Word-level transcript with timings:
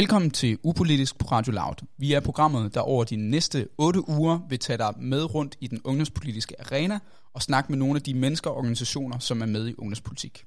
Velkommen 0.00 0.30
til 0.30 0.58
Upolitisk 0.62 1.18
på 1.18 1.26
Radio 1.26 1.52
Loud. 1.52 1.74
Vi 1.98 2.12
er 2.12 2.20
programmet, 2.20 2.74
der 2.74 2.80
over 2.80 3.04
de 3.04 3.16
næste 3.16 3.68
8 3.78 4.08
uger 4.08 4.38
vil 4.48 4.58
tage 4.58 4.78
dig 4.78 4.94
med 4.98 5.34
rundt 5.34 5.56
i 5.60 5.66
den 5.66 5.80
ungdomspolitiske 5.84 6.60
arena 6.60 6.98
og 7.34 7.42
snakke 7.42 7.72
med 7.72 7.78
nogle 7.78 7.96
af 7.96 8.02
de 8.02 8.14
mennesker 8.14 8.50
og 8.50 8.56
organisationer, 8.56 9.18
som 9.18 9.42
er 9.42 9.46
med 9.46 9.68
i 9.68 9.74
ungdomspolitik. 9.78 10.44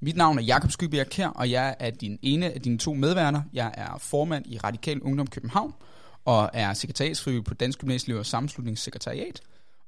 Mit 0.00 0.16
navn 0.16 0.38
er 0.38 0.42
Jakob 0.42 0.70
Skybjerg 0.70 1.08
Kær, 1.08 1.28
og 1.28 1.50
jeg 1.50 1.76
er 1.78 1.90
din 1.90 2.18
ene 2.22 2.52
af 2.52 2.60
dine 2.60 2.78
to 2.78 2.94
medværter. 2.94 3.42
Jeg 3.52 3.74
er 3.74 3.98
formand 3.98 4.46
i 4.46 4.58
Radikal 4.58 5.00
Ungdom 5.00 5.26
København 5.26 5.74
og 6.24 6.50
er 6.52 6.74
sekretariatsfrivillig 6.74 7.44
på 7.44 7.54
Dansk 7.54 7.78
Gymnasieliv 7.78 8.18
og 8.18 8.26
Sammenslutningssekretariat 8.26 9.40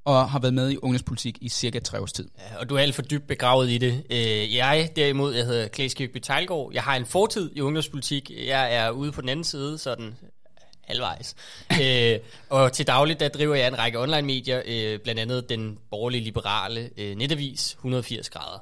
og 0.05 0.31
har 0.31 0.39
været 0.39 0.55
med 0.55 0.71
i 0.71 0.77
ungdomspolitik 0.77 1.39
i 1.41 1.49
cirka 1.49 1.79
tre 1.79 2.01
års 2.01 2.13
tid. 2.13 2.29
Ja, 2.39 2.61
og 2.61 2.69
du 2.69 2.75
er 2.75 2.81
alt 2.81 2.95
for 2.95 3.03
dybt 3.03 3.27
begravet 3.27 3.71
i 3.71 3.79
det. 3.79 4.05
Øh, 4.11 4.55
jeg 4.55 4.91
derimod, 4.97 5.35
jeg 5.35 5.47
hedder 5.47 5.69
Klaas 5.69 5.95
Kirkby 5.95 6.19
Tejlgaard. 6.19 6.71
Jeg 6.75 6.83
har 6.83 6.97
en 6.97 7.07
fortid 7.07 7.51
i 7.55 7.61
ungdomspolitik. 7.61 8.31
Jeg 8.47 8.75
er 8.75 8.91
ude 8.91 9.13
på 9.13 9.21
den 9.21 9.29
anden 9.29 9.45
side, 9.45 9.79
sådan 9.79 10.15
halvvejs. 10.89 11.35
øh, 11.83 12.19
og 12.49 12.73
til 12.73 12.87
dagligt, 12.87 13.21
der 13.21 13.29
driver 13.29 13.55
jeg 13.55 13.69
en 13.69 13.79
række 13.79 14.01
online-medier, 14.01 14.63
øh, 14.67 14.99
blandt 14.99 15.21
andet 15.21 15.49
den 15.49 15.79
borgerlige 15.91 16.25
liberale 16.25 16.91
øh, 16.97 17.17
netavis 17.17 17.73
180 17.73 18.31
grader. 18.31 18.59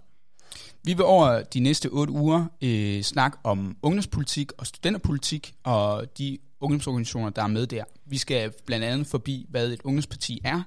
Vi 0.84 0.92
vil 0.92 1.04
over 1.04 1.42
de 1.42 1.60
næste 1.60 1.88
otte 1.88 2.12
uger 2.12 2.46
øh, 2.62 3.02
snakke 3.02 3.38
om 3.44 3.76
ungdomspolitik 3.82 4.52
og 4.58 4.66
studenterpolitik 4.66 5.54
og 5.64 6.18
de 6.18 6.38
ungdomsorganisationer, 6.60 7.30
der 7.30 7.42
er 7.42 7.46
med 7.46 7.66
der. 7.66 7.84
Vi 8.06 8.18
skal 8.18 8.52
blandt 8.66 8.84
andet 8.84 9.06
forbi, 9.06 9.46
hvad 9.48 9.68
et 9.68 9.80
ungdomsparti 9.84 10.40
er, 10.44 10.62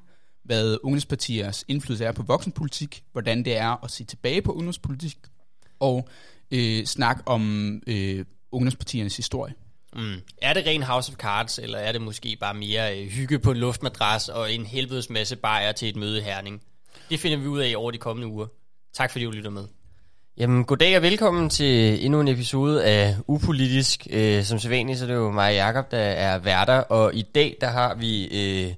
hvad 0.46 0.78
ungdomspartiers 0.84 1.66
indflydelse 1.68 2.06
er 2.06 2.12
på 2.12 2.24
voksenpolitik, 2.24 3.04
hvordan 3.12 3.46
det 3.46 3.58
er 3.58 3.84
at 3.84 3.92
se 3.92 4.04
tilbage 4.04 4.42
på 4.42 4.52
ungdomspolitik, 4.52 5.18
og 5.80 6.10
øh, 6.52 6.86
snakke 6.86 7.24
om 7.26 7.74
øh, 7.88 8.26
ungdomspartiernes 8.52 9.18
historie. 9.18 9.54
Mm. 9.96 10.16
Er 10.42 10.54
det 10.54 10.66
ren 10.66 10.84
House 10.84 11.12
of 11.12 11.18
Cards, 11.18 11.60
eller 11.60 11.78
er 11.78 11.92
det 11.92 12.02
måske 12.02 12.38
bare 12.40 12.54
mere 12.54 13.00
øh, 13.00 13.08
hygge 13.08 13.40
på 13.40 13.52
en 13.52 13.58
luftmadras 13.58 14.30
og 14.30 14.54
en 14.54 14.66
helvedes 14.66 15.10
masse 15.10 15.36
bajer 15.36 15.72
til 15.72 15.90
et 15.90 15.96
møde 15.96 16.22
herning? 16.22 16.62
Det 17.10 17.20
finder 17.20 17.38
vi 17.38 17.48
ud 17.48 17.60
af 17.60 17.74
over 17.78 17.92
de 17.92 17.98
kommende 17.98 18.28
uger. 18.28 18.48
Tak 18.94 19.12
fordi 19.12 19.26
du 19.26 19.32
lytter 19.32 19.50
med. 19.50 19.64
Jamen, 20.38 20.66
goddag 20.66 20.98
og 20.98 21.02
velkommen 21.02 21.50
til 21.50 22.06
endnu 22.06 22.20
en 22.20 22.28
episode 22.28 22.86
af 22.86 23.16
Upolitisk. 23.28 24.08
Øh, 24.10 24.44
som 24.44 24.60
sædvanligt, 24.60 25.00
så 25.00 25.06
er 25.06 25.08
det 25.08 25.16
jo 25.16 25.32
mig 25.32 25.48
og 25.48 25.56
Jacob, 25.56 25.92
der 25.92 25.98
er 25.98 26.38
værter, 26.38 26.78
og 26.78 27.16
i 27.16 27.22
dag, 27.22 27.58
der 27.62 27.68
har 27.68 27.96
vi 27.96 28.26
øh, 28.26 28.74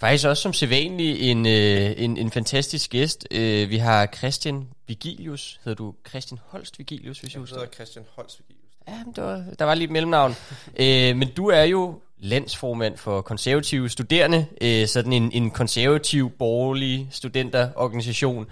faktisk 0.00 0.26
også 0.26 0.42
som 0.42 0.52
sædvanligt 0.52 1.18
en, 1.20 1.46
øh, 1.46 1.92
en, 1.96 2.16
en 2.16 2.30
fantastisk 2.30 2.90
gæst. 2.90 3.26
Øh, 3.30 3.70
vi 3.70 3.76
har 3.76 4.06
Christian 4.06 4.68
Vigilius. 4.86 5.60
Hedder 5.64 5.76
du 5.76 5.94
Christian 6.08 6.38
Holst 6.46 6.78
Vigilius, 6.78 7.18
hvis 7.18 7.34
jeg, 7.34 7.40
husker? 7.40 7.60
Jeg 7.60 7.68
Christian 7.74 8.04
Holst 8.16 8.40
Vigilius. 8.40 8.56
Ja, 8.88 9.04
men 9.04 9.14
der 9.16 9.22
var, 9.22 9.44
der 9.58 9.64
var 9.64 9.74
lige 9.74 9.84
et 9.84 9.90
mellemnavn. 9.90 10.34
øh, 10.82 11.16
men 11.16 11.28
du 11.36 11.46
er 11.46 11.62
jo 11.62 12.00
landsformand 12.18 12.96
for 12.96 13.20
konservative 13.20 13.88
studerende, 13.88 14.46
øh, 14.60 14.86
sådan 14.86 15.12
en, 15.12 15.32
en 15.32 15.50
konservativ 15.50 16.30
borgerlig 16.30 17.08
studenterorganisation. 17.10 18.46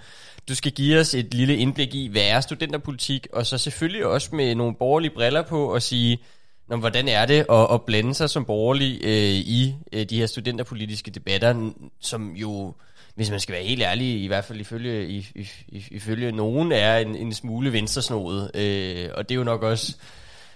Du 0.47 0.55
skal 0.55 0.71
give 0.71 0.99
os 0.99 1.13
et 1.13 1.33
lille 1.33 1.57
indblik 1.57 1.95
i, 1.95 2.07
hvad 2.07 2.21
er 2.21 2.41
studenterpolitik, 2.41 3.27
og 3.33 3.45
så 3.45 3.57
selvfølgelig 3.57 4.05
også 4.05 4.35
med 4.35 4.55
nogle 4.55 4.75
borgerlige 4.75 5.11
briller 5.11 5.41
på 5.41 5.73
og 5.73 5.81
sige, 5.81 6.19
Nå, 6.67 6.75
hvordan 6.75 7.07
er 7.07 7.25
det 7.25 7.45
at, 7.49 7.67
at 7.73 7.81
blande 7.81 8.13
sig 8.13 8.29
som 8.29 8.45
borgerlig 8.45 8.99
øh, 9.03 9.11
i 9.33 9.75
øh, 9.93 10.05
de 10.05 10.17
her 10.17 10.25
studenterpolitiske 10.25 11.11
debatter, 11.11 11.71
som 12.01 12.31
jo, 12.35 12.73
hvis 13.15 13.31
man 13.31 13.39
skal 13.39 13.53
være 13.53 13.63
helt 13.63 13.81
ærlig, 13.81 14.23
i 14.23 14.27
hvert 14.27 14.45
fald 14.45 14.59
ifølge, 14.59 15.07
i, 15.07 15.27
i, 15.35 15.83
ifølge 15.91 16.31
nogen, 16.31 16.71
er 16.71 16.97
en, 16.97 17.15
en 17.15 17.33
smule 17.33 17.73
venstresnodet. 17.73 18.51
Øh, 18.55 19.09
og 19.13 19.29
det 19.29 19.35
er 19.35 19.39
jo 19.39 19.43
nok 19.43 19.63
også... 19.63 19.95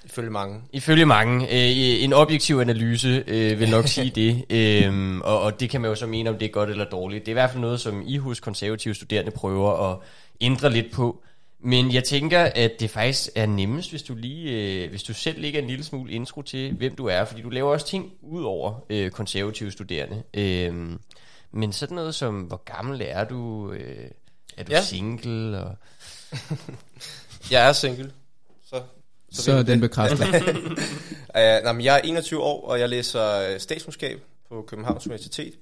Ifølge 0.06 0.30
mange. 0.30 0.62
Ifølge 0.74 1.06
mange. 1.06 1.46
Øh, 1.46 2.04
en 2.04 2.14
objektiv 2.14 2.60
analyse 2.60 3.24
øh, 3.28 3.60
vil 3.60 3.70
nok 3.70 3.88
sige 3.88 4.10
det. 4.10 4.46
Øh, 4.50 5.18
og, 5.18 5.42
og 5.42 5.60
det 5.60 5.70
kan 5.70 5.82
man 5.82 5.90
jo 5.90 5.96
så 5.96 6.08
mene, 6.08 6.30
om 6.30 6.38
det 6.38 6.46
er 6.46 6.50
godt 6.50 6.70
eller 6.70 6.86
dårligt. 6.86 7.26
Det 7.26 7.32
er 7.32 7.34
i 7.34 7.42
hvert 7.42 7.50
fald 7.50 7.62
noget, 7.62 7.80
som 7.80 8.04
I 8.06 8.18
hos 8.18 8.40
konservative 8.40 8.94
studerende 8.94 9.32
prøver 9.32 9.92
at 9.92 9.98
ændre 10.42 10.72
lidt 10.72 10.92
på. 10.92 11.24
Men 11.62 11.94
jeg 11.94 12.04
tænker, 12.04 12.40
at 12.40 12.72
det 12.80 12.90
faktisk 12.90 13.30
er 13.36 13.46
nemmest, 13.46 13.90
hvis 13.90 14.04
du 14.04 14.16
lige, 14.16 14.52
øh, 14.52 14.90
hvis 14.90 15.04
du 15.04 15.14
selv 15.14 15.42
lægger 15.42 15.62
en 15.62 15.68
lille 15.68 15.84
smule 15.84 16.12
intro 16.12 16.42
til, 16.42 16.74
hvem 16.74 16.96
du 16.96 17.06
er, 17.06 17.26
fordi 17.26 17.42
du 17.42 17.50
laver 17.50 17.72
også 17.72 17.88
ting 17.88 18.14
ud 18.22 18.44
over 18.44 18.86
øh, 18.90 19.12
konservative 19.12 19.72
studerende. 19.72 20.24
Øh, 20.34 20.98
men 21.52 21.74
sådan 21.74 21.96
noget 21.96 22.16
som, 22.16 22.42
hvor 22.42 22.62
gammel 22.66 23.02
er 23.06 23.24
du? 23.24 23.72
Øh, 23.72 24.10
er 24.58 24.64
du 24.64 24.72
ja. 24.72 24.82
single? 24.82 25.64
Og... 25.64 25.76
jeg 27.52 27.70
er 27.70 27.74
single. 27.74 28.12
Så, 28.66 28.82
så, 29.32 29.44
så 29.44 29.64
den 29.64 29.80
bekræfter. 29.80 30.26
uh, 30.26 31.64
nej, 31.64 31.72
men 31.72 31.86
jeg 31.86 31.96
er 31.96 32.02
21 32.02 32.42
år, 32.42 32.68
og 32.68 32.80
jeg 32.80 32.90
læser 32.90 33.58
statskundskab 33.58 34.22
på 34.50 34.62
Københavns 34.68 35.08
Universitet. 35.08 35.54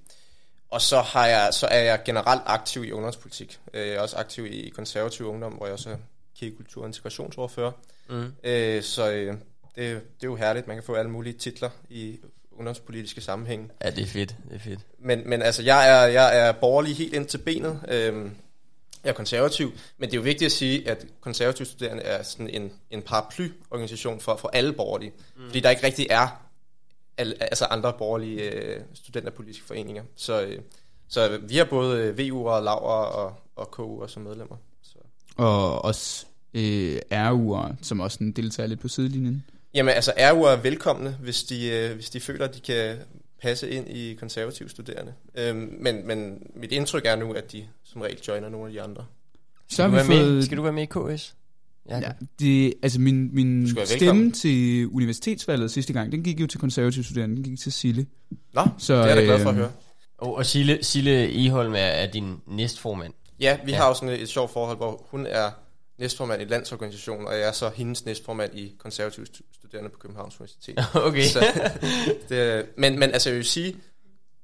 Og 0.69 0.81
så, 0.81 1.01
har 1.01 1.27
jeg, 1.27 1.49
så 1.51 1.67
er 1.67 1.79
jeg 1.79 1.99
generelt 2.05 2.41
aktiv 2.45 2.83
i 2.83 2.91
ungdomspolitik. 2.91 3.59
Jeg 3.73 3.87
er 3.87 3.99
også 3.99 4.17
aktiv 4.17 4.45
i 4.45 4.69
konservativ 4.75 5.25
ungdom, 5.25 5.53
hvor 5.53 5.65
jeg 5.65 5.73
også 5.73 5.89
er 5.89 5.95
kirkekultur- 6.39 6.81
og 6.81 6.87
integrationsordfører. 6.87 7.71
Mm. 8.09 8.33
Øh, 8.43 8.83
så 8.83 9.11
øh, 9.11 9.27
det, 9.27 9.37
det 9.75 9.87
er 9.93 10.01
jo 10.23 10.35
herligt. 10.35 10.67
Man 10.67 10.75
kan 10.75 10.83
få 10.83 10.95
alle 10.95 11.11
mulige 11.11 11.33
titler 11.33 11.69
i 11.89 12.19
ungdomspolitiske 12.51 13.21
sammenhæng. 13.21 13.71
Ja, 13.83 13.89
det 13.89 14.03
er 14.03 14.07
fedt. 14.07 14.35
Det 14.49 14.55
er 14.55 14.59
fedt. 14.59 14.79
Men, 14.99 15.29
men 15.29 15.41
altså, 15.41 15.63
jeg 15.63 15.89
er, 15.89 16.07
jeg 16.07 16.39
er 16.39 16.51
borgerlig 16.51 16.95
helt 16.95 17.13
ind 17.13 17.25
til 17.25 17.37
benet. 17.37 17.79
Øh, 17.87 18.31
jeg 19.03 19.09
er 19.09 19.13
konservativ, 19.13 19.73
men 19.97 20.09
det 20.09 20.15
er 20.15 20.17
jo 20.17 20.23
vigtigt 20.23 20.45
at 20.45 20.51
sige, 20.51 20.89
at 20.89 21.05
konservative 21.21 21.65
studerende 21.65 22.03
er 22.03 22.23
sådan 22.23 22.49
en, 22.49 22.71
en 22.91 23.01
paraplyorganisation 23.01 24.19
for, 24.19 24.35
for 24.35 24.49
alle 24.53 24.73
borgerlige. 24.73 25.11
Mm. 25.35 25.45
Fordi 25.45 25.59
der 25.59 25.69
ikke 25.69 25.83
rigtig 25.83 26.07
er 26.09 26.46
altså 27.17 27.65
andre 27.65 27.93
borgerlige 27.97 28.51
øh, 28.51 28.81
studenterpolitiske 28.93 29.65
foreninger. 29.65 30.03
Så, 30.15 30.41
øh, 30.45 30.59
så 31.07 31.39
vi 31.43 31.55
har 31.55 31.65
både 31.65 32.01
øh, 32.01 32.17
VU 32.17 32.49
og 32.49 32.63
Laura 32.63 33.05
og, 33.05 33.33
og 33.55 33.71
KU 33.71 34.07
som 34.07 34.21
medlemmer. 34.23 34.55
Så. 34.81 34.97
Og 35.35 35.85
også 35.85 36.25
øh, 36.53 36.99
RU'er, 37.11 37.73
som 37.81 37.99
også 37.99 38.31
deltager 38.35 38.67
lidt 38.67 38.79
på 38.79 38.87
sidelinjen. 38.87 39.43
Jamen 39.73 39.95
altså 39.95 40.11
RU'er 40.11 40.47
er 40.47 40.61
velkomne, 40.61 41.17
hvis 41.21 41.43
de, 41.43 41.69
øh, 41.69 41.95
hvis 41.95 42.09
de 42.09 42.19
føler, 42.19 42.47
at 42.47 42.55
de 42.55 42.59
kan 42.59 42.97
passe 43.41 43.69
ind 43.69 43.89
i 43.89 44.13
konservative 44.13 44.69
studerende. 44.69 45.13
Øhm, 45.35 45.77
men, 45.79 46.07
men 46.07 46.47
mit 46.55 46.71
indtryk 46.71 47.05
er 47.05 47.15
nu, 47.15 47.31
at 47.31 47.51
de 47.51 47.67
som 47.83 48.01
regel 48.01 48.19
joiner 48.27 48.49
nogle 48.49 48.67
af 48.67 48.73
de 48.73 48.81
andre. 48.81 49.05
Så 49.67 49.75
skal, 49.75 49.85
du 49.85 49.91
være 49.91 50.05
fået... 50.05 50.33
med, 50.33 50.43
skal 50.43 50.57
du 50.57 50.61
være 50.61 50.73
med 50.73 50.83
i 50.83 51.15
KS? 51.15 51.35
Ja, 51.89 52.11
det, 52.39 52.73
altså 52.83 52.99
min, 52.99 53.35
min 53.35 53.77
stemme 53.85 54.31
til 54.31 54.87
universitetsvalget 54.87 55.71
sidste 55.71 55.93
gang, 55.93 56.11
den 56.11 56.23
gik 56.23 56.39
jo 56.39 56.47
til 56.47 56.59
konservative 56.59 57.03
studerende, 57.03 57.35
den 57.35 57.43
gik 57.43 57.59
til 57.59 57.71
Sille. 57.71 58.05
Nå, 58.53 58.67
så, 58.77 59.03
det 59.03 59.11
er 59.11 59.15
jeg 59.15 59.25
glad 59.25 59.39
for 59.39 59.49
at 59.49 59.55
øh, 59.55 59.59
høre. 59.59 59.71
Og, 60.17 60.35
og 60.35 60.45
Sille, 60.45 60.79
Sille 60.81 61.45
Eholm 61.45 61.73
er, 61.73 61.77
er 61.77 62.11
din 62.11 62.35
næstformand. 62.47 63.13
Ja, 63.39 63.57
vi 63.65 63.71
ja. 63.71 63.77
har 63.77 63.87
jo 63.87 63.93
sådan 63.93 64.09
et, 64.09 64.21
et 64.21 64.29
sjovt 64.29 64.51
forhold, 64.51 64.77
hvor 64.77 65.07
hun 65.09 65.25
er 65.25 65.49
næstformand 65.99 66.41
i 66.41 66.45
landsorganisationen, 66.45 67.27
og 67.27 67.33
jeg 67.33 67.47
er 67.47 67.51
så 67.51 67.69
hendes 67.75 68.05
næstformand 68.05 68.55
i 68.55 68.75
konservative 68.79 69.25
studerende 69.53 69.89
på 69.89 69.99
Københavns 69.99 70.39
Universitet. 70.39 70.79
Okay. 71.07 71.23
Så, 71.23 71.69
det, 72.29 72.65
men, 72.77 72.99
men 72.99 73.11
altså 73.11 73.29
jeg 73.29 73.37
vil 73.37 73.45
sige, 73.45 73.75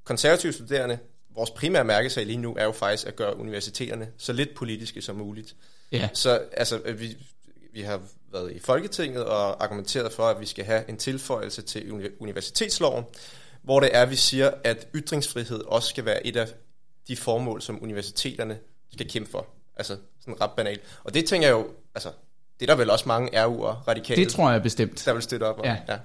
konservative 0.04 0.52
studerende, 0.52 0.98
vores 1.34 1.50
primære 1.50 1.84
mærkesag 1.84 2.26
lige 2.26 2.36
nu 2.36 2.54
er 2.58 2.64
jo 2.64 2.72
faktisk 2.72 3.06
at 3.06 3.16
gøre 3.16 3.36
universiteterne 3.36 4.08
så 4.18 4.32
lidt 4.32 4.54
politiske 4.54 5.02
som 5.02 5.16
muligt. 5.16 5.56
Ja. 5.92 6.08
Så 6.12 6.40
altså, 6.52 6.80
vi, 6.98 7.16
vi 7.74 7.82
har 7.82 8.00
været 8.32 8.52
i 8.52 8.58
Folketinget 8.58 9.24
og 9.24 9.64
argumenteret 9.64 10.12
for, 10.12 10.26
at 10.26 10.40
vi 10.40 10.46
skal 10.46 10.64
have 10.64 10.88
en 10.88 10.96
tilføjelse 10.96 11.62
til 11.62 12.12
universitetsloven, 12.18 13.04
hvor 13.62 13.80
det 13.80 13.90
er, 13.92 14.02
at 14.02 14.10
vi 14.10 14.16
siger, 14.16 14.50
at 14.64 14.88
ytringsfrihed 14.94 15.60
også 15.64 15.88
skal 15.88 16.04
være 16.04 16.26
et 16.26 16.36
af 16.36 16.48
de 17.08 17.16
formål, 17.16 17.62
som 17.62 17.82
universiteterne 17.82 18.58
skal 18.92 19.08
kæmpe 19.08 19.30
for. 19.30 19.46
Altså 19.76 19.96
sådan 20.20 20.40
ret 20.40 20.50
banalt. 20.56 20.80
Og 21.04 21.14
det 21.14 21.24
tænker 21.26 21.48
jeg 21.48 21.54
jo, 21.54 21.66
altså, 21.94 22.08
det 22.60 22.70
er 22.70 22.74
der 22.74 22.76
vel 22.76 22.90
også 22.90 23.08
mange 23.08 23.44
RU'er 23.44 23.88
radikale. 23.88 24.24
Det 24.24 24.32
tror 24.32 24.50
jeg 24.50 24.62
bestemt. 24.62 25.02
Der 25.04 25.12
vil 25.12 25.22
støtte 25.22 25.44
op 25.44 25.58
om. 25.58 25.64
Ja. 25.64 25.76
ja. 25.88 25.98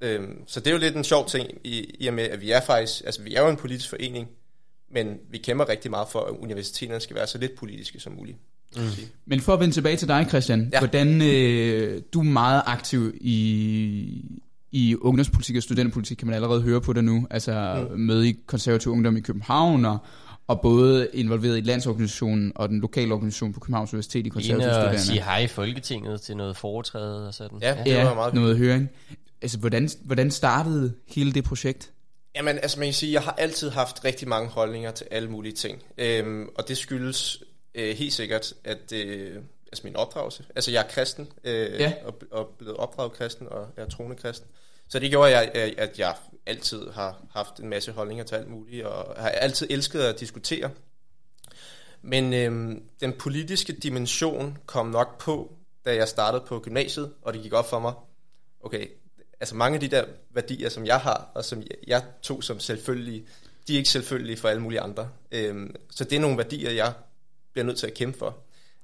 Øhm, 0.00 0.44
så 0.46 0.60
det 0.60 0.66
er 0.66 0.70
jo 0.70 0.78
lidt 0.78 0.96
en 0.96 1.04
sjov 1.04 1.28
ting 1.28 1.50
i, 1.64 1.96
i 1.98 2.06
og 2.06 2.14
med, 2.14 2.24
at 2.24 2.40
vi 2.40 2.50
er 2.50 2.60
faktisk, 2.60 3.02
altså 3.04 3.22
vi 3.22 3.34
er 3.34 3.42
jo 3.42 3.48
en 3.48 3.56
politisk 3.56 3.90
forening, 3.90 4.28
men 4.90 5.18
vi 5.30 5.38
kæmper 5.38 5.68
rigtig 5.68 5.90
meget 5.90 6.08
for, 6.08 6.20
at 6.20 6.30
universiteterne 6.30 7.00
skal 7.00 7.16
være 7.16 7.26
så 7.26 7.38
lidt 7.38 7.54
politiske 7.54 8.00
som 8.00 8.12
muligt. 8.12 8.38
Mm. 8.76 8.82
Men 9.26 9.40
for 9.40 9.54
at 9.54 9.60
vende 9.60 9.74
tilbage 9.74 9.96
til 9.96 10.08
dig, 10.08 10.26
Christian. 10.28 10.68
Ja. 10.72 10.78
Hvordan 10.78 11.22
øh, 11.22 12.02
du 12.12 12.20
er 12.20 12.24
meget 12.24 12.62
aktiv 12.66 13.14
i, 13.20 14.24
i 14.72 14.96
ungdomspolitik 14.96 15.56
og 15.56 15.62
studenterpolitik, 15.62 16.16
kan 16.16 16.26
man 16.26 16.34
allerede 16.34 16.62
høre 16.62 16.80
på 16.80 16.92
det 16.92 17.04
nu. 17.04 17.26
Altså 17.30 17.86
mm. 17.90 18.00
med 18.00 18.24
i 18.24 18.36
konservativ 18.46 18.92
ungdom 18.92 19.16
i 19.16 19.20
København, 19.20 19.84
og, 19.84 19.98
og 20.48 20.60
både 20.60 21.08
involveret 21.12 21.58
i 21.58 21.60
landsorganisationen 21.60 22.52
og 22.54 22.68
den 22.68 22.80
lokale 22.80 23.14
organisation 23.14 23.52
på 23.52 23.60
Københavns 23.60 23.92
Universitet 23.92 24.26
i 24.26 24.28
konservative 24.28 24.72
studerende. 24.72 25.00
sige 25.00 25.22
hej 25.22 25.38
i 25.38 25.46
Folketinget 25.46 26.20
til 26.20 26.36
noget 26.36 26.56
foretræde 26.56 27.28
og 27.28 27.34
sådan. 27.34 27.58
Ja, 27.62 27.76
det 27.84 27.96
var 27.96 28.14
meget 28.14 28.34
noget 28.34 28.58
høring. 28.58 28.88
Altså, 29.42 29.58
hvordan, 29.58 29.88
hvordan 30.04 30.30
startede 30.30 30.92
hele 31.08 31.32
det 31.32 31.44
projekt? 31.44 31.90
Jamen, 32.36 32.58
altså 32.58 32.78
man 32.78 32.86
kan 32.86 32.94
sige, 32.94 33.12
jeg 33.12 33.22
har 33.22 33.34
altid 33.38 33.70
haft 33.70 34.04
rigtig 34.04 34.28
mange 34.28 34.48
holdninger 34.48 34.90
til 34.90 35.06
alle 35.10 35.30
mulige 35.30 35.52
ting. 35.52 35.82
Øhm, 35.98 36.48
og 36.54 36.68
det 36.68 36.76
skyldes 36.76 37.42
øh, 37.74 37.96
helt 37.96 38.12
sikkert, 38.12 38.54
at, 38.64 38.92
øh, 38.92 39.42
altså 39.66 39.80
min 39.84 39.96
opdragelse. 39.96 40.44
Altså 40.54 40.70
jeg 40.70 40.82
er 40.82 40.88
kristen, 40.88 41.32
øh, 41.44 41.80
ja. 41.80 41.92
og, 42.04 42.22
og 42.30 42.48
blevet 42.58 42.76
opdraget 42.76 43.12
kristen, 43.12 43.48
og 43.48 43.68
jeg 43.76 43.82
er 43.82 43.88
troende 43.88 44.16
kristen. 44.16 44.48
Så 44.88 44.98
det 44.98 45.10
gjorde, 45.10 45.30
jeg, 45.30 45.74
at 45.78 45.98
jeg 45.98 46.14
altid 46.46 46.90
har 46.90 47.24
haft 47.30 47.60
en 47.60 47.68
masse 47.68 47.92
holdninger 47.92 48.24
til 48.24 48.34
alt 48.34 48.48
muligt, 48.48 48.84
og 48.84 49.22
har 49.22 49.28
altid 49.28 49.66
elsket 49.70 50.00
at 50.00 50.20
diskutere. 50.20 50.70
Men 52.02 52.32
øhm, 52.34 52.82
den 53.00 53.12
politiske 53.12 53.72
dimension 53.72 54.58
kom 54.66 54.86
nok 54.86 55.18
på, 55.18 55.52
da 55.84 55.94
jeg 55.94 56.08
startede 56.08 56.44
på 56.46 56.60
gymnasiet, 56.60 57.12
og 57.22 57.32
det 57.32 57.42
gik 57.42 57.52
op 57.52 57.70
for 57.70 57.78
mig, 57.78 57.92
okay, 58.60 58.86
altså 59.40 59.54
mange 59.54 59.74
af 59.74 59.80
de 59.80 59.88
der 59.88 60.04
værdier, 60.30 60.68
som 60.68 60.86
jeg 60.86 60.98
har, 61.00 61.30
og 61.34 61.44
som 61.44 61.62
jeg 61.86 62.02
tog 62.22 62.44
som 62.44 62.60
selvfølgelige, 62.60 63.26
de 63.68 63.72
er 63.72 63.78
ikke 63.78 63.90
selvfølgelige 63.90 64.36
for 64.36 64.48
alle 64.48 64.62
mulige 64.62 64.80
andre. 64.80 65.08
Øhm, 65.32 65.74
så 65.90 66.04
det 66.04 66.16
er 66.16 66.20
nogle 66.20 66.38
værdier, 66.38 66.70
jeg 66.70 66.92
bliver 67.52 67.66
nødt 67.66 67.78
til 67.78 67.86
at 67.86 67.94
kæmpe 67.94 68.18
for. 68.18 68.38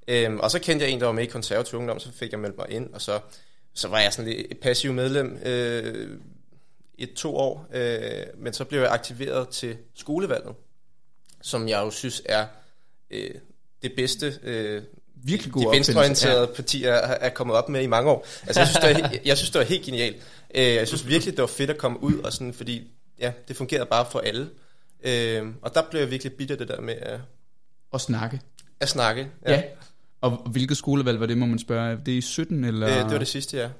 Øhm, 0.08 0.40
og 0.40 0.50
så 0.50 0.58
kendte 0.58 0.84
jeg 0.84 0.92
en, 0.92 1.00
der 1.00 1.06
var 1.06 1.12
med 1.12 1.22
i 1.22 1.26
konservativ 1.26 1.78
ungdom, 1.78 2.00
så 2.00 2.12
fik 2.12 2.32
jeg 2.32 2.40
meldt 2.40 2.58
mig 2.58 2.66
ind, 2.70 2.94
og 2.94 3.00
så, 3.00 3.20
så 3.74 3.88
var 3.88 4.00
jeg 4.00 4.12
sådan 4.12 4.32
et 4.50 4.58
passiv 4.58 4.92
medlem 4.92 5.38
øh, 5.44 6.18
et 6.98 7.14
to 7.14 7.36
år, 7.36 7.66
øh, 7.74 8.26
men 8.38 8.52
så 8.52 8.64
blev 8.64 8.80
jeg 8.80 8.90
aktiveret 8.92 9.48
til 9.48 9.76
skolevalget, 9.94 10.54
som 11.42 11.68
jeg 11.68 11.78
jo 11.78 11.90
synes 11.90 12.22
er 12.24 12.46
øh, 13.10 13.30
det 13.82 13.92
bedste 13.96 14.38
øh, 14.42 14.82
virkelig 15.14 15.52
god 15.52 15.62
de 15.62 15.76
venstreorienterede 15.76 16.40
ja. 16.40 16.54
partier 16.54 16.92
er, 16.92 17.14
er 17.20 17.28
kommet 17.28 17.56
op 17.56 17.68
med 17.68 17.82
i 17.82 17.86
mange 17.86 18.10
år. 18.10 18.26
Altså, 18.46 18.60
jeg 18.60 18.68
synes, 18.68 18.84
det 18.84 19.02
var, 19.02 19.12
jeg 19.24 19.36
synes, 19.36 19.50
det 19.50 19.58
var 19.58 19.64
helt 19.64 19.84
genialt. 19.84 20.16
Øh, 20.54 20.74
jeg 20.74 20.88
synes 20.88 21.06
virkelig, 21.08 21.36
det 21.36 21.40
var 21.40 21.46
fedt 21.46 21.70
at 21.70 21.78
komme 21.78 22.02
ud, 22.02 22.18
og 22.18 22.32
sådan, 22.32 22.54
fordi 22.54 22.90
ja, 23.20 23.32
det 23.48 23.56
fungerede 23.56 23.86
bare 23.86 24.06
for 24.10 24.18
alle. 24.18 24.50
Øh, 25.02 25.46
og 25.62 25.74
der 25.74 25.82
blev 25.90 26.00
jeg 26.00 26.10
virkelig 26.10 26.32
bitter 26.32 26.56
det 26.56 26.68
der 26.68 26.80
med 26.80 26.94
at... 26.94 27.20
At 27.94 28.00
snakke. 28.00 28.40
At 28.80 28.88
snakke, 28.88 29.28
ja. 29.46 29.52
ja. 29.52 29.62
Og 30.20 30.30
hvilket 30.30 30.76
skolevalg 30.76 31.20
var 31.20 31.26
det, 31.26 31.38
må 31.38 31.46
man 31.46 31.58
spørge? 31.58 32.00
Det 32.06 32.14
er 32.14 32.18
i 32.18 32.20
17, 32.20 32.64
eller? 32.64 32.88
Øh, 32.88 33.04
det 33.04 33.12
var 33.12 33.18
det 33.18 33.28
sidste, 33.28 33.56
ja. 33.56 33.70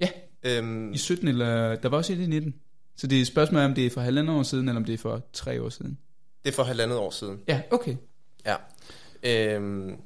Ja, 0.00 0.08
øhm, 0.42 0.92
i 0.92 0.98
17, 0.98 1.28
eller 1.28 1.76
der 1.76 1.88
var 1.88 1.96
også 1.96 2.12
et 2.12 2.18
i 2.18 2.26
19. 2.26 2.54
Så 2.96 3.06
det 3.06 3.16
er 3.16 3.20
et 3.20 3.26
spørgsmål 3.26 3.62
om 3.62 3.74
det 3.74 3.86
er 3.86 3.90
for 3.90 4.00
halvandet 4.00 4.36
år 4.36 4.42
siden, 4.42 4.68
eller 4.68 4.80
om 4.80 4.84
det 4.84 4.94
er 4.94 4.98
for 4.98 5.22
tre 5.32 5.62
år 5.62 5.68
siden. 5.68 5.98
Det 6.44 6.50
er 6.50 6.54
for 6.54 6.62
halvandet 6.62 6.98
år 6.98 7.10
siden. 7.10 7.40
Ja, 7.48 7.62
okay. 7.70 7.96
Ja. 8.46 8.56
Øhm, 9.22 9.96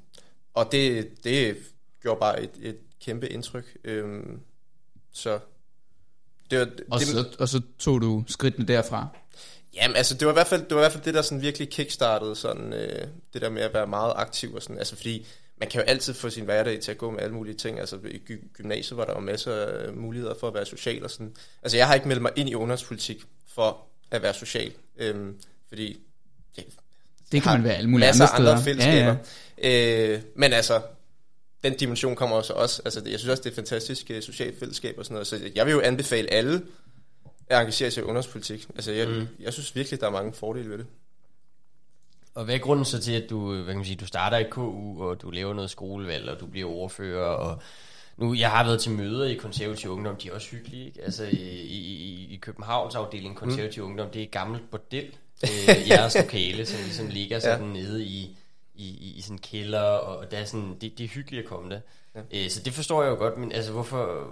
og 0.55 0.73
det, 0.73 1.09
det 1.25 1.57
gjorde 2.03 2.21
bare 2.21 2.43
et, 2.43 2.51
et 2.61 2.77
kæmpe 3.01 3.29
indtryk. 3.29 3.77
Øhm, 3.85 4.41
så 5.13 5.39
det 6.51 6.59
var, 6.59 6.67
og, 6.91 7.01
det, 7.01 7.09
så, 7.09 7.37
og 7.39 7.49
så 7.49 7.61
tog 7.79 8.01
du 8.03 8.25
skridtene 8.27 8.67
derfra? 8.67 9.09
Jamen, 9.75 9.97
altså, 9.97 10.15
det 10.15 10.27
var 10.27 10.33
i 10.33 10.35
hvert 10.35 10.47
fald 10.47 10.63
det, 10.63 10.71
var 10.71 10.77
i 10.77 10.83
hvert 10.83 10.93
fald 10.93 11.05
det 11.05 11.15
der 11.15 11.23
sådan 11.23 11.43
virkelig 11.43 11.71
kickstartede 11.71 12.37
sådan, 12.37 12.73
øh, 12.73 13.07
det 13.33 13.43
der 13.43 13.51
med 13.51 13.63
at 13.63 13.75
være 13.75 13.87
meget 13.87 14.13
aktiv 14.17 14.55
og 14.55 14.63
sådan, 14.63 14.79
altså 14.79 14.97
fordi 14.97 15.27
man 15.61 15.69
kan 15.69 15.81
jo 15.81 15.87
altid 15.87 16.15
få 16.15 16.31
sin 16.31 16.45
hverdag 16.45 16.81
til 16.81 16.91
at 16.91 16.99
gå 16.99 17.11
med 17.11 17.21
alle 17.21 17.35
mulige 17.35 17.55
ting. 17.55 17.81
Altså 17.81 17.97
i 18.05 18.23
gy- 18.31 18.53
gymnasiet 18.57 18.97
var 18.97 19.05
der 19.05 19.13
jo 19.13 19.21
masser 19.21 19.67
af 19.67 19.93
muligheder 19.93 20.35
for 20.41 20.49
at 20.49 20.55
være 20.55 20.67
social 20.67 21.05
og 21.05 21.11
sådan. 21.11 21.33
Altså 21.63 21.77
jeg 21.77 21.87
har 21.87 21.95
ikke 21.95 22.09
meldt 22.09 22.23
mig 22.23 22.33
ind 22.37 22.49
i 22.49 22.55
ungdomspolitik 22.55 23.23
for 23.55 23.87
at 24.11 24.23
være 24.23 24.35
social, 24.35 24.73
øhm, 24.99 25.37
fordi 25.69 25.99
det, 26.57 26.65
det 27.33 27.43
kan 27.43 27.53
man 27.53 27.65
være 27.65 27.75
alle 27.75 27.91
mulige 27.91 28.09
andre 28.09 28.27
steder. 28.27 28.51
andre 28.51 28.65
fællesskaber. 28.65 29.17
Ja, 29.63 29.69
ja. 29.69 30.09
Øh, 30.15 30.23
men 30.35 30.53
altså, 30.53 30.81
den 31.65 31.77
dimension 31.77 32.17
kommer 32.17 32.37
også 32.37 32.53
også. 32.53 32.83
Altså, 32.85 33.03
jeg 33.07 33.19
synes 33.19 33.31
også, 33.31 33.43
det 33.43 33.51
er 33.51 33.55
fantastisk 33.55 34.11
uh, 34.17 34.23
socialt 34.23 34.59
fællesskab 34.59 34.95
og 34.99 35.05
sådan 35.05 35.15
noget. 35.15 35.27
Så 35.27 35.41
jeg 35.55 35.67
vil 35.67 35.73
jo 35.73 35.81
anbefale 35.81 36.33
alle 36.33 36.63
at 37.51 37.61
engagere 37.61 37.91
sig 37.91 38.01
i 38.01 38.05
ungdomspolitik. 38.05 38.69
Altså, 38.75 38.93
jeg, 38.93 39.09
mm. 39.09 39.29
jeg 39.41 39.53
synes 39.53 39.77
virkelig, 39.77 40.01
der 40.01 40.07
er 40.07 40.11
mange 40.11 40.33
fordele 40.33 40.71
ved 40.71 40.79
det. 40.79 40.87
Og 42.35 42.45
hvad 42.45 42.55
er 42.55 42.59
grunden 42.59 42.85
så 42.85 43.01
til, 43.01 43.13
at 43.13 43.31
du, 43.31 43.55
hvad 43.55 43.65
kan 43.67 43.77
man 43.77 43.85
sige, 43.85 43.97
du 43.97 44.07
starter 44.07 44.37
i 44.37 44.45
KU, 44.51 45.03
og 45.05 45.23
du 45.23 45.31
laver 45.31 45.55
noget 45.55 45.71
skolevalg, 45.71 46.29
og 46.29 46.41
du 46.41 46.47
bliver 46.47 46.69
ordfører, 46.69 47.27
og 47.27 47.63
nu, 48.17 48.35
jeg 48.35 48.51
har 48.51 48.65
været 48.65 48.81
til 48.81 48.93
møder 48.93 49.25
i 49.25 49.35
konservativ 49.35 49.91
ungdom, 49.91 50.17
de 50.17 50.29
er 50.29 50.35
også 50.35 50.51
hyggelige, 50.51 50.87
ikke? 50.87 51.03
Altså 51.03 51.25
i, 51.25 51.37
i, 51.37 52.29
i 52.31 52.37
Københavns 52.37 52.95
afdeling 52.95 53.37
konservativ 53.37 53.83
mm. 53.83 53.89
ungdom, 53.89 54.11
det 54.11 54.21
er 54.21 54.25
et 54.25 54.31
gammelt 54.31 54.71
bordel, 54.71 55.17
øh, 55.45 55.89
jeres 55.91 56.17
lokale, 56.17 56.67
som 56.67 56.81
ligesom 56.85 57.09
ligger 57.09 57.39
sådan 57.39 57.77
ja. 57.77 57.83
nede 57.83 58.05
i, 58.05 58.37
i, 58.75 58.89
i, 58.89 59.15
i 59.17 59.21
sådan 59.21 59.39
kælder, 59.39 59.83
og 59.83 60.31
der 60.31 60.39
er 60.39 60.45
sådan, 60.45 60.77
det, 60.81 60.99
det 60.99 61.05
er 61.05 61.09
hyggeligt 61.09 61.43
at 61.43 61.49
komme 61.49 61.71
der. 61.71 61.81
Ja. 62.15 62.21
Øh, 62.33 62.51
så 62.51 62.63
det 62.63 62.73
forstår 62.73 63.03
jeg 63.03 63.11
jo 63.11 63.17
godt, 63.17 63.39
men 63.39 63.53
altså 63.53 63.73
hvorfor, 63.73 64.31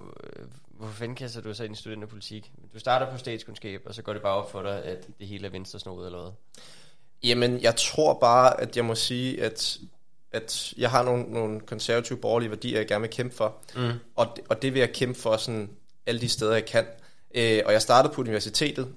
hvorfor 0.78 0.94
fanden 0.94 1.16
kaster 1.16 1.40
du 1.40 1.54
så 1.54 1.64
ind 1.64 1.74
i 1.74 1.76
studenterpolitik? 1.76 2.52
Du 2.74 2.78
starter 2.78 3.10
på 3.10 3.18
statskundskab, 3.18 3.82
og 3.86 3.94
så 3.94 4.02
går 4.02 4.12
det 4.12 4.22
bare 4.22 4.34
op 4.34 4.50
for 4.50 4.62
dig, 4.62 4.84
at 4.84 5.06
det 5.18 5.26
hele 5.26 5.46
er 5.46 5.50
venstre 5.50 5.78
snodet 5.80 6.06
eller 6.06 6.22
hvad? 6.22 6.32
Jamen, 7.22 7.62
jeg 7.62 7.76
tror 7.76 8.14
bare, 8.14 8.60
at 8.60 8.76
jeg 8.76 8.84
må 8.84 8.94
sige, 8.94 9.42
at, 9.42 9.78
at 10.32 10.74
jeg 10.76 10.90
har 10.90 11.02
nogle, 11.02 11.24
nogle 11.24 11.60
konservative 11.60 12.18
borgerlige 12.18 12.50
værdier, 12.50 12.78
jeg 12.78 12.88
gerne 12.88 13.00
vil 13.00 13.10
kæmpe 13.10 13.36
for. 13.36 13.56
Mm. 13.76 13.92
Og, 14.16 14.26
det, 14.36 14.44
og 14.48 14.62
det 14.62 14.74
vil 14.74 14.80
jeg 14.80 14.92
kæmpe 14.92 15.20
for 15.20 15.36
sådan 15.36 15.70
alle 16.06 16.20
de 16.20 16.28
steder, 16.28 16.52
jeg 16.52 16.66
kan. 16.66 16.86
Øh, 17.34 17.62
og 17.66 17.72
jeg 17.72 17.82
startede 17.82 18.14
på 18.14 18.20
universitetet, 18.20 18.94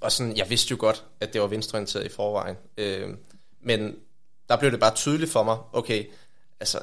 og 0.00 0.12
sådan, 0.12 0.36
jeg 0.36 0.50
vidste 0.50 0.70
jo 0.70 0.76
godt, 0.80 1.04
at 1.20 1.32
det 1.32 1.40
var 1.40 1.46
venstreorienteret 1.46 2.04
i 2.04 2.08
forvejen. 2.08 2.56
Øh, 2.76 3.08
men 3.60 3.96
der 4.48 4.56
blev 4.56 4.70
det 4.70 4.80
bare 4.80 4.94
tydeligt 4.94 5.30
for 5.30 5.42
mig, 5.42 5.58
okay, 5.72 6.04
altså 6.60 6.78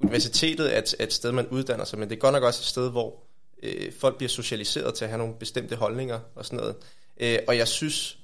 universitetet 0.00 0.74
er 0.74 0.78
et, 0.78 0.94
er 0.98 1.04
et 1.04 1.12
sted, 1.12 1.32
man 1.32 1.48
uddanner 1.48 1.84
sig, 1.84 1.98
men 1.98 2.10
det 2.10 2.16
er 2.16 2.20
godt 2.20 2.32
nok 2.32 2.42
også 2.42 2.60
et 2.60 2.66
sted, 2.66 2.90
hvor 2.90 3.27
øh, 3.62 3.92
folk 3.92 4.16
bliver 4.16 4.28
socialiseret 4.28 4.94
til 4.94 5.04
at 5.04 5.10
have 5.10 5.18
nogle 5.18 5.34
bestemte 5.34 5.76
holdninger 5.76 6.20
og 6.34 6.44
sådan 6.44 6.58
noget. 6.58 6.76
Øh, 7.20 7.38
og 7.48 7.56
jeg 7.56 7.68
synes, 7.68 8.18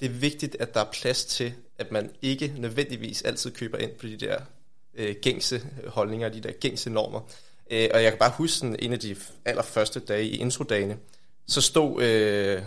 det 0.00 0.06
er 0.06 0.10
vigtigt, 0.10 0.56
at 0.60 0.74
der 0.74 0.80
er 0.80 0.90
plads 0.92 1.24
til, 1.24 1.54
at 1.78 1.92
man 1.92 2.10
ikke 2.22 2.52
nødvendigvis 2.58 3.22
altid 3.22 3.50
køber 3.50 3.78
ind 3.78 3.92
på 3.92 4.06
de 4.06 4.16
der 4.16 4.40
øh, 4.94 5.16
gængse 5.22 5.62
holdninger, 5.86 6.28
de 6.28 6.40
der 6.40 6.52
gængse 6.52 6.90
normer. 6.90 7.20
Øh, 7.70 7.88
og 7.94 8.02
jeg 8.02 8.12
kan 8.12 8.18
bare 8.18 8.32
huske 8.36 8.56
sådan, 8.58 8.76
en 8.78 8.92
af 8.92 9.00
de 9.00 9.16
allerførste 9.44 10.00
dage 10.00 10.24
i 10.24 10.36
introdagene, 10.36 10.98
så 11.46 11.60
stod 11.60 12.02
øh, 12.02 12.62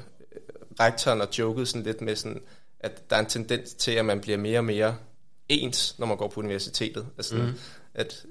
rektoren 0.79 1.21
og 1.21 1.27
jokede 1.39 1.65
sådan 1.65 1.83
lidt 1.83 2.01
med 2.01 2.15
sådan, 2.15 2.41
at 2.79 3.09
der 3.09 3.15
er 3.15 3.19
en 3.19 3.25
tendens 3.25 3.73
til, 3.73 3.91
at 3.91 4.05
man 4.05 4.21
bliver 4.21 4.37
mere 4.37 4.59
og 4.59 4.65
mere 4.65 4.97
ens, 5.49 5.99
når 5.99 6.05
man 6.05 6.17
går 6.17 6.27
på 6.27 6.39
universitetet. 6.39 7.07
Altså, 7.17 7.35
mm. 7.35 7.53
at, 7.93 8.25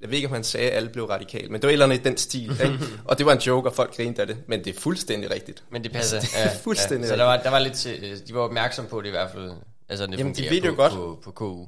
jeg 0.00 0.10
ved 0.10 0.16
ikke, 0.16 0.28
om 0.28 0.34
han 0.34 0.44
sagde, 0.44 0.70
at 0.70 0.76
alle 0.76 0.88
blev 0.88 1.04
radikale, 1.04 1.48
men 1.48 1.54
det 1.54 1.62
var 1.62 1.68
et 1.68 1.72
eller 1.72 1.84
andet 1.86 2.00
i 2.00 2.02
den 2.02 2.16
stil. 2.16 2.50
Ikke? 2.50 2.78
og 3.04 3.18
det 3.18 3.26
var 3.26 3.32
en 3.32 3.38
joke, 3.38 3.68
og 3.68 3.74
folk 3.74 3.96
grinede 3.96 4.20
af 4.20 4.26
det, 4.26 4.36
men 4.46 4.64
det 4.64 4.76
er 4.76 4.80
fuldstændig 4.80 5.30
rigtigt. 5.30 5.64
Men 5.70 5.84
det 5.84 5.92
passer. 5.92 6.20
det 6.20 6.30
er 6.36 6.42
ja, 6.42 6.56
fuldstændig 6.62 7.04
ja. 7.04 7.12
Så 7.12 7.16
der 7.16 7.24
var, 7.24 7.42
der 7.42 7.50
var 7.50 7.58
lidt, 7.58 7.88
de 8.28 8.34
var 8.34 8.40
opmærksomme 8.40 8.90
på 8.90 9.00
det 9.00 9.08
i 9.08 9.10
hvert 9.10 9.30
fald. 9.30 9.50
Altså, 9.88 10.06
det 10.06 10.18
Jamen, 10.18 10.34
de 10.34 10.42
ved 10.42 10.60
det 10.60 10.64
jo 10.64 10.70
på, 10.70 10.76
godt. 10.76 10.92
På, 10.92 11.20
på 11.24 11.30
KU. 11.30 11.66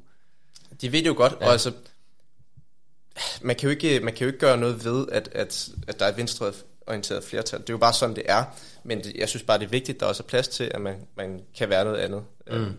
De 0.80 0.92
ved 0.92 1.02
det 1.02 1.06
jo 1.06 1.14
godt, 1.16 1.32
ja. 1.40 1.46
og 1.46 1.52
altså, 1.52 1.72
man 3.40 3.56
kan, 3.56 3.66
jo 3.66 3.70
ikke, 3.70 4.00
man 4.00 4.14
kan 4.14 4.24
jo 4.24 4.26
ikke 4.26 4.38
gøre 4.38 4.56
noget 4.56 4.84
ved, 4.84 5.06
at, 5.12 5.28
at, 5.32 5.68
at 5.88 5.98
der 5.98 6.04
er 6.04 6.10
et 6.10 6.16
venstreorienteret 6.16 7.24
flertal. 7.24 7.60
Det 7.60 7.70
er 7.70 7.74
jo 7.74 7.78
bare 7.78 7.92
sådan, 7.92 8.16
det 8.16 8.24
er. 8.26 8.44
Men 8.84 8.98
det, 8.98 9.12
jeg 9.16 9.28
synes 9.28 9.42
bare, 9.42 9.58
det 9.58 9.64
er 9.64 9.68
vigtigt, 9.68 9.96
at 9.96 10.00
der 10.00 10.06
også 10.06 10.22
er 10.22 10.26
plads 10.26 10.48
til, 10.48 10.70
at 10.74 10.80
man, 10.80 10.96
man 11.16 11.40
kan 11.56 11.68
være 11.68 11.84
noget 11.84 11.98
andet. 11.98 12.24
Mm. 12.50 12.76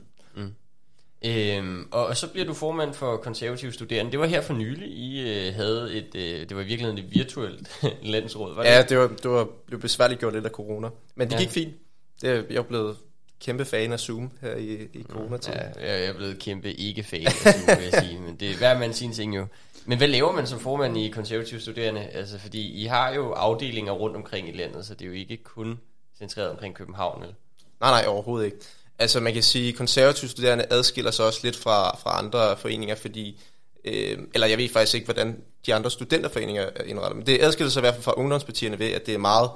Mm. 1.24 1.30
Øhm, 1.30 1.88
og, 1.92 2.06
og 2.06 2.18
så 2.18 2.28
bliver 2.28 2.46
du 2.46 2.54
formand 2.54 2.94
for 2.94 3.18
konservative 3.18 3.72
studerende. 3.72 4.12
Det 4.12 4.20
var 4.20 4.26
her 4.26 4.42
for 4.42 4.54
nylig, 4.54 4.88
I 4.88 5.30
øh, 5.30 5.54
havde 5.54 5.94
et, 5.94 6.16
øh, 6.16 6.50
det 6.50 6.56
var 6.56 6.62
i 6.62 6.66
virkeligheden 6.66 6.98
et 6.98 7.16
virtuelt 7.16 7.70
landsråd, 8.02 8.56
var 8.56 8.64
det? 8.64 8.70
Ja, 8.70 8.82
det 8.82 8.98
var, 8.98 9.08
det 9.08 9.32
var 9.32 9.48
blev 9.66 9.80
besværligt 9.80 10.20
gjort 10.20 10.34
lidt 10.34 10.46
af 10.46 10.52
corona. 10.52 10.90
Men 11.16 11.28
det 11.28 11.34
ja. 11.34 11.40
gik 11.40 11.50
fint. 11.50 11.74
Det, 12.22 12.46
jeg 12.50 12.58
er 12.58 12.62
blevet 12.62 12.98
kæmpe 13.42 13.66
fan 13.66 13.92
af 13.92 14.00
Zoom 14.00 14.32
her 14.42 14.56
i, 14.56 14.88
i 14.94 15.04
corona-tiden. 15.10 15.60
Ja, 15.76 16.00
jeg 16.00 16.06
er 16.06 16.14
blevet 16.14 16.40
kæmpe 16.40 16.74
ikke-fan 16.74 17.26
af 17.26 17.32
Zoom, 17.32 17.78
vil 17.78 17.90
jeg 17.92 18.04
sige. 18.04 18.20
Men 18.20 18.36
det 18.36 18.52
er 18.52 18.58
hver 18.58 18.80
man 18.80 18.94
sin 18.94 19.14
ting 19.14 19.36
jo. 19.36 19.46
Men 19.86 19.98
hvad 19.98 20.08
laver 20.08 20.32
man 20.32 20.48
som 20.48 20.60
formand 20.60 20.98
i 20.98 21.10
konservative 21.10 21.60
studerende? 21.60 22.02
Altså, 22.02 22.40
fordi 22.40 22.72
I 22.72 22.86
har 22.86 23.14
jo 23.14 23.32
afdelinger 23.32 23.92
rundt 23.92 24.16
omkring 24.16 24.50
i 24.50 24.52
landet, 24.52 24.86
så 24.86 24.94
det 24.94 25.02
er 25.02 25.10
jo 25.10 25.14
ikke 25.14 25.38
kun 25.38 25.80
centreret 26.18 26.50
omkring 26.50 26.76
København, 26.76 27.22
eller? 27.22 27.36
Nej, 27.82 28.02
nej, 28.02 28.08
overhovedet 28.08 28.46
ikke. 28.46 28.58
Altså 29.00 29.20
man 29.20 29.34
kan 29.34 29.44
sige, 29.44 29.70
at 29.70 29.76
konservative 29.76 30.30
studerende 30.30 30.66
adskiller 30.70 31.12
sig 31.12 31.26
også 31.26 31.40
lidt 31.44 31.56
fra, 31.56 31.98
fra 31.98 32.18
andre 32.18 32.58
foreninger, 32.58 32.96
fordi, 32.96 33.42
øh, 33.86 34.18
eller 34.34 34.48
jeg 34.48 34.58
ved 34.58 34.70
faktisk 34.70 34.96
ikke, 34.96 35.06
hvordan 35.06 35.42
de 35.66 35.74
andre 35.74 35.92
studenterforeninger 35.92 36.70
er 36.76 36.84
indrettet, 36.84 37.18
men 37.18 37.28
det 37.28 37.42
adskiller 37.42 37.70
sig 37.70 37.80
i 37.80 37.84
hvert 37.84 37.94
fald 37.94 38.04
fra 38.04 38.14
ungdomspartierne 38.18 38.80
ved, 38.80 38.92
at 38.92 39.06
det 39.06 39.14
er 39.14 39.18
meget 39.18 39.50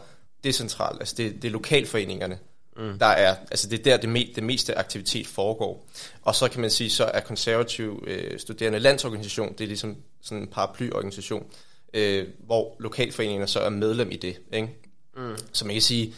decentralt, 0.43 0.99
altså 0.99 1.15
det, 1.17 1.35
det 1.35 1.45
er 1.45 1.51
lokalforeningerne, 1.51 2.39
mm. 2.77 2.99
der 2.99 3.05
er, 3.05 3.35
altså 3.51 3.69
det 3.69 3.79
er 3.79 3.83
der 3.83 3.97
det, 3.97 4.09
me, 4.09 4.25
det 4.35 4.43
meste 4.43 4.77
aktivitet 4.77 5.27
foregår. 5.27 5.87
Og 6.21 6.35
så 6.35 6.49
kan 6.49 6.61
man 6.61 6.69
sige, 6.69 6.89
så 6.89 7.03
er 7.03 7.19
konservativ 7.19 8.03
øh, 8.07 8.39
studerende 8.39 8.79
landsorganisation, 8.79 9.53
det 9.53 9.61
er 9.61 9.67
ligesom 9.67 9.97
sådan 10.21 10.41
en 10.41 10.47
paraplyorganisation, 10.47 11.45
øh, 11.93 12.27
hvor 12.45 12.75
lokalforeningerne 12.79 13.47
så 13.47 13.59
er 13.59 13.69
medlem 13.69 14.11
i 14.11 14.15
det. 14.15 14.37
Ikke? 14.53 14.69
Mm. 15.17 15.35
Så 15.51 15.65
man 15.65 15.75
kan 15.75 15.81
sige, 15.81 16.13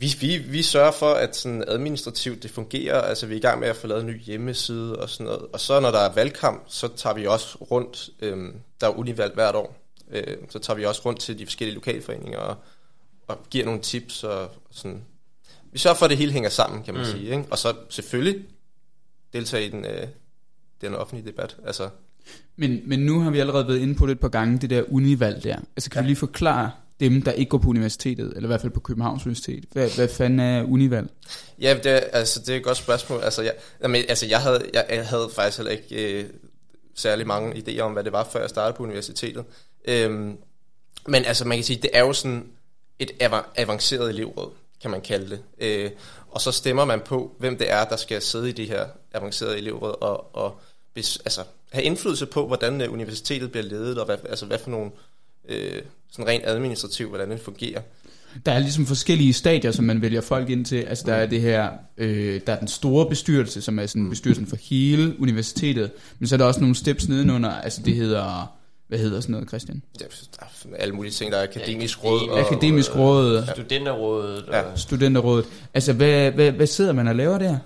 vi, 0.00 0.16
vi, 0.20 0.38
vi 0.38 0.62
sørger 0.62 0.90
for, 0.90 1.14
at 1.14 1.36
sådan 1.36 1.64
administrativt 1.68 2.42
det 2.42 2.50
fungerer. 2.50 3.00
Altså 3.00 3.26
vi 3.26 3.34
er 3.34 3.38
i 3.38 3.40
gang 3.40 3.60
med 3.60 3.68
at 3.68 3.76
få 3.76 3.86
lavet 3.86 4.00
en 4.00 4.06
ny 4.06 4.20
hjemmeside 4.20 4.96
og 4.96 5.10
sådan 5.10 5.26
noget. 5.26 5.46
Og 5.52 5.60
så 5.60 5.80
når 5.80 5.90
der 5.90 5.98
er 5.98 6.14
valgkamp, 6.14 6.64
så 6.68 6.88
tager 6.96 7.14
vi 7.14 7.26
også 7.26 7.58
rundt, 7.70 8.10
øhm, 8.20 8.54
der 8.80 8.86
er 8.86 8.98
univalg 8.98 9.34
hvert 9.34 9.54
år, 9.54 9.76
øh, 10.10 10.36
så 10.48 10.58
tager 10.58 10.76
vi 10.76 10.84
også 10.84 11.02
rundt 11.04 11.20
til 11.20 11.38
de 11.38 11.46
forskellige 11.46 11.74
lokalforeninger 11.74 12.38
og, 12.38 12.56
og 13.26 13.38
giver 13.50 13.64
nogle 13.64 13.80
tips 13.80 14.24
og, 14.24 14.42
og 14.42 14.50
sådan. 14.70 15.02
Vi 15.72 15.78
sørger 15.78 15.96
for, 15.96 16.04
at 16.04 16.10
det 16.10 16.18
hele 16.18 16.32
hænger 16.32 16.50
sammen, 16.50 16.82
kan 16.82 16.94
man 16.94 17.02
mm. 17.02 17.10
sige. 17.10 17.24
Ikke? 17.24 17.44
Og 17.50 17.58
så 17.58 17.74
selvfølgelig 17.88 18.44
deltage 19.32 19.66
i 19.66 19.68
den, 19.68 19.84
øh, 19.84 20.06
den 20.80 20.94
offentlige 20.94 21.30
debat. 21.30 21.56
Altså 21.66 21.88
Men, 22.56 22.82
men 22.84 23.00
nu 23.00 23.20
har 23.20 23.30
vi 23.30 23.38
allerede 23.38 23.68
været 23.68 23.78
inde 23.78 23.94
på 23.94 24.06
det 24.06 24.12
et 24.12 24.20
par 24.20 24.28
gange, 24.28 24.58
det 24.58 24.70
der 24.70 24.82
univalg 24.88 25.44
der. 25.44 25.56
Altså 25.56 25.90
kan 25.90 25.98
ja. 25.98 26.02
du 26.02 26.06
lige 26.06 26.16
forklare 26.16 26.70
dem, 27.00 27.22
der 27.22 27.32
ikke 27.32 27.48
går 27.48 27.58
på 27.58 27.68
universitetet, 27.68 28.32
eller 28.36 28.42
i 28.42 28.46
hvert 28.46 28.60
fald 28.60 28.72
på 28.72 28.80
Københavns 28.80 29.26
Universitet? 29.26 29.64
Hvad, 29.72 29.90
hvad 29.90 30.08
fanden 30.08 30.40
er 30.40 30.62
univalg? 30.62 31.10
Ja, 31.60 31.74
det, 31.74 32.02
altså, 32.12 32.40
det 32.40 32.48
er 32.48 32.56
et 32.56 32.64
godt 32.64 32.76
spørgsmål. 32.76 33.20
Altså, 33.22 33.42
jeg, 33.42 33.54
jamen, 33.82 34.04
altså, 34.08 34.26
jeg, 34.26 34.40
havde, 34.40 34.62
jeg, 34.74 34.86
jeg 34.90 35.06
havde 35.06 35.28
faktisk 35.34 35.58
heller 35.58 35.72
ikke 35.72 36.20
øh, 36.20 36.24
særlig 36.94 37.26
mange 37.26 37.54
idéer 37.56 37.80
om, 37.80 37.92
hvad 37.92 38.04
det 38.04 38.12
var, 38.12 38.28
før 38.32 38.40
jeg 38.40 38.50
startede 38.50 38.76
på 38.76 38.82
universitetet. 38.82 39.44
Øhm, 39.84 40.36
men 41.08 41.24
altså, 41.24 41.44
man 41.44 41.56
kan 41.58 41.64
sige, 41.64 41.82
det 41.82 41.90
er 41.92 42.00
jo 42.00 42.12
sådan 42.12 42.46
et 42.98 43.10
avanceret 43.56 44.10
elevråd, 44.10 44.50
kan 44.82 44.90
man 44.90 45.00
kalde 45.00 45.30
det. 45.30 45.40
Øh, 45.58 45.90
og 46.30 46.40
så 46.40 46.52
stemmer 46.52 46.84
man 46.84 47.00
på, 47.00 47.34
hvem 47.38 47.58
det 47.58 47.70
er, 47.70 47.84
der 47.84 47.96
skal 47.96 48.22
sidde 48.22 48.48
i 48.48 48.52
det 48.52 48.66
her 48.68 48.86
avancerede 49.12 49.58
elevråd, 49.58 49.94
og, 50.00 50.36
og 50.36 50.60
altså, 50.96 51.44
have 51.72 51.84
indflydelse 51.84 52.26
på, 52.26 52.46
hvordan 52.46 52.80
øh, 52.80 52.92
universitetet 52.92 53.50
bliver 53.50 53.64
ledet, 53.64 53.98
og 53.98 54.06
hvad, 54.06 54.16
altså, 54.28 54.46
hvad 54.46 54.58
for 54.58 54.70
nogle 54.70 54.86
øh, 54.86 54.92
sådan 56.12 56.26
rent 56.26 56.44
administrativt, 56.46 57.08
hvordan 57.08 57.30
det 57.30 57.40
fungerer. 57.40 57.80
Der 58.46 58.52
er 58.52 58.58
ligesom 58.58 58.86
forskellige 58.86 59.32
stadier, 59.32 59.70
som 59.72 59.84
man 59.84 60.02
vælger 60.02 60.20
folk 60.20 60.50
ind 60.50 60.64
til. 60.64 60.76
Altså 60.76 61.04
der 61.06 61.14
er 61.14 61.26
det 61.26 61.40
her, 61.40 61.70
øh, 61.96 62.40
der 62.46 62.52
er 62.52 62.58
den 62.58 62.68
store 62.68 63.08
bestyrelse, 63.08 63.62
som 63.62 63.78
er 63.78 63.86
sådan 63.86 64.10
bestyrelsen 64.10 64.46
for 64.46 64.56
hele 64.56 65.14
universitetet, 65.20 65.90
men 66.18 66.28
så 66.28 66.34
er 66.34 66.36
der 66.36 66.44
også 66.44 66.60
nogle 66.60 66.76
steps 66.76 67.08
nedenunder, 67.08 67.50
altså 67.50 67.82
det 67.82 67.94
hedder, 67.94 68.56
hvad 68.88 68.98
hedder 68.98 69.20
sådan 69.20 69.32
noget, 69.32 69.48
Christian? 69.48 69.82
Ja, 70.00 70.04
der 70.04 70.46
er 70.72 70.76
alle 70.76 70.94
mulige 70.94 71.12
ting, 71.12 71.32
der 71.32 71.38
er 71.38 71.42
akademisk 71.42 72.04
råd. 72.04 72.28
Og, 72.28 72.40
akademisk 72.40 72.96
råd. 72.96 73.44
Ja. 73.46 73.52
Studenterrådet. 73.52 74.44
Ja. 74.52 74.62
Studenterrådet. 74.76 75.46
Altså 75.74 75.92
hvad, 75.92 76.30
hvad, 76.30 76.52
hvad 76.52 76.66
sidder 76.66 76.92
man 76.92 77.08
og 77.08 77.16
laver 77.16 77.38
der? 77.38 77.58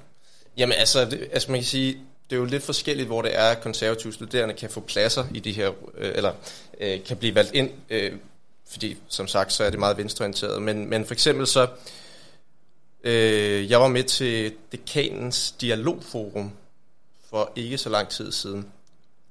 Jamen 0.56 0.74
altså, 0.78 1.04
det, 1.04 1.20
altså 1.32 1.50
man 1.50 1.60
kan 1.60 1.66
sige, 1.66 1.96
det 2.30 2.36
er 2.36 2.40
jo 2.40 2.44
lidt 2.44 2.62
forskelligt, 2.62 3.06
hvor 3.06 3.22
det 3.22 3.38
er, 3.38 3.44
at 3.50 3.60
konservative 3.60 4.12
studerende 4.12 4.54
kan 4.54 4.70
få 4.70 4.80
pladser 4.80 5.24
i 5.34 5.40
de 5.40 5.52
her, 5.52 5.70
øh, 5.98 6.12
eller 6.14 6.32
øh, 6.80 7.04
kan 7.04 7.16
blive 7.16 7.34
valgt 7.34 7.54
ind, 7.54 7.70
øh, 7.90 8.12
fordi 8.68 8.96
som 9.08 9.26
sagt, 9.26 9.52
så 9.52 9.64
er 9.64 9.70
det 9.70 9.78
meget 9.78 9.96
venstreorienteret. 9.96 10.62
Men, 10.62 10.90
men 10.90 11.06
for 11.06 11.12
eksempel 11.12 11.46
så, 11.46 11.66
øh, 13.04 13.70
jeg 13.70 13.80
var 13.80 13.88
med 13.88 14.04
til 14.04 14.52
dekanens 14.72 15.52
dialogforum 15.52 16.52
for 17.30 17.52
ikke 17.56 17.78
så 17.78 17.88
lang 17.88 18.08
tid 18.08 18.32
siden. 18.32 18.66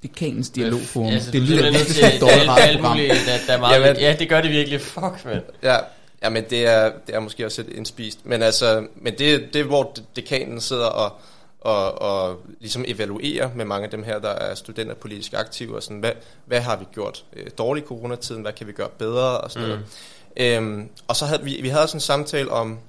Dekanens 0.03 0.49
dialogforum. 0.49 1.07
Ja, 1.07 1.13
altså, 1.13 1.31
det 1.31 1.41
lyder 1.41 1.69
lidt 1.69 1.87
til 1.87 2.05
et 2.05 2.21
dårligt 2.21 2.45
program. 2.45 2.97
Der, 2.97 3.37
der 3.47 3.53
er 3.53 3.59
meget, 3.59 3.81
ja, 3.81 3.93
men, 3.93 4.01
ja, 4.01 4.15
det 4.19 4.29
gør 4.29 4.41
det 4.41 4.51
virkelig. 4.51 4.81
Fuck, 4.81 5.25
man. 5.25 5.41
Ja, 5.63 5.77
ja, 6.23 6.29
men 6.29 6.43
det 6.49 6.65
er, 6.65 6.91
det 7.07 7.15
er 7.15 7.19
måske 7.19 7.45
også 7.45 7.61
lidt 7.61 7.77
indspist. 7.77 8.25
Men 8.25 8.41
altså, 8.41 8.87
men 8.95 9.13
det, 9.17 9.53
det 9.53 9.61
er, 9.61 9.63
hvor 9.63 9.95
dekanen 10.15 10.61
sidder 10.61 10.85
og 10.85 11.13
og, 11.63 12.01
og 12.01 12.41
ligesom 12.59 12.85
evaluere 12.87 13.51
med 13.55 13.65
mange 13.65 13.85
af 13.85 13.91
dem 13.91 14.03
her, 14.03 14.19
der 14.19 14.29
er 14.29 14.55
studenterpolitisk 14.55 15.33
aktive, 15.33 15.75
og 15.75 15.83
sådan, 15.83 15.99
hvad, 15.99 16.11
hvad 16.45 16.61
har 16.61 16.75
vi 16.75 16.85
gjort 16.93 17.25
øh, 17.33 17.47
dårligt 17.57 17.85
i 17.85 17.87
coronatiden, 17.87 18.41
hvad 18.41 18.53
kan 18.53 18.67
vi 18.67 18.71
gøre 18.71 18.89
bedre, 18.89 19.41
og 19.41 19.51
sådan 19.51 19.67
mm. 19.67 19.73
noget. 19.73 20.57
Øhm, 20.57 20.89
og 21.07 21.15
så 21.15 21.25
havde 21.25 21.43
vi, 21.43 21.61
vi 21.61 21.69
havde 21.69 21.87
sådan 21.87 21.97
en 21.97 22.01
samtale 22.01 22.51
om, 22.51 22.79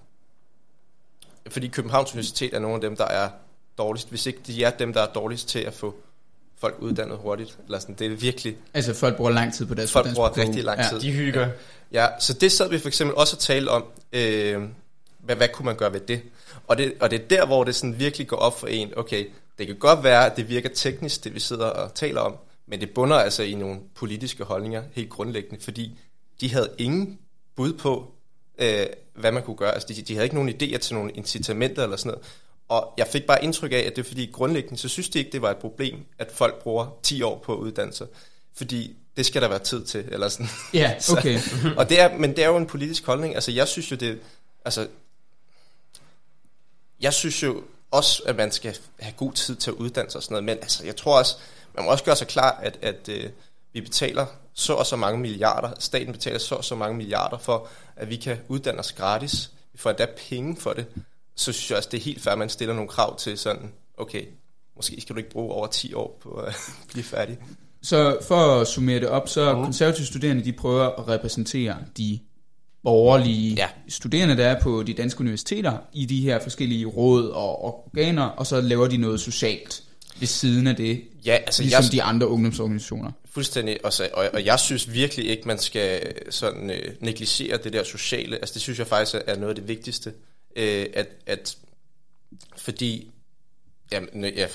fordi 1.48 1.68
Københavns 1.68 2.12
Universitet 2.12 2.54
er 2.54 2.58
nogle 2.58 2.74
af 2.74 2.80
dem, 2.80 2.96
der 2.96 3.04
er 3.04 3.28
dårligst, 3.78 4.08
hvis 4.10 4.26
ikke 4.26 4.40
de 4.46 4.64
er 4.64 4.70
dem, 4.70 4.92
der 4.92 5.00
er 5.00 5.12
dårligst 5.12 5.48
til 5.48 5.58
at 5.58 5.74
få 5.74 5.94
folk 6.58 6.76
uddannet 6.78 7.16
hurtigt. 7.16 7.58
Eller 7.64 7.78
sådan, 7.78 7.94
det 7.94 8.06
er 8.06 8.10
virkelig... 8.10 8.56
Altså 8.74 8.94
folk 8.94 9.16
bruger 9.16 9.30
lang 9.30 9.54
tid 9.54 9.66
på 9.66 9.74
deres 9.74 9.92
Folk 9.92 10.14
bruger 10.14 10.36
rigtig 10.36 10.64
lang 10.64 10.80
tid. 10.90 10.98
Ja, 10.98 11.06
de 11.06 11.12
hygger. 11.12 11.48
Ja, 11.92 12.06
så 12.20 12.32
det 12.32 12.52
sad 12.52 12.70
vi 12.70 12.78
for 12.78 12.88
eksempel 12.88 13.16
også 13.16 13.36
at 13.36 13.40
tale 13.40 13.70
om, 13.70 13.84
øh, 14.12 14.62
hvad, 15.18 15.36
hvad 15.36 15.48
kunne 15.48 15.66
man 15.66 15.76
gøre 15.76 15.92
ved 15.92 16.00
det? 16.00 16.22
Og 16.68 16.78
det, 16.78 16.94
og 17.00 17.10
det 17.10 17.20
er 17.20 17.28
der, 17.28 17.46
hvor 17.46 17.64
det 17.64 17.74
sådan 17.74 17.98
virkelig 17.98 18.28
går 18.28 18.36
op 18.36 18.58
for 18.60 18.66
en, 18.66 18.92
okay, 18.96 19.26
det 19.58 19.66
kan 19.66 19.76
godt 19.76 20.04
være, 20.04 20.30
at 20.30 20.36
det 20.36 20.48
virker 20.48 20.68
teknisk, 20.68 21.24
det 21.24 21.34
vi 21.34 21.40
sidder 21.40 21.66
og 21.66 21.94
taler 21.94 22.20
om, 22.20 22.36
men 22.66 22.80
det 22.80 22.90
bunder 22.90 23.16
altså 23.16 23.42
i 23.42 23.54
nogle 23.54 23.80
politiske 23.94 24.44
holdninger, 24.44 24.82
helt 24.92 25.10
grundlæggende, 25.10 25.64
fordi 25.64 25.98
de 26.40 26.52
havde 26.52 26.70
ingen 26.78 27.18
bud 27.56 27.72
på, 27.72 28.12
øh, 28.58 28.86
hvad 29.14 29.32
man 29.32 29.42
kunne 29.42 29.56
gøre. 29.56 29.72
Altså, 29.72 29.88
de, 29.88 30.02
de 30.02 30.14
havde 30.14 30.24
ikke 30.24 30.34
nogen 30.34 30.50
idéer 30.50 30.78
til 30.78 30.94
nogle 30.94 31.10
incitamenter 31.10 31.82
eller 31.82 31.96
sådan 31.96 32.10
noget. 32.10 32.26
Og 32.68 32.94
jeg 32.98 33.06
fik 33.06 33.26
bare 33.26 33.44
indtryk 33.44 33.72
af, 33.72 33.76
at 33.76 33.96
det 33.96 34.02
er 34.02 34.08
fordi 34.08 34.30
grundlæggende, 34.32 34.78
så 34.78 34.88
synes 34.88 35.08
de 35.08 35.18
ikke, 35.18 35.32
det 35.32 35.42
var 35.42 35.50
et 35.50 35.56
problem, 35.56 35.98
at 36.18 36.32
folk 36.32 36.62
bruger 36.62 36.98
10 37.02 37.22
år 37.22 37.42
på 37.44 37.56
uddannelse. 37.56 38.06
Fordi 38.56 38.96
det 39.16 39.26
skal 39.26 39.42
der 39.42 39.48
være 39.48 39.58
tid 39.58 39.84
til, 39.84 40.04
eller 40.12 40.28
sådan. 40.28 40.48
Ja, 40.74 40.94
okay. 41.12 41.38
så, 41.38 41.50
og 41.76 41.88
det 41.88 42.00
er, 42.00 42.18
men 42.18 42.30
det 42.30 42.44
er 42.44 42.48
jo 42.48 42.56
en 42.56 42.66
politisk 42.66 43.06
holdning. 43.06 43.34
Altså, 43.34 43.52
jeg 43.52 43.68
synes 43.68 43.90
jo, 43.90 43.96
det, 43.96 44.20
altså, 44.64 44.86
jeg 47.00 47.12
synes 47.12 47.42
jo 47.42 47.62
også, 47.90 48.22
at 48.26 48.36
man 48.36 48.52
skal 48.52 48.76
have 49.00 49.14
god 49.16 49.32
tid 49.32 49.56
til 49.56 49.70
at 49.70 49.74
uddanne 49.74 50.10
sig 50.10 50.18
og 50.18 50.22
sådan 50.22 50.32
noget, 50.32 50.44
men 50.44 50.56
altså, 50.56 50.86
jeg 50.86 50.96
tror 50.96 51.18
også, 51.18 51.36
man 51.74 51.84
må 51.84 51.90
også 51.90 52.04
gøre 52.04 52.16
sig 52.16 52.26
klar, 52.26 52.60
at, 52.62 52.78
at 52.82 53.08
øh, 53.08 53.30
vi 53.72 53.80
betaler 53.80 54.26
så 54.54 54.72
og 54.72 54.86
så 54.86 54.96
mange 54.96 55.20
milliarder, 55.20 55.70
staten 55.78 56.12
betaler 56.12 56.38
så 56.38 56.54
og 56.54 56.64
så 56.64 56.74
mange 56.74 56.96
milliarder 56.96 57.38
for, 57.38 57.68
at 57.96 58.10
vi 58.10 58.16
kan 58.16 58.38
uddanne 58.48 58.80
os 58.80 58.92
gratis, 58.92 59.50
vi 59.72 59.78
får 59.78 59.90
endda 59.90 60.06
penge 60.28 60.56
for 60.56 60.72
det, 60.72 60.86
så 61.36 61.52
synes 61.52 61.70
jeg 61.70 61.78
også, 61.78 61.88
det 61.92 61.98
er 61.98 62.02
helt 62.04 62.22
fair, 62.22 62.32
at 62.32 62.38
man 62.38 62.48
stiller 62.48 62.74
nogle 62.74 62.88
krav 62.88 63.18
til 63.18 63.38
sådan, 63.38 63.72
okay, 63.98 64.24
måske 64.76 65.00
skal 65.00 65.14
du 65.14 65.18
ikke 65.18 65.30
bruge 65.30 65.54
over 65.54 65.66
10 65.66 65.94
år 65.94 66.18
på 66.22 66.30
at 66.30 66.54
blive 66.92 67.04
færdig. 67.04 67.38
Så 67.82 68.18
for 68.22 68.60
at 68.60 68.68
summere 68.68 69.00
det 69.00 69.08
op, 69.08 69.28
så 69.28 69.56
mm. 69.56 69.62
konservative 69.62 70.06
studerende, 70.06 70.44
de 70.44 70.52
prøver 70.52 70.84
at 70.84 71.08
repræsentere 71.08 71.76
de 71.96 72.20
borgerlige 72.84 73.54
ja. 73.54 73.68
studerende, 73.88 74.36
der 74.36 74.46
er 74.46 74.60
på 74.60 74.82
de 74.82 74.92
danske 74.92 75.20
universiteter, 75.20 75.78
i 75.92 76.06
de 76.06 76.20
her 76.20 76.38
forskellige 76.38 76.86
råd 76.86 77.28
og 77.28 77.64
organer, 77.64 78.22
og 78.22 78.46
så 78.46 78.60
laver 78.60 78.88
de 78.88 78.96
noget 78.96 79.20
socialt 79.20 79.82
ved 80.18 80.26
siden 80.26 80.66
af 80.66 80.76
det, 80.76 81.02
ja, 81.26 81.32
altså 81.32 81.62
ligesom 81.62 81.84
jeg, 81.84 81.92
de 81.92 82.02
andre 82.02 82.28
ungdomsorganisationer. 82.28 83.12
Fuldstændig, 83.30 83.84
og, 83.84 83.92
så, 83.92 84.08
og, 84.12 84.30
og 84.32 84.44
jeg 84.44 84.60
synes 84.60 84.92
virkelig 84.92 85.26
ikke, 85.26 85.42
man 85.48 85.58
skal 85.58 86.14
sådan 86.30 86.70
øh, 86.70 86.92
negligere 87.00 87.58
det 87.64 87.72
der 87.72 87.84
sociale. 87.84 88.36
Altså 88.36 88.52
det 88.54 88.62
synes 88.62 88.78
jeg 88.78 88.86
faktisk 88.86 89.22
er 89.26 89.36
noget 89.36 89.48
af 89.48 89.54
det 89.54 89.68
vigtigste, 89.68 90.12
øh, 90.56 90.86
at, 90.94 91.08
at 91.26 91.56
fordi 92.56 93.10
ja, 93.94 94.28
ja, 94.28 94.46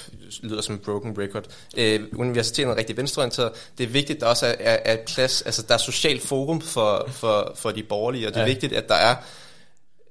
lyder 0.41 0.62
som 0.62 0.75
en 0.75 0.81
broken 0.81 1.17
record. 1.17 1.46
Øh, 1.77 2.01
universitetet 2.15 2.72
er 2.72 2.75
rigtig 2.75 2.98
venstreorienteret. 2.98 3.51
Det 3.77 3.84
er 3.84 3.88
vigtigt, 3.88 4.17
at 4.17 4.22
der 4.22 4.27
også 4.27 4.46
er, 4.46 4.55
er, 4.60 4.77
er 4.93 4.98
plads, 5.05 5.41
altså 5.41 5.62
der 5.62 5.74
er 5.74 5.77
social 5.77 6.19
forum 6.19 6.62
for, 6.62 7.05
for, 7.12 7.53
for 7.55 7.72
de 7.72 7.84
borgerlige, 7.84 8.27
og 8.27 8.34
det 8.34 8.39
er 8.39 8.46
ja. 8.46 8.48
vigtigt, 8.48 8.74
at 8.74 8.89
der 8.89 8.96
er 8.96 9.15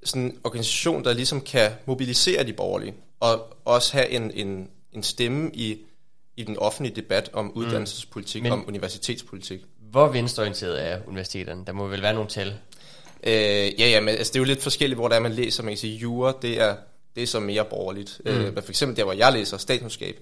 sådan 0.04 0.22
en 0.22 0.38
organisation, 0.44 1.04
der 1.04 1.12
ligesom 1.12 1.40
kan 1.40 1.70
mobilisere 1.86 2.44
de 2.44 2.52
borgerlige, 2.52 2.94
og 3.20 3.56
også 3.64 3.92
have 3.92 4.08
en, 4.08 4.30
en, 4.34 4.68
en 4.92 5.02
stemme 5.02 5.50
i, 5.54 5.78
i 6.36 6.44
den 6.44 6.58
offentlige 6.58 6.96
debat 6.96 7.30
om 7.32 7.44
mm. 7.44 7.50
uddannelsespolitik, 7.54 8.42
mm. 8.42 8.50
om 8.50 8.64
universitetspolitik. 8.68 9.60
Hvor 9.90 10.08
venstreorienteret 10.08 10.86
er 10.86 10.98
universiteterne? 11.06 11.64
Der 11.66 11.72
må 11.72 11.86
vel 11.86 12.02
være 12.02 12.14
nogle 12.14 12.28
tal? 12.28 12.54
Øh, 13.22 13.80
ja, 13.80 13.88
ja, 13.88 14.00
men 14.00 14.08
altså, 14.08 14.32
det 14.32 14.38
er 14.38 14.40
jo 14.40 14.44
lidt 14.44 14.62
forskelligt, 14.62 14.98
hvor 14.98 15.08
der 15.08 15.16
er, 15.16 15.20
man 15.20 15.32
læser. 15.32 15.62
Man 15.62 15.70
kan 15.70 15.78
sige, 15.78 15.96
jura, 15.96 16.32
det 16.42 16.60
er 16.60 16.76
det 17.18 17.22
er 17.22 17.26
så 17.26 17.40
mere 17.40 17.64
borgerligt. 17.64 18.20
Mm. 18.24 18.30
Øh, 18.30 18.54
men 18.54 18.62
for 18.62 18.70
eksempel 18.70 18.96
der, 18.96 19.04
hvor 19.04 19.12
jeg 19.12 19.32
læser 19.32 19.56
statskundskab, 19.56 20.18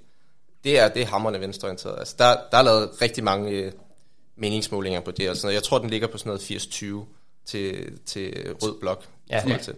det 0.65 0.79
er, 0.79 0.88
det 0.88 1.03
er 1.03 1.07
hammerne 1.07 1.41
venstreorienteret. 1.41 1.99
Altså, 1.99 2.15
der, 2.19 2.37
der 2.50 2.59
er 2.59 2.62
lavet 2.62 3.03
rigtig 3.03 3.25
mange 3.25 3.50
øh, 3.50 3.73
meningsmålinger 4.37 5.00
på 5.00 5.11
det. 5.11 5.31
Og 5.31 5.37
sådan 5.37 5.47
noget. 5.47 5.55
Jeg 5.55 5.62
tror, 5.62 5.79
den 5.79 5.91
ligger 5.91 6.07
på 6.07 6.19
sådan 6.19 6.31
noget 6.31 6.50
80-20 6.50 7.05
til, 7.47 7.99
til 8.07 8.55
rød 8.62 8.81
blok. 8.81 9.05
Ja. 9.31 9.43
ja. 9.49 9.59
Til. 9.59 9.75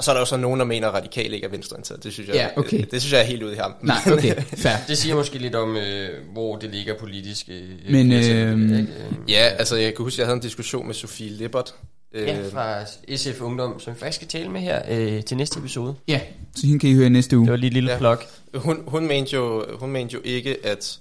Og 0.00 0.04
så 0.04 0.10
er 0.10 0.14
der 0.14 0.20
jo 0.20 0.26
så 0.26 0.36
nogen, 0.36 0.60
der 0.60 0.66
mener, 0.66 0.88
at 0.88 0.94
radikal 0.94 1.32
ikke 1.32 1.46
er 1.46 1.50
venstreorienteret. 1.50 2.04
Det 2.04 2.12
synes 2.12 2.28
jeg, 2.28 2.36
ja, 2.36 2.48
okay. 2.56 2.78
det, 2.78 2.90
det 2.90 3.00
synes 3.00 3.12
jeg 3.12 3.20
er 3.20 3.24
helt 3.24 3.42
ude 3.42 3.52
i 3.52 3.56
ham. 3.56 3.74
Nej, 3.82 3.96
okay, 4.12 4.34
fair. 4.64 4.72
det 4.88 4.98
siger 4.98 5.14
måske 5.14 5.38
lidt 5.38 5.54
om, 5.54 5.76
øh, 5.76 6.08
hvor 6.32 6.56
det 6.56 6.70
ligger 6.70 6.94
politisk. 6.98 7.48
Øh, 7.48 7.92
Men, 7.92 8.12
øh, 8.12 8.88
ja, 9.28 9.48
altså 9.58 9.76
jeg 9.76 9.94
kan 9.94 10.02
huske, 10.02 10.14
at 10.14 10.18
jeg 10.18 10.26
havde 10.26 10.36
en 10.36 10.42
diskussion 10.42 10.86
med 10.86 10.94
Sofie 10.94 11.30
Lippert, 11.30 11.74
Ja, 12.14 12.40
øh, 12.40 12.52
fra 12.52 12.84
SF 13.16 13.40
Ungdom, 13.40 13.80
som 13.80 13.94
vi 13.94 13.98
faktisk 13.98 14.16
skal 14.16 14.28
tale 14.28 14.48
med 14.48 14.60
her 14.60 14.82
øh, 14.90 15.24
til 15.24 15.36
næste 15.36 15.58
episode. 15.58 15.94
Ja, 16.08 16.20
så 16.56 16.66
hende 16.66 16.78
kan 16.78 16.90
I 16.90 16.94
høre 16.94 17.10
næste 17.10 17.38
uge. 17.38 17.46
Det 17.46 17.50
var 17.50 17.56
lige 17.56 17.68
et 17.68 17.74
lille 17.74 17.92
ja. 17.92 17.98
plok. 17.98 18.24
Hun, 18.54 18.82
hun, 18.86 19.06
mente 19.06 19.36
jo, 19.36 19.64
hun 19.78 19.90
mente 19.90 20.14
jo 20.14 20.20
ikke, 20.24 20.56
at, 20.66 20.98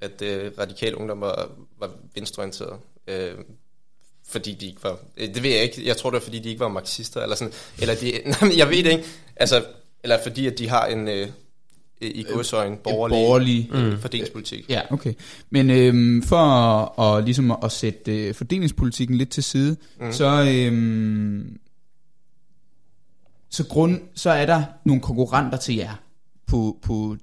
at 0.00 0.22
uh, 0.22 0.58
radikal 0.58 0.94
ungdom 0.94 1.20
var, 1.20 1.50
var 1.80 1.90
venstreorienteret. 2.14 2.76
Uh, 3.08 3.44
fordi 4.28 4.54
de 4.54 4.66
ikke 4.66 4.84
var... 4.84 4.98
Det 5.18 5.42
ved 5.42 5.50
jeg 5.50 5.62
ikke. 5.62 5.86
Jeg 5.86 5.96
tror, 5.96 6.10
det 6.10 6.14
var, 6.14 6.20
fordi 6.20 6.38
de 6.38 6.48
ikke 6.48 6.60
var 6.60 6.68
marxister, 6.68 7.20
eller 7.22 7.36
sådan. 7.36 7.52
Eller 7.80 7.94
de, 7.94 8.12
nej, 8.42 8.58
jeg 8.58 8.68
ved 8.68 8.84
det 8.84 8.90
ikke. 8.90 9.04
Altså, 9.36 9.64
eller 10.02 10.18
fordi, 10.22 10.46
at 10.46 10.58
de 10.58 10.68
har 10.68 10.86
en... 10.86 11.08
Uh, 11.08 11.28
i 12.02 12.24
godsøjne 12.32 12.76
borgerlig, 12.76 13.14
borgerlig 13.14 13.70
mm. 13.72 14.00
fordelingspolitik. 14.00 14.64
Ja, 14.68 14.80
okay. 14.90 15.14
Men 15.50 15.70
øhm, 15.70 16.22
for 16.22 16.36
at, 16.36 17.18
at, 17.18 17.24
ligesom 17.24 17.50
at 17.62 17.72
sætte 17.72 18.28
øh, 18.28 18.34
fordelingspolitikken 18.34 19.16
lidt 19.16 19.30
til 19.30 19.42
side, 19.42 19.76
mm. 20.00 20.12
så, 20.12 20.44
øhm, 20.48 21.58
så, 23.50 23.66
grund, 23.66 24.00
så 24.14 24.30
er 24.30 24.46
der 24.46 24.62
nogle 24.84 25.02
konkurrenter 25.02 25.58
til 25.58 25.74
jer 25.74 25.94
på, 26.46 26.78
på 26.82 27.16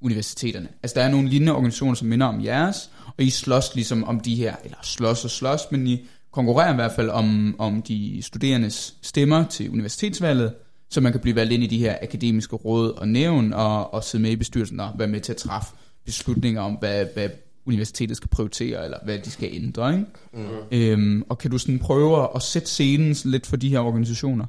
universiteterne. 0.00 0.68
Altså 0.82 0.94
der 0.94 1.06
er 1.06 1.10
nogle 1.10 1.28
lignende 1.28 1.52
organisationer, 1.52 1.94
som 1.94 2.08
minder 2.08 2.26
om 2.26 2.44
jeres, 2.44 2.90
og 3.18 3.24
I 3.24 3.30
slås 3.30 3.74
ligesom 3.74 4.04
om 4.04 4.20
de 4.20 4.34
her, 4.34 4.56
eller 4.64 4.78
slås 4.82 5.24
og 5.24 5.30
slås, 5.30 5.60
men 5.70 5.86
I 5.86 6.08
konkurrerer 6.30 6.72
i 6.72 6.74
hvert 6.74 6.92
fald 6.92 7.10
om, 7.10 7.56
om 7.58 7.82
de 7.82 8.22
studerendes 8.22 8.94
stemmer 9.02 9.46
til 9.46 9.70
universitetsvalget, 9.70 10.54
så 10.90 11.00
man 11.00 11.12
kan 11.12 11.20
blive 11.20 11.36
valgt 11.36 11.52
ind 11.52 11.62
i 11.62 11.66
de 11.66 11.78
her 11.78 11.96
akademiske 12.02 12.56
råd 12.56 12.90
og 12.90 13.08
nævn, 13.08 13.52
og, 13.52 13.94
og 13.94 14.04
sidde 14.04 14.22
med 14.22 14.30
i 14.30 14.36
bestyrelsen 14.36 14.80
og 14.80 14.92
være 14.98 15.08
med 15.08 15.20
til 15.20 15.32
at 15.32 15.36
træffe 15.36 15.74
beslutninger 16.04 16.62
om, 16.62 16.72
hvad, 16.72 17.06
hvad 17.14 17.28
universitetet 17.66 18.16
skal 18.16 18.28
prioritere, 18.28 18.84
eller 18.84 18.98
hvad 19.04 19.18
de 19.18 19.30
skal 19.30 19.48
ændre. 19.52 19.92
Ikke? 19.92 20.06
Mm. 20.32 20.48
Øhm, 20.72 21.24
og 21.28 21.38
kan 21.38 21.50
du 21.50 21.58
sådan 21.58 21.78
prøve 21.78 22.28
at 22.36 22.42
sætte 22.42 22.68
scenen 22.68 23.16
lidt 23.24 23.46
for 23.46 23.56
de 23.56 23.68
her 23.68 23.78
organisationer? 23.78 24.46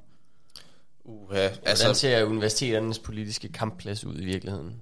Uh, 1.05 1.35
ja, 1.35 1.49
altså, 1.65 1.83
Hvordan 1.83 1.95
ser 1.95 2.23
universiteternes 2.23 2.99
politiske 2.99 3.51
kampplads 3.51 4.05
ud 4.05 4.15
i 4.19 4.25
virkeligheden? 4.25 4.73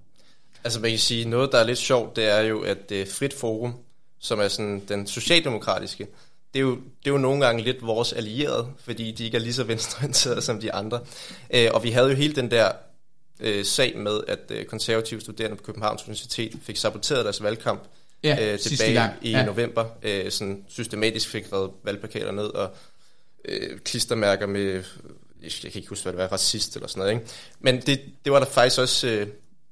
Altså 0.63 0.79
man 0.79 0.89
kan 0.89 0.99
sige, 0.99 1.29
noget 1.29 1.51
der 1.51 1.57
er 1.57 1.63
lidt 1.63 1.77
sjovt, 1.77 2.15
det 2.15 2.25
er 2.25 2.39
jo, 2.39 2.61
at 2.61 2.89
det 2.89 3.07
Frit 3.07 3.33
Forum, 3.33 3.73
som 4.19 4.39
er 4.39 4.47
sådan 4.47 4.81
den 4.87 5.07
socialdemokratiske, 5.07 6.07
det 6.53 6.59
er, 6.59 6.63
jo, 6.63 6.75
det 6.75 7.07
er 7.07 7.11
jo 7.11 7.17
nogle 7.17 7.45
gange 7.45 7.63
lidt 7.63 7.81
vores 7.81 8.13
allierede, 8.13 8.67
fordi 8.83 9.11
de 9.11 9.25
ikke 9.25 9.37
er 9.37 9.41
lige 9.41 9.53
så 9.53 9.63
venstreorienterede 9.63 10.41
som 10.41 10.59
de 10.61 10.73
andre. 10.73 10.99
Øh, 11.53 11.69
og 11.73 11.83
vi 11.83 11.91
havde 11.91 12.09
jo 12.09 12.15
hele 12.15 12.35
den 12.35 12.51
der 12.51 12.71
øh, 13.39 13.65
sag 13.65 13.97
med, 13.97 14.21
at 14.27 14.39
øh, 14.49 14.65
konservative 14.65 15.21
studerende 15.21 15.57
på 15.57 15.63
Københavns 15.63 16.03
Universitet 16.03 16.53
fik 16.63 16.77
saboteret 16.77 17.25
deres 17.25 17.43
valgkamp 17.43 17.83
ja, 18.23 18.53
øh, 18.53 18.59
tilbage 18.59 18.93
gang. 18.93 19.13
i 19.21 19.31
ja. 19.31 19.45
november. 19.45 19.85
Øh, 20.03 20.31
sådan 20.31 20.65
systematisk 20.67 21.29
fik 21.29 21.53
reddet 21.53 21.71
valgplakater 21.83 22.31
ned 22.31 22.45
og 22.45 22.69
øh, 23.45 23.79
klistermærker 23.79 24.47
med, 24.47 24.83
jeg 25.43 25.51
kan 25.61 25.71
ikke 25.73 25.89
huske, 25.89 26.03
hvad 26.03 26.13
det 26.13 26.19
var, 26.19 26.27
racist 26.27 26.75
eller 26.75 26.87
sådan 26.87 26.99
noget. 26.99 27.13
Ikke? 27.13 27.25
Men 27.59 27.81
det, 27.81 28.01
det 28.25 28.33
var 28.33 28.39
der 28.39 28.45
faktisk 28.45 28.81
også, 28.81 29.07
øh, 29.07 29.27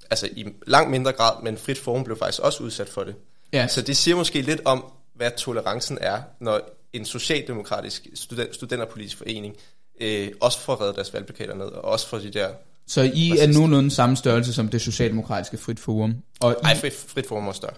altså 0.09 0.29
i 0.35 0.45
langt 0.67 0.91
mindre 0.91 1.11
grad, 1.11 1.43
men 1.43 1.57
Frit 1.57 1.77
Forum 1.77 2.03
blev 2.03 2.17
faktisk 2.17 2.41
også 2.41 2.63
udsat 2.63 2.89
for 2.89 3.03
det. 3.03 3.15
Ja. 3.53 3.67
Så 3.67 3.81
det 3.81 3.97
siger 3.97 4.15
måske 4.15 4.41
lidt 4.41 4.61
om, 4.65 4.85
hvad 5.15 5.31
tolerancen 5.37 5.97
er, 6.01 6.21
når 6.39 6.61
en 6.93 7.05
socialdemokratisk 7.05 8.07
student, 8.13 8.55
studenterpolitisk 8.55 9.17
forening 9.17 9.55
øh, 10.01 10.27
også 10.41 10.59
får 10.59 10.81
reddet 10.81 10.95
deres 10.95 11.13
valgplakater 11.13 11.55
ned, 11.55 11.65
og 11.65 11.85
også 11.85 12.07
får 12.07 12.17
de 12.17 12.29
der... 12.29 12.49
Så 12.87 13.01
I 13.01 13.29
er 13.29 13.47
nogenlunde 13.47 13.91
samme 13.91 14.15
størrelse 14.15 14.53
som 14.53 14.67
det 14.67 14.81
socialdemokratiske 14.81 15.57
Frit 15.57 15.79
Forum? 15.79 16.15
Nej, 16.41 16.75
Frit, 16.75 16.93
Frit 16.93 17.27
Forum 17.27 17.47
er 17.47 17.51
større. 17.51 17.73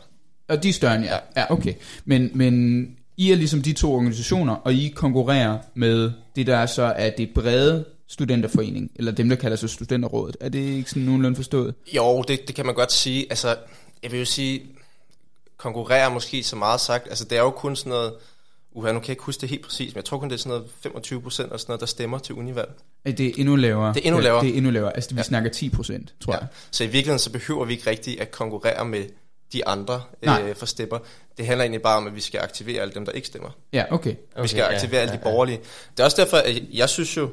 Og 0.47 0.63
de 0.63 0.69
er 0.69 0.73
større 0.73 0.95
end 0.95 1.05
ja. 1.05 1.17
Ja, 1.37 1.51
okay. 1.51 1.73
Men, 2.05 2.31
men 2.33 2.83
I 3.17 3.31
er 3.31 3.35
ligesom 3.35 3.61
de 3.61 3.73
to 3.73 3.93
organisationer, 3.93 4.55
og 4.55 4.73
I 4.73 4.87
konkurrerer 4.95 5.57
med 5.73 6.11
det, 6.35 6.47
der 6.47 6.65
så 6.65 6.83
er 6.83 7.09
det 7.09 7.29
brede 7.35 7.85
studenterforening, 8.09 8.91
eller 8.95 9.11
dem, 9.11 9.29
der 9.29 9.35
kalder 9.35 9.57
sig 9.57 9.69
studenterrådet. 9.69 10.37
Er 10.39 10.49
det 10.49 10.59
ikke 10.59 10.89
sådan 10.89 11.03
nogenlunde 11.03 11.35
forstået? 11.35 11.75
Jo, 11.95 12.23
det, 12.27 12.47
det 12.47 12.55
kan 12.55 12.65
man 12.65 12.75
godt 12.75 12.91
sige. 12.91 13.25
Altså, 13.29 13.55
jeg 14.03 14.11
vil 14.11 14.19
jo 14.19 14.25
sige, 14.25 14.61
konkurrerer 15.57 16.09
måske 16.09 16.43
så 16.43 16.55
meget 16.55 16.81
sagt. 16.81 17.07
Altså, 17.07 17.23
det 17.23 17.37
er 17.37 17.41
jo 17.41 17.49
kun 17.49 17.75
sådan 17.75 17.89
noget, 17.89 18.13
uha, 18.71 18.91
nu 18.91 18.99
kan 18.99 19.07
jeg 19.07 19.09
ikke 19.09 19.23
huske 19.23 19.41
det 19.41 19.49
helt 19.49 19.65
præcis, 19.65 19.93
men 19.93 19.95
jeg 19.95 20.05
tror 20.05 20.17
kun, 20.17 20.29
det 20.29 20.35
er 20.35 20.39
sådan 20.39 20.49
noget 20.49 20.71
25 20.83 21.21
procent 21.21 21.51
og 21.51 21.59
sådan 21.59 21.71
noget, 21.71 21.79
der 21.79 21.85
stemmer 21.85 22.17
til 22.19 22.35
univalg. 22.35 22.69
Det 23.05 23.19
er 23.19 23.31
endnu 23.37 23.55
lavere. 23.55 23.93
Det 23.93 24.01
er 24.03 24.07
endnu 24.07 24.21
lavere. 24.21 24.43
Ja, 24.43 24.47
det 24.47 24.53
er 24.53 24.57
endnu 24.57 24.71
lavere. 24.71 24.95
Altså, 24.95 25.09
vi 25.09 25.19
ja. 25.19 25.23
snakker 25.23 25.49
10 25.49 25.69
procent, 25.69 26.13
tror 26.19 26.33
ja. 26.33 26.39
jeg. 26.39 26.47
Så 26.71 26.83
i 26.83 26.87
virkeligheden, 26.87 27.19
så 27.19 27.31
behøver 27.31 27.65
vi 27.65 27.73
ikke 27.73 27.89
rigtig 27.89 28.21
at 28.21 28.31
konkurrere 28.31 28.85
med 28.85 29.05
de 29.53 29.67
andre 29.67 30.01
øh, 30.21 30.55
for 30.55 30.65
stemmer. 30.65 30.99
Det 31.37 31.45
handler 31.45 31.63
egentlig 31.63 31.81
bare 31.81 31.97
om, 31.97 32.07
at 32.07 32.15
vi 32.15 32.21
skal 32.21 32.39
aktivere 32.39 32.81
alle 32.81 32.93
dem, 32.93 33.05
der 33.05 33.11
ikke 33.11 33.27
stemmer. 33.27 33.49
Ja, 33.73 33.83
okay. 33.89 34.15
okay 34.35 34.41
vi 34.41 34.47
skal 34.47 34.63
aktivere 34.63 34.95
ja, 34.95 35.01
alle 35.01 35.13
de 35.13 35.19
borgerlige. 35.23 35.57
Ja, 35.57 35.61
ja. 35.61 35.91
Det 35.91 35.99
er 35.99 36.03
også 36.05 36.21
derfor, 36.21 36.37
at 36.37 36.63
jeg 36.73 36.89
synes 36.89 37.17
jo, 37.17 37.29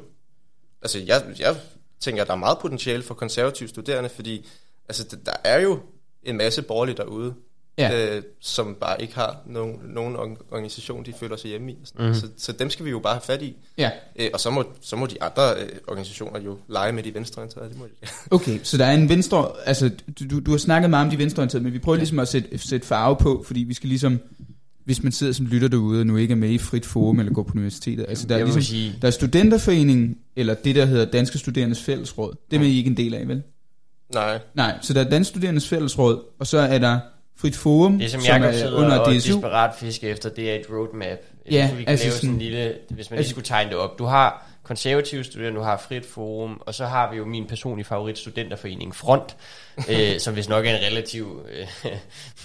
altså 0.86 0.98
jeg, 1.06 1.22
jeg 1.38 1.56
tænker, 2.00 2.22
at 2.22 2.28
der 2.28 2.34
er 2.34 2.38
meget 2.38 2.58
potentiale 2.58 3.02
for 3.02 3.14
konservative 3.14 3.68
studerende, 3.68 4.08
fordi 4.08 4.46
altså, 4.88 5.16
der 5.26 5.32
er 5.44 5.60
jo 5.60 5.78
en 6.22 6.36
masse 6.36 6.62
borgerlige 6.62 6.96
derude, 6.96 7.34
ja. 7.78 8.16
øh, 8.16 8.22
som 8.40 8.76
bare 8.80 9.02
ikke 9.02 9.14
har 9.14 9.36
nogen, 9.46 9.80
nogen 9.84 10.16
organisation, 10.50 11.04
de 11.04 11.12
føler 11.20 11.36
sig 11.36 11.48
hjemme 11.48 11.72
i. 11.72 11.76
Mm. 11.98 12.14
Så, 12.14 12.28
så 12.36 12.52
dem 12.52 12.70
skal 12.70 12.84
vi 12.84 12.90
jo 12.90 12.98
bare 12.98 13.14
have 13.14 13.22
fat 13.22 13.42
i. 13.42 13.56
Ja. 13.78 13.90
Øh, 14.16 14.30
og 14.34 14.40
så 14.40 14.50
må, 14.50 14.64
så 14.80 14.96
må 14.96 15.06
de 15.06 15.22
andre 15.22 15.42
øh, 15.62 15.68
organisationer 15.86 16.40
jo 16.40 16.58
lege 16.68 16.92
med 16.92 17.02
de 17.02 17.14
venstreorienterede. 17.14 17.68
Det 17.68 17.78
må 17.78 17.84
de. 17.84 18.08
okay, 18.36 18.60
så 18.62 18.76
der 18.76 18.84
er 18.84 18.92
en 18.92 19.08
venstre... 19.08 19.48
Altså, 19.64 19.90
du, 20.30 20.40
du 20.40 20.50
har 20.50 20.58
snakket 20.58 20.90
meget 20.90 21.04
om 21.04 21.10
de 21.10 21.18
venstreorienterede, 21.18 21.64
men 21.64 21.72
vi 21.72 21.78
prøver 21.78 21.96
ja. 21.96 22.00
ligesom 22.00 22.18
at 22.18 22.28
sætte, 22.28 22.58
sætte 22.58 22.86
farve 22.86 23.16
på, 23.16 23.44
fordi 23.46 23.60
vi 23.60 23.74
skal 23.74 23.88
ligesom 23.88 24.20
hvis 24.86 25.02
man 25.02 25.12
sidder 25.12 25.32
som 25.32 25.46
lytter 25.46 25.68
derude 25.68 26.00
og 26.00 26.06
nu 26.06 26.16
ikke 26.16 26.32
er 26.32 26.36
med 26.36 26.50
i 26.50 26.58
frit 26.58 26.86
forum 26.86 27.18
eller 27.18 27.32
går 27.32 27.42
på 27.42 27.52
universitetet. 27.54 28.06
Altså, 28.08 28.26
der, 28.26 28.36
er 28.36 28.44
ligesom, 28.44 28.62
sige... 28.62 28.98
der 29.02 29.06
er 29.06 29.12
studenterforeningen, 29.12 30.16
eller 30.36 30.54
det, 30.54 30.76
der 30.76 30.84
hedder 30.84 31.04
Danske 31.04 31.38
Studerendes 31.38 31.82
Fællesråd. 31.82 32.34
Det 32.50 32.56
er 32.56 32.60
man 32.60 32.68
ikke 32.68 32.90
en 32.90 32.96
del 32.96 33.14
af, 33.14 33.28
vel? 33.28 33.42
Nej. 34.14 34.38
Nej, 34.54 34.78
så 34.82 34.94
der 34.94 35.04
er 35.04 35.10
Danske 35.10 35.28
Studerendes 35.28 35.68
Fællesråd, 35.68 36.22
og 36.38 36.46
så 36.46 36.58
er 36.58 36.78
der 36.78 36.98
Frit 37.38 37.56
Forum, 37.56 37.98
det, 37.98 38.10
som, 38.10 38.20
som 38.20 38.42
jeg 38.42 38.62
er 38.62 38.72
under 38.72 38.98
og 38.98 39.14
DSU. 39.14 39.32
desperat 39.32 39.74
fiske 39.74 40.08
efter, 40.08 40.28
det 40.28 40.50
er 40.50 40.54
et 40.54 40.66
roadmap. 40.70 41.18
Ja, 41.50 41.70
vi 41.74 41.84
kan 41.84 41.88
altså 41.88 42.06
lave 42.06 42.14
sådan 42.14 42.30
en 42.30 42.38
lille, 42.38 42.74
hvis 42.90 43.10
man 43.10 43.18
lige 43.18 43.30
skulle 43.30 43.44
tegne 43.44 43.70
det 43.70 43.78
op. 43.78 43.98
Du 43.98 44.04
har 44.04 44.46
konservative 44.62 45.24
studerende, 45.24 45.58
du 45.58 45.64
har 45.64 45.76
Frit 45.88 46.06
Forum, 46.06 46.60
og 46.66 46.74
så 46.74 46.86
har 46.86 47.10
vi 47.10 47.16
jo 47.16 47.24
min 47.24 47.46
personlige 47.46 47.84
favorit, 47.84 48.18
Studenterforening 48.18 48.94
Front, 48.94 49.36
øh, 49.90 50.20
som 50.20 50.34
hvis 50.34 50.48
nok 50.48 50.66
er 50.66 50.70
en 50.70 50.84
relativ 50.84 51.46
øh, 51.84 51.92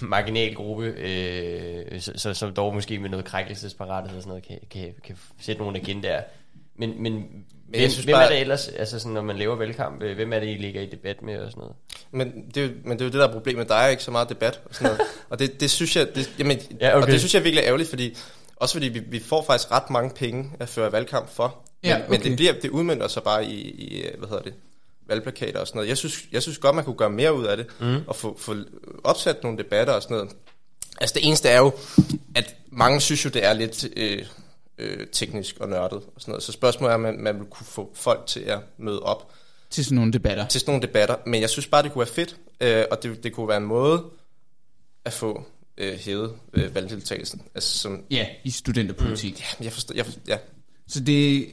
marginal 0.00 0.54
gruppe, 0.54 0.86
øh, 0.86 2.00
så, 2.00 2.12
så, 2.16 2.34
som 2.34 2.54
dog 2.54 2.74
måske 2.74 2.98
med 2.98 3.10
noget 3.10 3.24
krækkelsesparathed 3.24 4.16
og 4.16 4.22
sådan 4.22 4.28
noget, 4.28 4.46
kan, 4.46 4.58
kan, 4.70 4.94
kan 5.04 5.16
sætte 5.40 5.62
nogle 5.62 5.78
agendaer. 5.78 6.22
Men, 6.88 7.02
men 7.02 7.44
men 7.72 7.80
hvem, 7.80 7.90
synes 7.90 8.04
hvem 8.04 8.14
bare, 8.14 8.24
er 8.24 8.28
det 8.28 8.40
ellers, 8.40 8.68
altså 8.68 8.98
sådan, 8.98 9.12
når 9.12 9.22
man 9.22 9.36
laver 9.36 9.56
valgkamp, 9.56 10.02
øh, 10.02 10.14
hvem 10.14 10.32
er 10.32 10.40
det, 10.40 10.46
I 10.46 10.54
ligger 10.54 10.80
i 10.80 10.86
debat 10.86 11.22
med 11.22 11.38
og 11.38 11.50
sådan 11.50 11.60
noget? 11.60 11.76
Men 12.10 12.44
det, 12.54 12.64
er, 12.64 12.68
men 12.84 12.98
det 12.98 13.00
er 13.00 13.04
jo 13.04 13.10
det, 13.10 13.20
der 13.20 13.28
er 13.28 13.32
problemet. 13.32 13.68
Der 13.68 13.74
er 13.74 13.88
ikke 13.88 14.02
så 14.02 14.10
meget 14.10 14.28
debat 14.28 14.60
og 14.64 14.74
sådan 14.74 14.84
noget. 14.86 15.00
og 15.30 15.38
det, 15.38 15.60
det 15.60 15.70
synes 15.70 15.96
jeg, 15.96 16.14
det, 16.14 16.30
jamen, 16.38 16.58
ja, 16.80 16.96
okay. 16.96 17.02
og 17.02 17.12
det 17.12 17.20
synes 17.20 17.34
jeg 17.34 17.40
er 17.40 17.44
virkelig 17.44 17.64
ærgerligt, 17.64 17.88
fordi 17.90 18.16
også 18.56 18.74
fordi 18.74 18.88
vi, 18.88 18.98
vi 18.98 19.20
får 19.20 19.44
faktisk 19.46 19.70
ret 19.70 19.90
mange 19.90 20.10
penge 20.10 20.50
at 20.60 20.68
føre 20.68 20.92
valgkamp 20.92 21.30
for. 21.30 21.62
Men, 21.82 21.88
ja, 21.90 21.96
okay. 21.96 22.10
men 22.10 22.22
det, 22.22 22.36
bliver, 22.36 22.52
det 22.52 22.70
udmyndter 22.70 23.08
sig 23.08 23.22
bare 23.22 23.44
i, 23.44 23.60
i, 23.70 24.06
hvad 24.18 24.28
hedder 24.28 24.42
det, 24.42 24.54
valgplakater 25.06 25.60
og 25.60 25.66
sådan 25.66 25.78
noget. 25.78 25.88
Jeg 25.88 25.98
synes, 25.98 26.24
jeg 26.32 26.42
synes 26.42 26.58
godt, 26.58 26.76
man 26.76 26.84
kunne 26.84 26.96
gøre 26.96 27.10
mere 27.10 27.34
ud 27.34 27.44
af 27.44 27.56
det, 27.56 27.66
mm. 27.80 28.00
og 28.06 28.16
få, 28.16 28.36
få 28.38 28.54
opsat 29.04 29.42
nogle 29.42 29.58
debatter 29.58 29.92
og 29.92 30.02
sådan 30.02 30.16
noget. 30.16 30.30
Altså 31.00 31.14
det 31.14 31.26
eneste 31.26 31.48
er 31.48 31.58
jo, 31.58 31.72
at 32.34 32.54
mange 32.70 33.00
synes 33.00 33.24
jo, 33.24 33.30
det 33.30 33.44
er 33.44 33.52
lidt... 33.52 33.86
Øh, 33.96 34.26
øh, 34.82 35.06
teknisk 35.12 35.56
og 35.60 35.68
nørdet 35.68 35.98
og 35.98 36.12
sådan 36.18 36.32
noget. 36.32 36.42
Så 36.42 36.52
spørgsmålet 36.52 36.90
er, 36.90 36.94
om 36.94 37.00
man, 37.00 37.20
man 37.20 37.38
vil 37.38 37.46
kunne 37.46 37.66
få 37.66 37.92
folk 37.94 38.26
til 38.26 38.40
at 38.40 38.58
møde 38.78 39.02
op. 39.02 39.32
Til 39.70 39.84
sådan 39.84 39.96
nogle 39.96 40.12
debatter. 40.12 40.46
Til 40.46 40.60
sådan 40.60 40.72
nogle 40.72 40.86
debatter. 40.86 41.16
Men 41.26 41.40
jeg 41.40 41.50
synes 41.50 41.66
bare, 41.66 41.82
det 41.82 41.92
kunne 41.92 42.00
være 42.00 42.14
fedt, 42.14 42.36
øh, 42.60 42.84
og 42.90 43.02
det, 43.02 43.24
det 43.24 43.32
kunne 43.32 43.48
være 43.48 43.56
en 43.56 43.64
måde 43.64 44.04
at 45.04 45.12
få 45.12 45.44
øh, 45.78 45.94
hævet 45.94 46.32
øh, 46.52 46.74
valgdeltagelsen. 46.74 47.42
Altså, 47.54 47.78
som, 47.78 48.04
ja, 48.10 48.26
i 48.44 48.50
studenterpolitik. 48.50 49.32
Mm, 49.32 49.40
ja, 49.60 49.64
jeg 49.64 49.72
forstår, 49.72 49.94
jeg 49.94 50.04
forstår, 50.04 50.22
ja. 50.28 50.36
Så 50.86 51.00
det, 51.00 51.46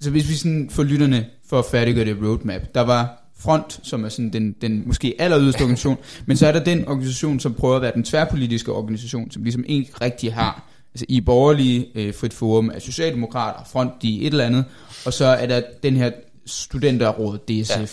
så 0.00 0.10
hvis 0.10 0.28
vi 0.28 0.34
sådan 0.34 0.70
får 0.70 0.82
lytterne 0.82 1.30
for 1.46 1.58
at 1.58 1.64
færdiggøre 1.64 2.04
det 2.04 2.16
roadmap, 2.22 2.62
der 2.74 2.80
var 2.80 3.20
Front, 3.36 3.80
som 3.82 4.04
er 4.04 4.08
sådan 4.08 4.32
den, 4.32 4.52
den 4.52 4.82
måske 4.86 5.14
aller 5.18 5.40
yderste 5.40 5.60
organisation, 5.60 5.96
men 6.26 6.36
så 6.36 6.46
er 6.46 6.52
der 6.52 6.64
den 6.64 6.88
organisation, 6.88 7.40
som 7.40 7.54
prøver 7.54 7.76
at 7.76 7.82
være 7.82 7.92
den 7.94 8.04
tværpolitiske 8.04 8.72
organisation, 8.72 9.30
som 9.30 9.42
ligesom 9.42 9.64
ikke 9.66 9.92
rigtig 10.00 10.34
har 10.34 10.73
altså 10.94 11.04
i 11.08 11.20
borgerlige 11.20 11.86
øh, 11.94 12.14
frit 12.14 12.32
forum 12.32 12.70
af 12.70 12.82
socialdemokrater, 12.82 13.64
front 13.64 13.92
i 14.02 14.26
et 14.26 14.30
eller 14.30 14.44
andet, 14.44 14.64
og 15.06 15.12
så 15.12 15.24
er 15.24 15.46
der 15.46 15.62
den 15.82 15.96
her 15.96 16.10
studenterråd, 16.46 17.38
DSF, 17.38 17.78
ja. 17.78 17.86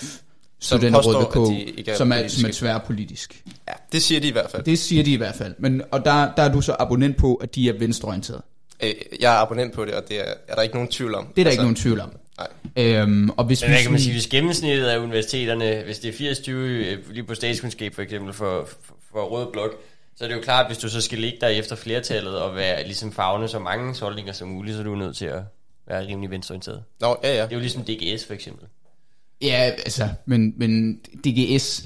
studenterråd 0.59 1.23
VK, 1.23 1.95
som 1.95 2.11
er, 2.11 2.27
som 2.27 2.49
er 2.49 2.53
tværpolitisk. 2.53 3.43
Ja, 3.67 3.73
det 3.91 4.01
siger 4.01 4.21
de 4.21 4.27
i 4.27 4.31
hvert 4.31 4.51
fald. 4.51 4.63
Det 4.63 4.79
siger 4.79 5.03
de 5.03 5.13
i 5.13 5.15
hvert 5.15 5.35
fald. 5.35 5.53
Men, 5.59 5.81
og 5.91 6.05
der, 6.05 6.33
der 6.37 6.43
er 6.43 6.51
du 6.51 6.61
så 6.61 6.75
abonnent 6.79 7.17
på, 7.17 7.35
at 7.35 7.55
de 7.55 7.69
er 7.69 7.73
venstreorienterede. 7.73 8.41
Øh, 8.83 8.93
jeg 9.19 9.33
er 9.33 9.37
abonnent 9.37 9.73
på 9.73 9.85
det, 9.85 9.93
og 9.93 10.03
det 10.07 10.19
er, 10.19 10.33
er 10.47 10.55
der 10.55 10.61
ikke 10.61 10.75
nogen 10.75 10.89
tvivl 10.89 11.15
om. 11.15 11.25
Det 11.25 11.29
er 11.29 11.35
der 11.35 11.41
altså, 11.41 11.51
ikke 11.51 11.63
nogen 11.63 11.75
tvivl 11.75 11.99
om. 11.99 12.11
Nej. 12.37 12.47
Øhm, 13.01 13.29
og 13.29 13.45
hvis 13.45 13.61
Men 13.61 13.71
vi 13.71 13.75
kan 13.81 13.91
man 13.91 14.01
sige, 14.01 14.13
hvis 14.13 14.27
gennemsnittet 14.27 14.85
af 14.85 14.97
universiteterne, 14.97 15.81
hvis 15.85 15.99
det 15.99 16.21
er 16.21 16.33
80-20 16.33 16.51
øh, 16.51 16.97
lige 17.11 17.23
på 17.23 17.35
statskundskab 17.35 17.95
for 17.95 18.01
eksempel 18.01 18.33
for, 18.33 18.67
for, 18.85 18.95
for 19.11 19.23
Rød 19.23 19.51
Blok, 19.51 19.71
så 20.15 20.23
er 20.23 20.27
det 20.27 20.35
jo 20.35 20.41
klart, 20.41 20.67
hvis 20.67 20.77
du 20.77 20.89
så 20.89 21.01
skal 21.01 21.17
ligge 21.17 21.37
der 21.41 21.47
efter 21.47 21.75
flertallet 21.75 22.39
og 22.39 22.55
være 22.55 22.83
ligesom 22.83 23.11
fagne 23.11 23.47
så 23.47 23.59
mange 23.59 23.99
holdninger 24.01 24.33
som 24.33 24.47
muligt, 24.47 24.75
så 24.75 24.79
er 24.79 24.83
du 24.83 24.95
nødt 24.95 25.17
til 25.17 25.25
at 25.25 25.41
være 25.87 26.07
rimelig 26.07 26.29
venstreorienteret. 26.29 26.83
Nå, 26.99 27.17
ja, 27.23 27.35
ja. 27.35 27.43
Det 27.43 27.51
er 27.51 27.55
jo 27.55 27.59
ligesom 27.59 27.83
DGS 27.83 28.25
for 28.25 28.33
eksempel. 28.33 28.67
Ja, 29.41 29.71
altså, 29.85 30.09
men, 30.25 30.53
men 30.57 30.95
DGS... 30.97 31.85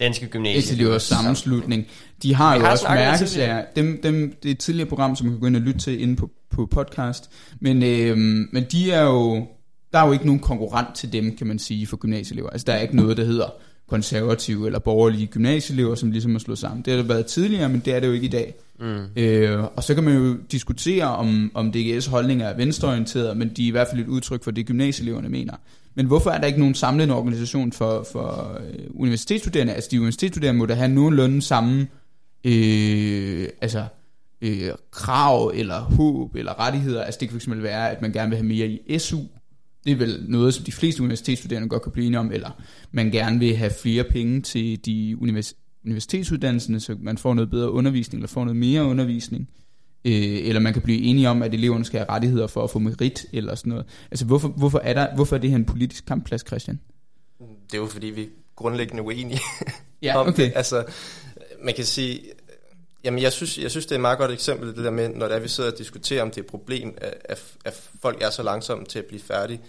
Danske 0.00 0.26
Gymnasier. 0.26 0.76
Det 0.76 0.86
er 0.86 0.92
jo 0.92 0.98
sammenslutning. 0.98 1.86
De 2.22 2.34
har 2.34 2.54
jo 2.56 2.60
har 2.60 2.70
også 2.70 2.88
mærkesager. 2.88 3.64
Dem, 3.76 4.02
dem, 4.02 4.36
det 4.42 4.48
er 4.48 4.52
et 4.52 4.58
tidligere 4.58 4.88
program, 4.88 5.16
som 5.16 5.26
man 5.26 5.34
kan 5.34 5.40
gå 5.40 5.46
ind 5.46 5.56
og 5.56 5.62
lytte 5.62 5.80
til 5.80 6.00
inde 6.00 6.16
på, 6.16 6.30
på 6.50 6.66
podcast. 6.66 7.30
Men, 7.60 7.82
øhm, 7.82 8.48
men 8.52 8.66
de 8.72 8.92
er 8.92 9.02
jo... 9.02 9.46
Der 9.92 9.98
er 9.98 10.06
jo 10.06 10.12
ikke 10.12 10.26
nogen 10.26 10.40
konkurrent 10.40 10.94
til 10.94 11.12
dem, 11.12 11.36
kan 11.36 11.46
man 11.46 11.58
sige, 11.58 11.86
for 11.86 11.96
gymnasieelever. 11.96 12.50
Altså, 12.50 12.64
der 12.64 12.72
er 12.72 12.80
ikke 12.80 12.96
noget, 12.96 13.16
der 13.16 13.24
hedder 13.24 13.50
konservative 13.88 14.66
eller 14.66 14.78
borgerlige 14.78 15.26
gymnasieelever, 15.26 15.94
som 15.94 16.10
ligesom 16.10 16.34
er 16.34 16.38
slået 16.38 16.58
sammen. 16.58 16.82
Det 16.82 16.92
har 16.92 16.98
det 16.98 17.08
været 17.08 17.26
tidligere, 17.26 17.68
men 17.68 17.82
det 17.84 17.94
er 17.94 18.00
det 18.00 18.06
jo 18.06 18.12
ikke 18.12 18.26
i 18.26 18.30
dag. 18.30 18.54
Mm. 18.80 18.96
Øh, 19.16 19.64
og 19.76 19.84
så 19.84 19.94
kan 19.94 20.04
man 20.04 20.16
jo 20.16 20.36
diskutere, 20.52 21.04
om, 21.04 21.50
om 21.54 21.72
DGS 21.72 22.06
holdninger 22.06 22.46
er 22.46 22.56
venstreorienteret, 22.56 23.36
men 23.36 23.48
de 23.48 23.64
er 23.64 23.68
i 23.68 23.70
hvert 23.70 23.88
fald 23.90 24.00
et 24.00 24.08
udtryk 24.08 24.44
for 24.44 24.50
det, 24.50 24.66
gymnasieeleverne 24.66 25.28
mener. 25.28 25.54
Men 25.94 26.06
hvorfor 26.06 26.30
er 26.30 26.40
der 26.40 26.46
ikke 26.46 26.58
nogen 26.58 26.74
samlende 26.74 27.14
organisation 27.14 27.72
for, 27.72 28.06
for 28.12 28.58
øh, 28.60 28.84
universitetsstuderende? 28.94 29.72
Altså 29.72 29.88
de 29.92 30.00
universitetsstuderende 30.00 30.58
må 30.58 30.66
da 30.66 30.74
have 30.74 30.88
nogenlunde 30.88 31.42
samme 31.42 31.86
øh, 32.44 33.48
altså, 33.60 33.84
øh, 34.40 34.70
krav 34.90 35.52
eller 35.54 35.80
håb 35.80 36.34
eller 36.34 36.60
rettigheder. 36.60 37.04
Altså 37.04 37.20
det 37.20 37.28
kan 37.28 37.40
fx 37.40 37.48
være, 37.50 37.90
at 37.90 38.02
man 38.02 38.12
gerne 38.12 38.28
vil 38.28 38.36
have 38.36 38.48
mere 38.48 38.66
i 38.66 38.98
SU, 38.98 39.18
det 39.86 39.92
er 39.92 39.96
vel 39.96 40.24
noget, 40.28 40.54
som 40.54 40.64
de 40.64 40.72
fleste 40.72 41.02
universitetsstuderende 41.02 41.68
godt 41.68 41.82
kan 41.82 41.92
blive 41.92 42.06
enige 42.06 42.18
om, 42.18 42.32
eller 42.32 42.50
man 42.92 43.10
gerne 43.10 43.38
vil 43.38 43.56
have 43.56 43.70
flere 43.70 44.04
penge 44.04 44.40
til 44.40 44.86
de 44.86 45.16
univers- 45.20 45.54
universitetsuddannelserne, 45.86 46.80
så 46.80 46.96
man 47.00 47.18
får 47.18 47.34
noget 47.34 47.50
bedre 47.50 47.70
undervisning, 47.70 48.20
eller 48.20 48.28
får 48.28 48.44
noget 48.44 48.56
mere 48.56 48.84
undervisning, 48.84 49.48
øh, 50.04 50.12
eller 50.48 50.60
man 50.60 50.72
kan 50.72 50.82
blive 50.82 51.00
enige 51.00 51.28
om, 51.28 51.42
at 51.42 51.54
eleverne 51.54 51.84
skal 51.84 51.98
have 51.98 52.08
rettigheder 52.08 52.46
for 52.46 52.64
at 52.64 52.70
få 52.70 52.78
merit, 52.78 53.26
eller 53.32 53.54
sådan 53.54 53.70
noget. 53.70 53.86
Altså, 54.10 54.24
hvorfor, 54.24 54.48
hvorfor, 54.48 54.78
er, 54.78 54.94
der, 54.94 55.14
hvorfor 55.14 55.36
er 55.36 55.40
det 55.40 55.50
her 55.50 55.56
en 55.56 55.64
politisk 55.64 56.06
kampplads, 56.06 56.46
Christian? 56.46 56.80
Det 57.40 57.74
er 57.74 57.78
jo, 57.78 57.86
fordi 57.86 58.06
vi 58.06 58.22
er 58.22 58.26
grundlæggende 58.56 59.02
uenige 59.02 59.40
ja, 60.02 60.20
okay. 60.20 60.44
det. 60.44 60.52
Altså, 60.54 60.84
man 61.64 61.74
kan 61.74 61.84
sige, 61.84 62.20
Jamen, 63.06 63.22
jeg 63.22 63.32
synes, 63.32 63.58
jeg 63.58 63.70
synes, 63.70 63.86
det 63.86 63.92
er 63.92 63.96
et 63.96 64.00
meget 64.00 64.18
godt 64.18 64.30
eksempel, 64.30 64.68
det 64.68 64.84
der 64.84 64.90
med, 64.90 65.08
når 65.08 65.28
der 65.28 65.38
vi 65.38 65.48
sidder 65.48 65.72
og 65.72 65.78
diskuterer, 65.78 66.22
om 66.22 66.30
det 66.30 66.36
er 66.36 66.42
et 66.42 66.46
problem, 66.46 66.94
at, 67.24 67.42
at 67.64 67.80
folk 68.00 68.22
er 68.22 68.30
så 68.30 68.42
langsomme 68.42 68.84
til 68.84 68.98
at 68.98 69.04
blive 69.04 69.20
færdige 69.20 69.60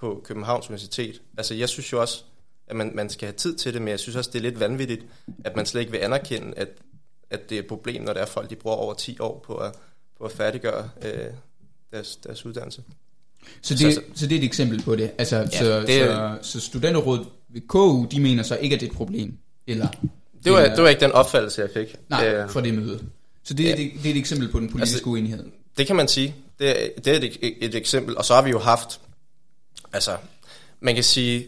på 0.00 0.22
Københavns 0.24 0.68
Universitet. 0.68 1.22
Altså, 1.38 1.54
jeg 1.54 1.68
synes 1.68 1.92
jo 1.92 2.00
også, 2.00 2.22
at 2.66 2.76
man, 2.76 2.92
man 2.94 3.10
skal 3.10 3.26
have 3.26 3.36
tid 3.36 3.56
til 3.56 3.74
det, 3.74 3.82
men 3.82 3.88
jeg 3.88 4.00
synes 4.00 4.16
også, 4.16 4.30
det 4.32 4.38
er 4.38 4.42
lidt 4.42 4.60
vanvittigt, 4.60 5.04
at 5.44 5.56
man 5.56 5.66
slet 5.66 5.80
ikke 5.80 5.92
vil 5.92 5.98
anerkende, 5.98 6.52
at, 6.56 6.68
at 7.30 7.50
det 7.50 7.54
er 7.54 7.62
et 7.62 7.66
problem, 7.66 8.02
når 8.02 8.12
der 8.12 8.20
er 8.20 8.26
folk, 8.26 8.50
de 8.50 8.56
bruger 8.56 8.76
over 8.76 8.94
10 8.94 9.16
år 9.20 9.44
på 9.46 9.54
at, 9.54 9.72
på 10.18 10.24
at 10.24 10.32
færdiggøre 10.32 10.90
øh, 11.02 11.26
deres, 11.92 12.16
deres 12.16 12.46
uddannelse. 12.46 12.82
Så 13.62 13.74
det, 13.74 13.94
så, 13.94 14.02
så 14.14 14.26
det 14.26 14.34
er 14.34 14.38
et 14.38 14.44
eksempel 14.44 14.82
på 14.82 14.96
det? 14.96 15.10
Altså, 15.18 15.36
ja, 15.36 15.58
så, 15.58 15.80
det 15.80 16.02
er, 16.02 16.36
så, 16.42 16.60
så 16.60 16.66
studenterrådet 16.66 17.26
ved 17.48 17.60
KU, 17.68 18.06
de 18.10 18.20
mener 18.20 18.42
så 18.42 18.56
ikke, 18.56 18.74
at 18.74 18.80
det 18.80 18.86
er 18.86 18.90
et 18.90 18.96
problem? 18.96 19.38
Eller? 19.66 19.88
Det 20.44 20.52
var, 20.52 20.60
det 20.60 20.82
var 20.82 20.88
ikke 20.88 21.00
den 21.00 21.12
opfattelse, 21.12 21.62
jeg 21.62 21.70
fik. 21.74 21.96
Nej, 22.08 22.28
øh, 22.28 22.50
fra 22.50 22.60
det 22.60 22.74
møde. 22.74 23.00
Så 23.44 23.54
det, 23.54 23.64
ja. 23.64 23.70
det, 23.70 23.92
det 24.02 24.06
er 24.06 24.10
et 24.10 24.16
eksempel 24.16 24.48
på 24.48 24.60
den 24.60 24.68
politiske 24.68 24.96
altså, 24.96 25.10
uenighed. 25.10 25.44
Det 25.78 25.86
kan 25.86 25.96
man 25.96 26.08
sige. 26.08 26.34
Det 26.58 26.70
er, 26.70 27.00
det 27.00 27.06
er 27.06 27.16
et, 27.16 27.54
et 27.60 27.74
eksempel. 27.74 28.16
Og 28.16 28.24
så 28.24 28.34
har 28.34 28.42
vi 28.42 28.50
jo 28.50 28.58
haft, 28.58 29.00
altså, 29.92 30.16
man 30.80 30.94
kan 30.94 31.04
sige, 31.04 31.46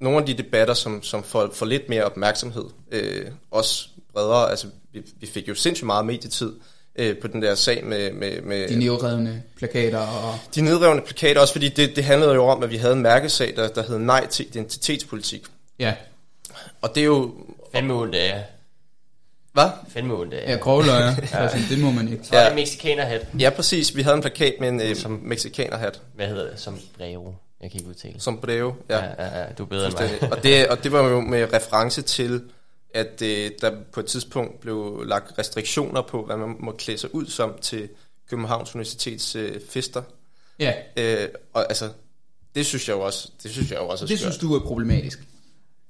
nogle 0.00 0.18
af 0.18 0.26
de 0.26 0.34
debatter, 0.34 0.74
som, 0.74 1.02
som 1.02 1.22
får, 1.22 1.50
får 1.54 1.66
lidt 1.66 1.88
mere 1.88 2.04
opmærksomhed, 2.04 2.64
øh, 2.90 3.26
også 3.50 3.88
bredere, 4.12 4.50
altså 4.50 4.66
vi, 4.92 5.02
vi 5.20 5.26
fik 5.26 5.48
jo 5.48 5.54
sindssygt 5.54 5.86
meget 5.86 6.06
medietid 6.06 6.52
øh, 6.96 7.16
på 7.16 7.28
den 7.28 7.42
der 7.42 7.54
sag 7.54 7.84
med... 7.84 8.12
med, 8.12 8.40
med 8.42 8.68
de 8.68 8.78
nedrevne 8.78 9.42
plakater 9.56 9.98
og... 9.98 10.38
De 10.54 10.60
nedrevne 10.60 11.00
plakater, 11.00 11.40
også 11.40 11.52
fordi 11.52 11.68
det, 11.68 11.96
det 11.96 12.04
handlede 12.04 12.34
jo 12.34 12.44
om, 12.44 12.62
at 12.62 12.70
vi 12.70 12.76
havde 12.76 12.94
en 12.94 13.02
mærkesag, 13.02 13.52
der, 13.56 13.68
der 13.68 13.82
hed 13.82 13.98
Nej 13.98 14.26
til 14.26 14.46
identitetspolitik. 14.46 15.46
Ja. 15.78 15.94
Og 16.80 16.94
det 16.94 17.00
er 17.00 17.04
jo... 17.04 17.34
Fandme 17.72 17.94
ondt 17.94 18.14
af 18.14 18.44
hvad? 19.52 19.68
Fandme 19.88 20.14
ondt 20.14 20.34
af 20.34 20.50
Ja, 20.52 20.56
grovløjer. 20.56 21.06
ja. 21.32 21.38
Altså, 21.38 21.58
det 21.70 21.78
må 21.78 21.90
man 21.90 22.08
ikke. 22.12 22.24
Så 22.24 22.36
er 22.36 22.46
det 22.46 22.54
mexikanerhat. 22.54 23.26
Ja, 23.38 23.50
præcis. 23.50 23.96
Vi 23.96 24.02
havde 24.02 24.16
en 24.16 24.20
plakat 24.22 24.54
med 24.60 24.68
en 24.68 24.80
øh, 24.80 24.96
som 24.96 25.20
mexikanerhat. 25.24 26.00
Hvad 26.14 26.26
hedder 26.26 26.50
det? 26.50 26.60
Som 26.60 26.78
breve. 26.98 27.34
Jeg 27.60 27.70
kan 27.70 27.80
ikke 27.80 27.90
udtale. 27.90 28.20
Som 28.20 28.40
breve, 28.40 28.74
ja. 28.88 29.04
Ja, 29.04 29.24
ja, 29.24 29.38
ja 29.40 29.46
du 29.58 29.62
er 29.62 29.66
bedre 29.66 29.86
end 29.86 29.94
mig. 30.20 30.32
og, 30.32 30.42
det, 30.42 30.68
og 30.68 30.84
det 30.84 30.92
var 30.92 31.08
jo 31.08 31.20
med 31.20 31.52
reference 31.52 32.02
til, 32.02 32.42
at 32.94 33.22
øh, 33.22 33.50
der 33.60 33.72
på 33.92 34.00
et 34.00 34.06
tidspunkt 34.06 34.60
blev 34.60 35.02
lagt 35.06 35.38
restriktioner 35.38 36.02
på, 36.02 36.24
hvad 36.24 36.36
man 36.36 36.56
må 36.60 36.72
klæde 36.72 36.98
sig 36.98 37.14
ud 37.14 37.26
som 37.26 37.58
til 37.60 37.88
Københavns 38.30 38.74
Universitets 38.74 39.36
øh, 39.36 39.60
fester. 39.70 40.02
Ja. 40.58 40.72
Øh, 40.96 41.28
og 41.52 41.68
altså, 41.68 41.88
det 42.54 42.66
synes 42.66 42.88
jeg 42.88 42.94
jo 42.96 43.00
også, 43.00 43.28
det 43.42 43.50
synes 43.50 43.70
jeg 43.70 43.78
jo 43.78 43.88
også 43.88 44.04
er 44.04 44.06
Det 44.08 44.18
skørt. 44.18 44.32
synes 44.32 44.38
du 44.38 44.54
er 44.54 44.60
problematisk? 44.66 45.18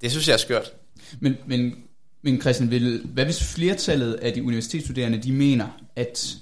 Det 0.01 0.11
synes 0.11 0.27
jeg 0.27 0.33
er 0.33 0.37
skørt. 0.37 0.71
Men, 1.19 1.37
men, 1.47 1.75
men 2.21 2.41
Christian, 2.41 2.71
vil, 2.71 3.01
hvad 3.05 3.25
hvis 3.25 3.43
flertallet 3.43 4.13
af 4.13 4.33
de 4.33 4.43
universitetsstuderende, 4.43 5.17
de 5.17 5.31
mener, 5.31 5.67
at 5.95 6.37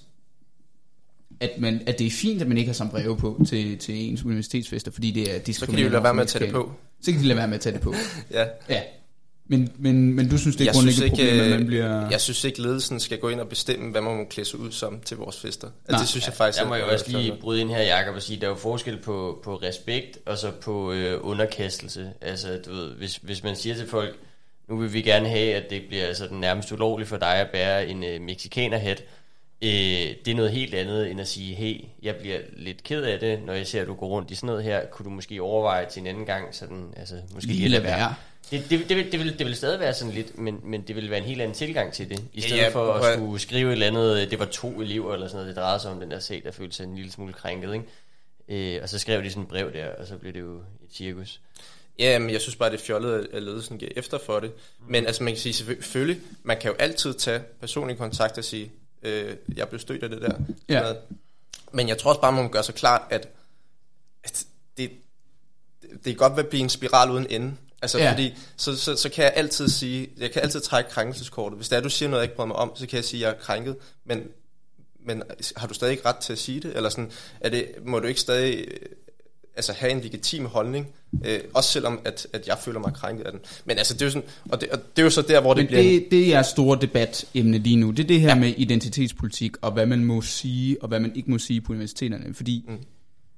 at, 1.40 1.52
man, 1.58 1.82
at 1.86 2.00
det 2.00 2.08
er 2.08 2.12
fint, 2.12 2.42
at 2.42 2.48
man 2.48 2.58
ikke 2.58 2.68
har 2.70 2.74
samt 2.74 2.92
breve 2.92 3.18
på 3.18 3.42
til, 3.48 3.78
til 3.78 4.10
ens 4.10 4.24
universitetsfester, 4.24 4.92
fordi 4.92 5.12
det 5.12 5.36
er 5.36 5.40
diskriminerende. 5.40 5.56
Så 5.60 5.66
kan 5.66 5.78
de 5.78 5.82
jo 5.82 5.90
lade 5.90 6.04
være 6.04 6.14
med 6.14 6.24
at 6.24 6.28
tage 6.28 6.46
det 6.46 6.54
på. 6.54 6.72
Så 7.02 7.12
kan 7.12 7.22
de 7.22 7.26
lade 7.26 7.38
være 7.38 7.48
med 7.48 7.56
at 7.56 7.62
tage 7.62 7.74
det 7.74 7.82
på. 7.82 7.94
ja. 8.32 8.46
ja. 8.70 8.82
Men, 9.50 9.70
men, 9.78 10.14
men 10.14 10.30
du 10.30 10.38
synes, 10.38 10.56
det 10.56 10.68
er 10.68 10.74
grundlæggende 10.74 11.06
et 11.06 11.12
problem, 11.12 11.40
at 11.40 11.60
man 11.60 11.68
bliver... 11.68 12.10
Jeg 12.10 12.22
synes 12.22 12.44
ikke, 12.44 12.62
ledelsen 12.62 13.00
skal 13.00 13.20
gå 13.20 13.30
ind 13.30 13.40
og 13.40 13.50
bestemme, 13.50 13.92
hvad 13.92 14.02
man 14.02 14.18
må 14.18 14.26
klæde 14.30 14.48
sig 14.48 14.60
ud 14.60 14.72
som 14.72 15.00
til 15.06 15.18
vores 15.18 15.40
fester. 15.40 15.68
Altså, 15.88 16.02
det 16.02 16.10
synes 16.10 16.26
jeg 16.26 16.34
faktisk... 16.34 16.62
Jeg 16.62 16.68
må 16.68 16.76
jo 16.76 16.88
også 16.88 17.06
lige 17.08 17.38
bryde 17.42 17.62
ind 17.62 17.70
her, 17.70 17.82
Jacob, 17.82 18.16
og 18.16 18.22
sige, 18.22 18.40
der 18.40 18.46
er 18.46 18.50
jo 18.50 18.56
forskel 18.56 18.98
på, 18.98 19.42
på 19.44 19.56
respekt, 19.56 20.20
og 20.26 20.38
så 20.38 20.52
på 20.62 20.92
øh, 20.92 21.20
underkastelse. 21.22 22.12
Altså, 22.22 22.60
du 22.66 22.72
ved, 22.72 22.92
hvis, 22.92 23.16
hvis 23.16 23.44
man 23.44 23.56
siger 23.56 23.76
til 23.76 23.88
folk, 23.88 24.16
nu 24.68 24.78
vil 24.78 24.94
vi 24.94 25.02
gerne 25.02 25.30
have, 25.30 25.56
at 25.56 25.70
det 25.70 25.82
bliver 25.88 26.14
sådan 26.14 26.38
nærmest 26.38 26.72
ulovligt 26.72 27.10
for 27.10 27.18
dig 27.18 27.36
at 27.36 27.50
bære 27.50 27.88
en 27.88 28.04
øh, 28.04 28.22
mexikanerhat, 28.22 29.04
øh, 29.62 29.70
det 29.70 30.28
er 30.28 30.36
noget 30.36 30.52
helt 30.52 30.74
andet 30.74 31.12
end 31.12 31.22
at 31.22 31.28
sige, 31.28 31.56
hey, 31.56 31.86
jeg 32.04 32.16
bliver 32.16 32.40
lidt 32.54 32.84
ked 32.84 33.04
af 33.04 33.20
det, 33.20 33.44
når 33.46 33.54
jeg 33.54 33.68
ser, 33.68 33.82
at 33.82 33.88
du 33.88 33.94
går 33.94 34.08
rundt 34.08 34.32
i 34.32 34.36
sådan 34.36 34.48
noget 34.48 34.64
her, 34.64 34.86
kunne 34.86 35.04
du 35.04 35.10
måske 35.10 35.42
overveje 35.42 35.86
til 35.90 36.00
en 36.00 36.08
anden 36.08 36.26
gang, 36.26 36.56
sådan, 36.56 36.94
altså, 36.98 37.16
måske 37.34 37.52
lige 37.52 37.70
lade 37.70 37.84
være. 37.84 38.16
Det, 38.52 38.70
det, 38.70 38.90
det, 38.90 38.98
vil, 38.98 39.12
det, 39.12 39.20
vil, 39.20 39.40
det 39.40 39.48
vil 39.48 39.56
stadig 39.56 39.80
være 39.80 39.94
sådan 39.94 40.14
lidt, 40.14 40.38
men, 40.38 40.60
men 40.64 40.82
det 40.82 40.96
vil 40.96 41.10
være 41.10 41.20
en 41.20 41.26
helt 41.26 41.42
anden 41.42 41.56
tilgang 41.56 41.94
til 41.94 42.10
det. 42.10 42.24
I 42.34 42.42
stedet 42.42 42.58
ja, 42.58 42.64
ja, 42.64 42.70
for 42.70 42.94
at 42.94 43.14
skulle 43.14 43.40
skrive 43.40 43.68
et 43.68 43.74
eller 43.74 43.88
andet, 43.88 44.32
det 44.32 44.40
var 44.40 44.46
to 44.46 44.82
elever 44.82 45.14
eller 45.14 45.28
sådan 45.28 45.36
noget, 45.36 45.48
det 45.48 45.56
drejede 45.56 45.80
sig 45.80 45.92
om 45.92 46.00
den 46.00 46.12
der 46.12 46.20
sag, 46.20 46.42
der 46.46 46.52
følte 46.52 46.76
sig 46.76 46.84
en 46.84 46.96
lille 46.96 47.12
smule 47.12 47.34
krænket, 47.34 47.74
ikke? 47.74 48.76
Øh, 48.76 48.80
og 48.84 48.90
så 48.90 49.00
skrev 49.00 49.24
de 49.24 49.30
sådan 49.30 49.44
et 49.44 49.50
brev 49.50 49.74
der, 49.74 49.88
og 49.88 50.08
så 50.08 50.18
blev 50.18 50.34
det 50.34 50.40
jo 50.40 50.56
et 50.56 50.94
cirkus. 50.94 51.42
Ja, 52.00 52.20
men 52.20 52.30
jeg 52.30 52.42
synes 52.42 52.56
bare, 52.56 52.72
det 52.72 52.80
er 52.80 52.84
fjollet, 52.84 53.28
at 53.34 53.44
ledelsen 53.44 53.78
giver 53.78 53.92
efter 53.96 54.18
for 54.18 54.40
det. 54.40 54.52
Men 54.88 55.06
altså, 55.06 55.24
man 55.24 55.34
kan 55.34 55.42
sige 55.42 55.54
selvfølgelig, 55.54 56.22
man 56.44 56.58
kan 56.62 56.72
jo 56.72 56.76
altid 56.80 57.14
tage 57.14 57.42
personlig 57.60 57.98
kontakt 57.98 58.38
og 58.38 58.44
sige, 58.44 58.72
øh, 59.04 59.36
jeg 59.56 59.70
blev 59.70 59.80
stødt 59.80 60.04
af 60.04 60.10
det 60.10 60.22
der. 60.22 60.36
Ja. 60.70 60.94
Men 61.72 61.90
jeg 61.90 61.98
tror 61.98 62.10
også 62.10 62.22
bare, 62.22 62.32
man 62.32 62.44
må 62.44 62.50
gøre 62.50 62.64
så 62.64 62.74
klart, 62.74 63.02
at, 63.10 63.30
at 64.24 64.46
det, 64.78 64.92
det 65.82 66.04
kan 66.04 66.16
godt 66.16 66.36
være 66.36 66.44
at 66.44 66.50
blive 66.50 66.64
en 66.64 66.70
spiral 66.70 67.12
uden 67.12 67.28
ende. 67.30 67.54
Altså, 67.82 68.00
ja. 68.00 68.12
fordi, 68.12 68.34
så, 68.58 68.78
så, 68.78 68.96
så 68.96 69.10
kan 69.10 69.24
jeg 69.24 69.34
altid 69.36 69.68
sige, 69.68 70.10
jeg 70.18 70.32
kan 70.32 70.42
altid 70.42 70.60
trække 70.60 70.90
krænkelseskortet. 70.90 71.58
Hvis 71.58 71.70
der 71.70 71.78
er, 71.78 71.82
du 71.82 71.90
siger 71.90 72.10
noget, 72.10 72.22
jeg 72.22 72.26
ikke 72.26 72.36
bryder 72.36 72.48
mig 72.48 72.56
om, 72.56 72.72
så 72.76 72.88
kan 72.88 72.96
jeg 72.98 73.06
sige, 73.06 73.26
at 73.26 73.32
jeg 73.32 73.38
er 73.38 73.44
krænket. 73.44 73.76
Men, 74.06 74.24
men 75.06 75.24
har 75.56 75.68
du 75.68 75.74
stadig 75.74 75.92
ikke 75.92 76.06
ret 76.06 76.18
til 76.18 76.34
at 76.34 76.40
sige 76.40 76.60
det? 76.60 76.76
Eller 76.76 76.90
sådan, 76.90 77.12
er 77.40 77.50
det, 77.50 77.72
må 77.86 78.00
du 78.00 78.08
ikke 78.08 78.20
stadig 78.20 78.68
altså 79.58 79.74
have 79.74 79.91
en 79.91 80.02
legitim 80.02 80.46
holdning, 80.46 80.88
øh, 81.26 81.39
også 81.54 81.72
selvom 81.72 82.00
at, 82.06 82.28
at 82.34 82.48
jeg 82.48 82.58
føler 82.65 82.80
mig 82.80 82.93
krænket 82.93 83.26
af 83.26 83.32
den. 83.32 83.41
Men 83.65 83.78
altså, 83.78 83.93
det 83.93 84.02
er 84.02 84.06
jo, 84.06 84.12
sådan, 84.12 84.30
og 84.50 84.62
det, 84.62 84.70
og 84.70 84.80
det 84.96 85.02
er 85.02 85.04
jo 85.04 85.10
så 85.10 85.22
der, 85.22 85.41
hvor 85.41 85.54
det 85.54 85.62
Men 85.62 85.67
bliver... 85.67 85.84
Det, 85.84 86.08
det 86.12 86.36
er 86.36 86.41
store 86.41 86.78
debatemne 86.82 87.58
lige 87.58 87.76
nu. 87.76 87.91
Det 87.91 88.04
er 88.04 88.08
det 88.08 88.20
her 88.20 88.28
ja. 88.28 88.36
med 88.36 88.54
identitetspolitik, 88.58 89.52
og 89.62 89.72
hvad 89.72 89.86
man 89.86 90.06
må 90.06 90.22
sige, 90.22 90.82
og 90.82 90.88
hvad 90.88 91.00
man 91.00 91.15
ikke 91.15 91.32
må 91.32 91.38
sige 91.38 91.62
på 91.62 91.74
universiteterne. 91.74 92.34
Fordi, 92.34 92.65
mm. 92.67 92.78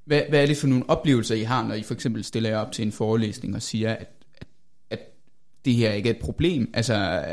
hvad, 0.06 0.22
hvad 0.30 0.42
er 0.42 0.46
det 0.46 0.58
for 0.58 0.68
nogle 0.68 0.90
oplevelser, 0.90 1.36
I 1.36 1.44
har, 1.44 1.68
når 1.68 1.76
I 1.76 1.84
for 1.84 1.94
eksempel 1.94 2.24
stiller 2.24 2.50
jer 2.50 2.58
op 2.58 2.72
til 2.72 2.86
en 2.86 2.92
forelæsning 2.92 3.56
og 3.56 3.62
siger, 3.62 3.92
at, 3.94 4.10
at, 4.42 4.48
at 4.90 5.00
det 5.66 5.74
her 5.74 5.92
ikke 5.92 6.10
er 6.10 6.14
et 6.14 6.20
problem? 6.20 6.70
Altså, 6.74 7.24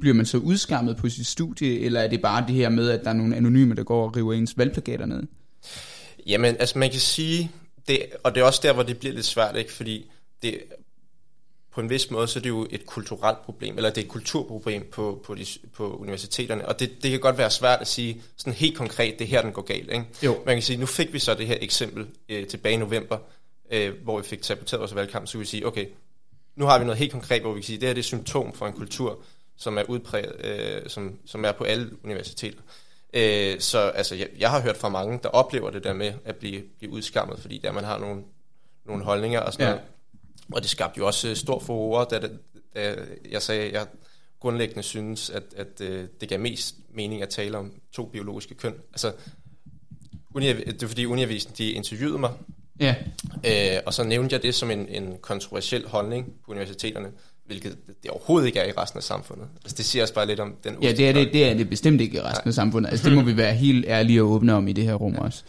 bliver 0.00 0.14
man 0.14 0.26
så 0.26 0.38
udskammet 0.38 0.96
på 0.96 1.08
sit 1.08 1.26
studie, 1.26 1.80
eller 1.80 2.00
er 2.00 2.08
det 2.08 2.22
bare 2.22 2.44
det 2.46 2.54
her 2.54 2.68
med, 2.68 2.90
at 2.90 3.04
der 3.04 3.10
er 3.10 3.14
nogle 3.14 3.36
anonyme, 3.36 3.74
der 3.74 3.82
går 3.82 4.04
og 4.04 4.16
river 4.16 4.32
ens 4.32 4.58
valgplakater 4.58 5.06
ned? 5.06 5.22
Jamen, 6.26 6.56
altså 6.58 6.78
man 6.78 6.90
kan 6.90 7.00
sige, 7.00 7.50
det, 7.88 8.06
og 8.24 8.34
det 8.34 8.40
er 8.40 8.44
også 8.44 8.60
der, 8.62 8.72
hvor 8.72 8.82
det 8.82 8.98
bliver 8.98 9.14
lidt 9.14 9.26
svært, 9.26 9.56
ikke? 9.56 9.72
fordi 9.72 10.10
det, 10.42 10.62
på 11.72 11.80
en 11.80 11.90
vis 11.90 12.10
måde, 12.10 12.28
så 12.28 12.38
er 12.38 12.42
det 12.42 12.48
jo 12.48 12.66
et 12.70 12.86
kulturelt 12.86 13.42
problem, 13.44 13.76
eller 13.76 13.90
det 13.90 13.98
er 13.98 14.04
et 14.04 14.10
kulturproblem 14.10 14.90
på, 14.92 15.22
på, 15.24 15.34
de, 15.34 15.46
på 15.74 15.96
universiteterne, 15.96 16.68
og 16.68 16.80
det, 16.80 17.02
det 17.02 17.10
kan 17.10 17.20
godt 17.20 17.38
være 17.38 17.50
svært 17.50 17.80
at 17.80 17.88
sige 17.88 18.22
sådan 18.36 18.52
helt 18.52 18.76
konkret, 18.76 19.18
det 19.18 19.26
her, 19.26 19.42
den 19.42 19.52
går 19.52 19.62
galt. 19.62 19.90
Ikke? 19.90 20.04
Jo. 20.22 20.42
Man 20.46 20.56
kan 20.56 20.62
sige, 20.62 20.76
nu 20.76 20.86
fik 20.86 21.12
vi 21.12 21.18
så 21.18 21.34
det 21.34 21.46
her 21.46 21.56
eksempel 21.60 22.06
øh, 22.28 22.46
tilbage 22.46 22.74
i 22.74 22.78
november, 22.78 23.18
øh, 23.70 23.94
hvor 24.02 24.20
vi 24.20 24.26
fik 24.26 24.44
saboteret 24.44 24.80
vores 24.80 24.94
valgkamp, 24.94 25.26
så 25.26 25.32
kan 25.32 25.40
vi 25.40 25.46
sige, 25.46 25.66
okay, 25.66 25.86
nu 26.56 26.64
har 26.64 26.78
vi 26.78 26.84
noget 26.84 26.98
helt 26.98 27.12
konkret, 27.12 27.42
hvor 27.42 27.52
vi 27.52 27.60
kan 27.60 27.66
sige, 27.66 27.80
det 27.80 27.88
her 27.88 27.94
det 27.94 28.00
er 28.00 28.04
symptom 28.04 28.52
for 28.52 28.66
en 28.66 28.72
kultur, 28.72 29.18
som 29.56 29.78
er 29.78 29.82
udpræget, 29.82 30.44
øh, 30.44 30.90
som, 30.90 31.18
som 31.26 31.44
er 31.44 31.52
på 31.52 31.64
alle 31.64 31.90
universiteter. 32.04 32.60
Øh, 33.12 33.60
så 33.60 33.78
altså, 33.78 34.14
jeg, 34.14 34.28
jeg 34.38 34.50
har 34.50 34.60
hørt 34.60 34.76
fra 34.76 34.88
mange, 34.88 35.20
der 35.22 35.28
oplever 35.28 35.70
det 35.70 35.84
der 35.84 35.92
med 35.92 36.12
at 36.24 36.36
blive, 36.36 36.62
blive 36.78 36.92
udskammet, 36.92 37.38
fordi 37.38 37.58
der 37.58 37.72
man 37.72 37.84
har 37.84 37.98
nogle, 37.98 38.22
nogle 38.86 39.04
holdninger 39.04 39.40
og 39.40 39.52
sådan 39.52 39.66
ja. 39.66 39.70
noget. 39.72 39.86
Og 40.52 40.62
det 40.62 40.70
skabte 40.70 40.98
jo 40.98 41.06
også 41.06 41.34
stor 41.34 41.58
forår, 41.58 42.04
da, 42.04 42.18
det, 42.18 42.38
da 42.74 42.96
jeg 43.30 43.42
sagde, 43.42 43.62
at 43.62 43.72
jeg 43.72 43.86
grundlæggende 44.40 44.82
synes, 44.82 45.30
at, 45.30 45.42
at 45.56 45.80
øh, 45.80 46.08
det 46.20 46.28
gav 46.28 46.40
mest 46.40 46.74
mening 46.94 47.22
at 47.22 47.28
tale 47.28 47.58
om 47.58 47.72
to 47.92 48.04
biologiske 48.04 48.54
køn. 48.54 48.74
Altså, 48.92 49.12
det 50.34 50.82
er 50.82 50.86
fordi 50.86 51.06
Uniavisen, 51.06 51.52
de 51.58 51.70
interviewede 51.70 52.18
mig, 52.18 52.32
ja. 52.80 52.94
øh, 53.46 53.82
og 53.86 53.94
så 53.94 54.04
nævnte 54.04 54.34
jeg 54.34 54.42
det 54.42 54.54
som 54.54 54.70
en, 54.70 54.88
en 54.88 55.18
kontroversiel 55.20 55.88
holdning 55.88 56.32
på 56.44 56.50
universiteterne 56.50 57.12
hvilket 57.46 57.76
det 58.02 58.10
overhovedet 58.10 58.46
ikke 58.46 58.58
er 58.58 58.68
i 58.68 58.72
resten 58.72 58.98
af 58.98 59.02
samfundet. 59.02 59.46
Altså, 59.62 59.76
det 59.76 59.84
siger 59.84 60.02
også 60.02 60.14
bare 60.14 60.26
lidt 60.26 60.40
om 60.40 60.54
den 60.64 60.82
Ja, 60.82 60.92
det 60.92 61.08
er 61.08 61.12
det, 61.12 61.32
det 61.32 61.46
er 61.46 61.54
det 61.54 61.70
bestemt 61.70 62.00
ikke 62.00 62.16
i 62.16 62.20
resten 62.20 62.42
Nej. 62.44 62.50
af 62.50 62.54
samfundet. 62.54 62.90
Altså, 62.90 63.08
det 63.08 63.18
må 63.18 63.22
vi 63.22 63.36
være 63.36 63.54
helt 63.54 63.84
ærlige 63.88 64.22
og 64.22 64.30
åbne 64.30 64.54
om 64.54 64.68
i 64.68 64.72
det 64.72 64.84
her 64.84 64.94
rum 64.94 65.14
ja. 65.14 65.20
også. 65.20 65.42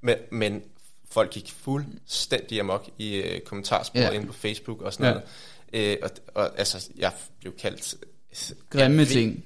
Men, 0.00 0.16
men 0.30 0.62
folk 1.10 1.30
gik 1.30 1.52
fuldstændig 1.58 2.60
amok 2.60 2.88
i 2.98 3.18
uh, 3.18 3.40
kommentarsporet 3.44 4.04
ja. 4.04 4.10
inde 4.10 4.26
på 4.26 4.32
Facebook 4.32 4.82
og 4.82 4.92
sådan 4.92 5.06
ja. 5.06 5.20
noget. 5.72 5.98
Uh, 6.02 6.10
og, 6.34 6.34
og 6.34 6.58
altså, 6.58 6.88
jeg 6.98 7.12
blev 7.40 7.52
kaldt... 7.56 7.94
Grimme 8.70 9.04
ting. 9.04 9.44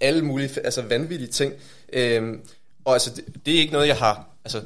Alle 0.00 0.24
mulige, 0.24 0.60
altså 0.64 0.82
vanvittige 0.82 1.30
ting. 1.30 1.52
Uh, 1.96 2.38
og 2.84 2.92
altså, 2.92 3.10
det, 3.16 3.46
det 3.46 3.54
er 3.54 3.58
ikke 3.58 3.72
noget, 3.72 3.88
jeg 3.88 3.96
har... 3.96 4.28
Altså, 4.44 4.62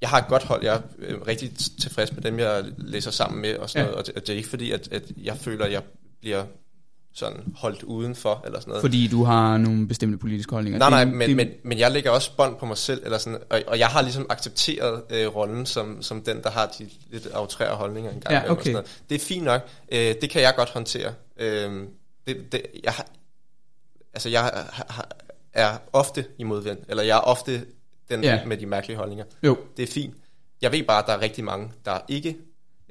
jeg 0.00 0.08
har 0.08 0.18
et 0.18 0.28
godt 0.28 0.44
hold, 0.44 0.64
jeg 0.64 0.74
er 1.02 1.26
rigtig 1.26 1.52
tilfreds 1.80 2.12
med 2.12 2.22
dem, 2.22 2.38
jeg 2.38 2.64
læser 2.78 3.10
sammen 3.10 3.42
med 3.42 3.56
og 3.56 3.70
sådan 3.70 3.86
ja. 3.86 3.90
noget, 3.90 4.08
og 4.08 4.14
det, 4.14 4.26
det 4.26 4.32
er 4.32 4.36
ikke 4.36 4.48
fordi, 4.48 4.70
at, 4.70 4.88
at 4.92 5.02
jeg 5.22 5.36
føler, 5.36 5.64
at 5.64 5.72
jeg 5.72 5.82
bliver 6.20 6.44
sådan 7.14 7.54
holdt 7.56 7.82
udenfor, 7.82 8.42
eller 8.44 8.60
sådan 8.60 8.70
noget. 8.70 8.80
Fordi 8.80 9.08
du 9.08 9.24
har 9.24 9.56
nogle 9.56 9.88
bestemte 9.88 10.18
politiske 10.18 10.52
holdninger? 10.54 10.78
Nej, 10.78 10.90
nej, 10.90 11.04
men, 11.04 11.28
det, 11.28 11.36
men, 11.36 11.48
men 11.64 11.78
jeg 11.78 11.90
lægger 11.90 12.10
også 12.10 12.36
bånd 12.36 12.56
på 12.56 12.66
mig 12.66 12.76
selv, 12.76 13.02
eller 13.04 13.18
sådan, 13.18 13.38
og, 13.50 13.62
og 13.66 13.78
jeg 13.78 13.88
har 13.88 14.02
ligesom 14.02 14.26
accepteret 14.28 15.02
øh, 15.10 15.36
rollen 15.36 15.66
som, 15.66 16.02
som 16.02 16.22
den, 16.22 16.42
der 16.42 16.50
har 16.50 16.74
de 16.78 16.88
lidt 17.10 17.26
autrære 17.26 17.76
holdninger 17.76 18.10
engang. 18.10 18.34
Ja, 18.34 18.50
okay. 18.50 18.72
Sådan 18.72 18.88
Det 19.08 19.14
er 19.14 19.18
fint 19.18 19.44
nok. 19.44 19.68
Øh, 19.92 20.14
det 20.20 20.30
kan 20.30 20.42
jeg 20.42 20.54
godt 20.56 20.70
håndtere. 20.70 21.12
Øh, 21.36 21.82
det, 22.26 22.52
det, 22.52 22.62
jeg, 22.84 22.92
har, 22.92 23.06
altså, 24.14 24.28
jeg 24.28 24.40
har, 24.42 25.08
er 25.52 25.78
ofte 25.92 26.24
i 26.38 26.44
modvind, 26.44 26.78
eller 26.88 27.02
jeg 27.02 27.16
er 27.16 27.20
ofte 27.20 27.64
den 28.10 28.24
ja. 28.24 28.44
med 28.44 28.56
de 28.56 28.66
mærkelige 28.66 28.96
holdninger. 28.96 29.24
Jo. 29.42 29.58
Det 29.76 29.82
er 29.82 29.92
fint. 29.92 30.14
Jeg 30.62 30.72
ved 30.72 30.82
bare, 30.82 30.98
at 30.98 31.06
der 31.06 31.12
er 31.12 31.20
rigtig 31.20 31.44
mange, 31.44 31.72
der 31.84 31.98
ikke 32.08 32.36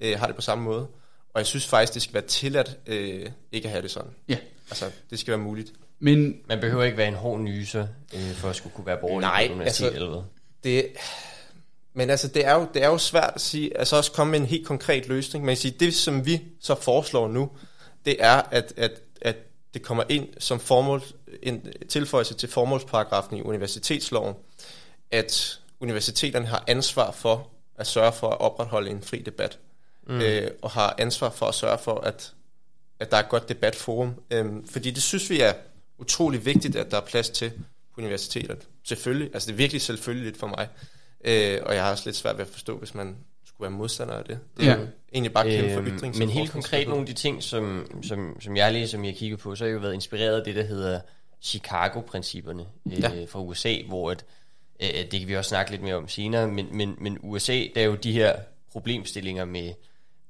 øh, 0.02 0.20
har 0.20 0.28
det 0.28 0.36
på 0.36 0.42
samme 0.42 0.64
måde. 0.64 0.88
Og 1.34 1.40
jeg 1.40 1.46
synes 1.46 1.68
faktisk, 1.68 1.94
det 1.94 2.02
skal 2.02 2.14
være 2.14 2.24
tilladt 2.24 2.78
øh, 2.88 3.30
ikke 3.52 3.66
at 3.66 3.72
have 3.72 3.82
det 3.82 3.92
sådan. 3.92 4.12
Ja. 4.28 4.38
Altså, 4.70 4.86
det 5.10 5.20
skal 5.20 5.32
være 5.32 5.40
muligt. 5.40 5.74
Men 6.00 6.36
man 6.48 6.60
behøver 6.60 6.84
ikke 6.84 6.98
være 6.98 7.08
en 7.08 7.14
hård 7.14 7.40
nyser, 7.40 7.88
øh, 8.14 8.34
for 8.34 8.50
at 8.50 8.56
skulle 8.56 8.76
kunne 8.76 8.86
være 8.86 8.98
borgerlig 8.98 9.28
Nej, 9.28 9.48
på 9.48 9.54
universitet 9.54 9.86
altså, 9.86 10.00
eller 10.00 10.10
hvad? 10.10 10.22
Det, 10.64 10.88
men 11.94 12.10
altså, 12.10 12.28
det 12.28 12.46
er, 12.46 12.54
jo, 12.54 12.68
det 12.74 12.84
er 12.84 12.88
jo 12.88 12.98
svært 12.98 13.32
at 13.36 13.42
sige, 13.42 13.78
altså 13.78 13.96
også 13.96 14.12
komme 14.12 14.32
med 14.32 14.40
en 14.40 14.46
helt 14.46 14.68
konkret 14.68 15.08
løsning. 15.08 15.46
Men 15.46 15.56
sige, 15.56 15.76
det, 15.80 15.96
som 15.96 16.26
vi 16.26 16.42
så 16.60 16.76
foreslår 16.76 17.28
nu, 17.28 17.50
det 18.06 18.16
er, 18.20 18.42
at, 18.52 18.74
at, 18.78 18.92
at 19.22 19.36
det 19.74 19.82
kommer 19.82 20.04
ind 20.10 20.28
som 20.38 20.60
formål, 20.60 21.04
en 21.44 21.68
tilføjelse 21.90 22.34
til 22.34 22.50
formålsparagrafen 22.50 23.38
i 23.38 23.42
universitetsloven, 23.42 24.36
at 25.12 25.60
universiteterne 25.80 26.46
har 26.46 26.64
ansvar 26.68 27.12
for 27.12 27.48
at 27.76 27.88
sørge 27.88 28.14
for 28.14 28.30
at 28.30 28.40
opretholde 28.40 28.90
en 28.90 29.02
fri 29.02 29.18
debat 29.20 29.60
mm. 30.08 30.22
øh, 30.22 30.52
og 30.62 30.72
har 30.72 30.96
ansvar 30.98 31.30
for 31.30 31.46
at 31.46 31.56
sørge 31.56 31.78
for, 31.78 32.00
at, 32.00 32.34
at 33.00 33.12
der 33.12 33.18
er 33.18 33.22
et 33.22 33.30
godt 33.30 33.50
debatforum. 33.50 34.14
Øhm, 34.32 34.68
fordi 34.68 34.92
det 34.92 35.04
synes 35.04 35.30
vi 35.30 35.42
er 35.42 35.54
utrolig 35.98 36.46
vigtigt, 36.46 36.76
at 36.76 36.92
der 36.92 36.98
er 36.98 37.06
plads 37.06 37.30
til 37.30 37.52
på 37.94 38.02
universitetet. 38.02 38.68
Selvfølgelig, 38.84 39.30
altså 39.34 39.48
det 39.48 39.54
er 39.54 39.58
virkelig 39.58 39.82
selvfølgeligt 39.82 40.38
for 40.38 40.48
mig. 40.48 40.68
Øh, 41.24 41.60
og 41.66 41.76
jeg 41.76 41.84
har 41.84 41.92
også 41.92 42.04
lidt 42.06 42.16
svært 42.16 42.38
ved 42.38 42.46
at 42.46 42.52
forstå, 42.52 42.78
hvis 42.78 42.96
man 42.96 43.18
skulle 43.46 43.62
være 43.70 43.78
modstander 43.78 44.14
af 44.14 44.24
det. 44.26 44.40
Det 44.58 44.68
er 44.68 44.80
ja. 44.80 44.86
egentlig 45.14 45.34
bare 45.34 45.50
kæmpe 45.50 45.74
for 45.74 45.82
øhm, 45.82 45.98
ytrings- 45.98 46.20
Men 46.20 46.30
helt 46.30 46.52
konkret 46.52 46.88
nogle 46.88 47.02
af 47.02 47.08
de 47.08 47.14
ting, 47.14 47.44
som, 47.44 47.92
som, 48.04 48.42
som 48.42 48.58
jeg 48.58 48.74
lige 48.74 48.88
som 48.88 49.06
jeg 49.06 49.16
kigger 49.16 49.38
på, 49.38 49.56
så 49.56 49.64
har 49.64 49.68
jeg 49.68 49.76
jo 49.76 49.80
været 49.80 49.94
inspireret 49.94 50.38
af 50.38 50.44
det, 50.44 50.56
der 50.56 50.64
hedder 50.64 51.00
Chicago-principperne 51.42 52.66
øh, 52.88 53.00
ja. 53.00 53.26
fra 53.30 53.42
USA, 53.42 53.76
hvor 53.88 54.12
at, 54.12 54.18
øh, 54.18 54.39
det 54.82 55.20
kan 55.20 55.28
vi 55.28 55.36
også 55.36 55.50
snakke 55.50 55.72
lidt 55.72 55.82
mere 55.82 55.96
om 55.96 56.08
senere, 56.08 56.48
men, 56.48 56.68
men, 56.72 56.96
men 56.98 57.18
USA, 57.22 57.64
der 57.76 57.82
er 57.82 57.86
jo 57.86 57.96
de 57.96 58.12
her 58.12 58.36
problemstillinger 58.72 59.46
med 59.46 59.74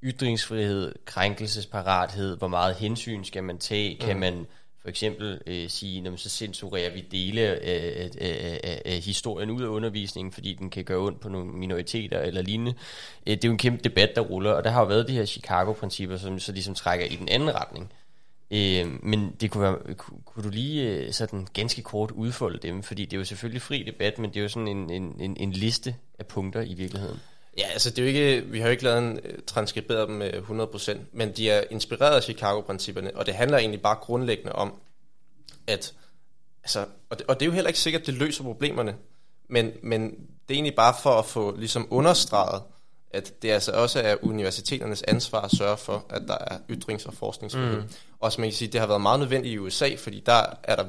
ytringsfrihed, 0.04 0.96
krænkelsesparathed, 1.06 2.38
hvor 2.38 2.48
meget 2.48 2.76
hensyn 2.76 3.24
skal 3.24 3.44
man 3.44 3.58
tage, 3.58 3.98
kan 3.98 4.16
mm. 4.16 4.20
man 4.20 4.46
for 4.82 4.90
eksempel 4.90 5.42
øh, 5.48 5.70
sige, 5.70 6.18
så 6.18 6.30
censurerer 6.30 6.94
vi 6.94 7.02
dele 7.12 7.42
af, 7.42 8.10
af, 8.22 8.60
af, 8.64 8.82
af 8.86 9.00
historien 9.00 9.50
ud 9.50 9.62
af 9.62 9.68
undervisningen, 9.68 10.32
fordi 10.32 10.54
den 10.54 10.70
kan 10.70 10.84
gøre 10.84 11.00
ondt 11.00 11.20
på 11.20 11.30
nogle 11.30 11.52
minoriteter 11.52 12.20
eller 12.20 12.42
lignende. 12.42 12.74
Øh, 13.28 13.36
det 13.36 13.46
er 13.46 13.48
jo 13.48 13.52
en 13.52 13.58
kæmpe 13.58 13.84
debat, 13.84 14.10
der 14.16 14.22
ruller, 14.22 14.52
og 14.52 14.64
der 14.64 14.70
har 14.70 14.82
jo 14.82 14.88
været 14.88 15.08
de 15.08 15.14
her 15.14 15.26
Chicago-principper, 15.26 16.18
som 16.18 16.40
så 16.40 16.52
ligesom 16.52 16.76
trækker 16.76 17.06
i 17.06 17.16
den 17.16 17.30
anden 17.30 17.56
retning. 17.56 17.92
Øh, 18.52 19.04
men 19.04 19.36
det 19.42 19.52
kunne, 19.52 19.64
være, 19.64 19.96
kunne, 19.98 20.44
du 20.44 20.50
lige 20.50 20.84
øh, 20.84 21.14
sådan 21.14 21.48
ganske 21.54 21.82
kort 21.82 22.12
udfolde 22.12 22.60
dem, 22.68 22.84
fordi 22.84 23.06
det 23.06 23.14
er 23.14 23.18
jo 23.18 23.26
selvfølgelig 23.26 23.62
fri 23.62 23.84
debat, 23.84 24.20
men 24.20 24.30
det 24.30 24.38
er 24.38 24.42
jo 24.42 24.50
sådan 24.50 24.68
en, 24.68 24.90
en, 24.90 25.16
en, 25.20 25.38
en 25.38 25.52
liste 25.52 25.96
af 26.20 26.28
punkter 26.28 26.62
i 26.62 26.74
virkeligheden. 26.74 27.20
Ja, 27.58 27.68
altså 27.68 27.90
det 27.90 28.00
er 28.00 28.04
jo 28.04 28.08
ikke, 28.08 28.48
vi 28.48 28.60
har 28.60 28.68
jo 28.68 28.72
ikke 28.72 28.84
lavet 28.84 28.98
en 29.00 29.20
øh, 29.24 29.38
transkriberet 29.48 30.08
dem 30.08 30.16
med 30.16 30.34
100%, 30.34 30.98
men 31.14 31.32
de 31.32 31.50
er 31.50 31.64
inspireret 31.72 32.16
af 32.16 32.24
Chicago-principperne, 32.24 33.18
og 33.18 33.26
det 33.26 33.34
handler 33.34 33.58
egentlig 33.58 33.82
bare 33.82 33.96
grundlæggende 33.96 34.52
om, 34.52 34.74
at, 35.68 35.94
altså, 36.64 36.86
og 37.10 37.20
det, 37.20 37.28
og 37.28 37.36
det 37.36 37.42
er 37.42 37.46
jo 37.46 37.52
heller 37.52 37.68
ikke 37.68 37.80
sikkert, 37.80 38.02
at 38.02 38.08
det 38.08 38.14
løser 38.14 38.44
problemerne, 38.44 38.96
men, 39.50 39.72
men 39.84 40.04
det 40.12 40.54
er 40.54 40.54
egentlig 40.54 40.76
bare 40.76 40.96
for 41.02 41.20
at 41.20 41.26
få 41.26 41.56
ligesom 41.58 41.88
understreget, 41.90 42.62
at 43.12 43.42
det 43.42 43.50
altså 43.50 43.72
også 43.72 44.00
er 44.00 44.16
universiteternes 44.22 45.04
ansvar 45.04 45.42
at 45.42 45.52
sørge 45.52 45.78
for, 45.78 46.06
at 46.10 46.22
der 46.28 46.38
er 46.48 46.58
ytrings- 46.70 47.08
og 47.08 47.14
forskningsfrihed. 47.14 47.82
Mm. 47.82 47.90
Og 48.20 48.32
som 48.32 48.42
man 48.42 48.50
kan 48.50 48.56
sige, 48.56 48.72
det 48.72 48.80
har 48.80 48.88
været 48.88 49.02
meget 49.02 49.20
nødvendigt 49.20 49.54
i 49.54 49.58
USA, 49.58 49.90
fordi 49.98 50.24
der 50.26 50.46
er, 50.64 50.76
der, 50.76 50.86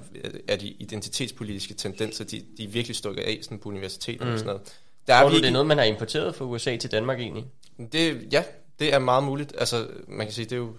er 0.49 0.57
de 0.57 0.69
identitetspolitiske 0.69 1.75
tendenser, 1.75 2.25
de, 2.25 2.43
de 2.59 2.65
er 2.65 2.69
virkelig 2.69 2.97
stukket 2.97 3.23
af 3.23 3.39
sådan 3.43 3.59
på 3.59 3.69
universiteterne 3.69 4.31
mm. 4.31 4.33
og 4.33 4.39
sådan 4.39 4.47
noget. 4.47 4.75
Der 5.07 5.15
er 5.15 5.21
Tror 5.21 5.29
du, 5.29 5.37
det 5.37 5.47
er 5.47 5.51
noget, 5.51 5.67
man 5.67 5.79
har 5.79 5.85
importeret 5.85 6.35
fra 6.35 6.45
USA 6.45 6.77
til 6.77 6.91
Danmark 6.91 7.21
egentlig? 7.21 7.45
Det, 7.93 8.29
ja, 8.33 8.45
det 8.79 8.95
er 8.95 8.99
meget 8.99 9.25
muligt. 9.25 9.55
Altså, 9.59 9.87
man 10.09 10.27
kan 10.27 10.35
sige, 10.35 10.45
det 10.45 10.53
er 10.53 10.57
jo 10.57 10.73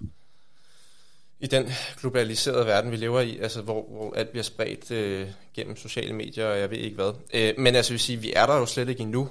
i 1.40 1.48
den 1.48 1.70
globaliserede 2.00 2.66
verden, 2.66 2.92
vi 2.92 2.96
lever 2.96 3.22
i, 3.22 3.38
altså, 3.38 3.62
hvor, 3.62 3.86
hvor 3.90 4.14
alt 4.14 4.30
bliver 4.30 4.44
spredt 4.44 4.92
øh, 4.92 5.28
gennem 5.54 5.76
sociale 5.76 6.14
medier, 6.14 6.46
og 6.46 6.60
jeg 6.60 6.72
ved 6.72 6.78
ikke 6.78 6.96
hvad. 6.96 7.14
Øh, 7.34 7.54
men 7.58 7.76
altså, 7.76 7.94
vil 7.94 8.00
sige, 8.00 8.18
vi 8.18 8.34
er 8.36 8.46
der 8.46 8.58
jo 8.58 8.66
slet 8.66 8.90
ikke 8.90 9.02
endnu, 9.02 9.30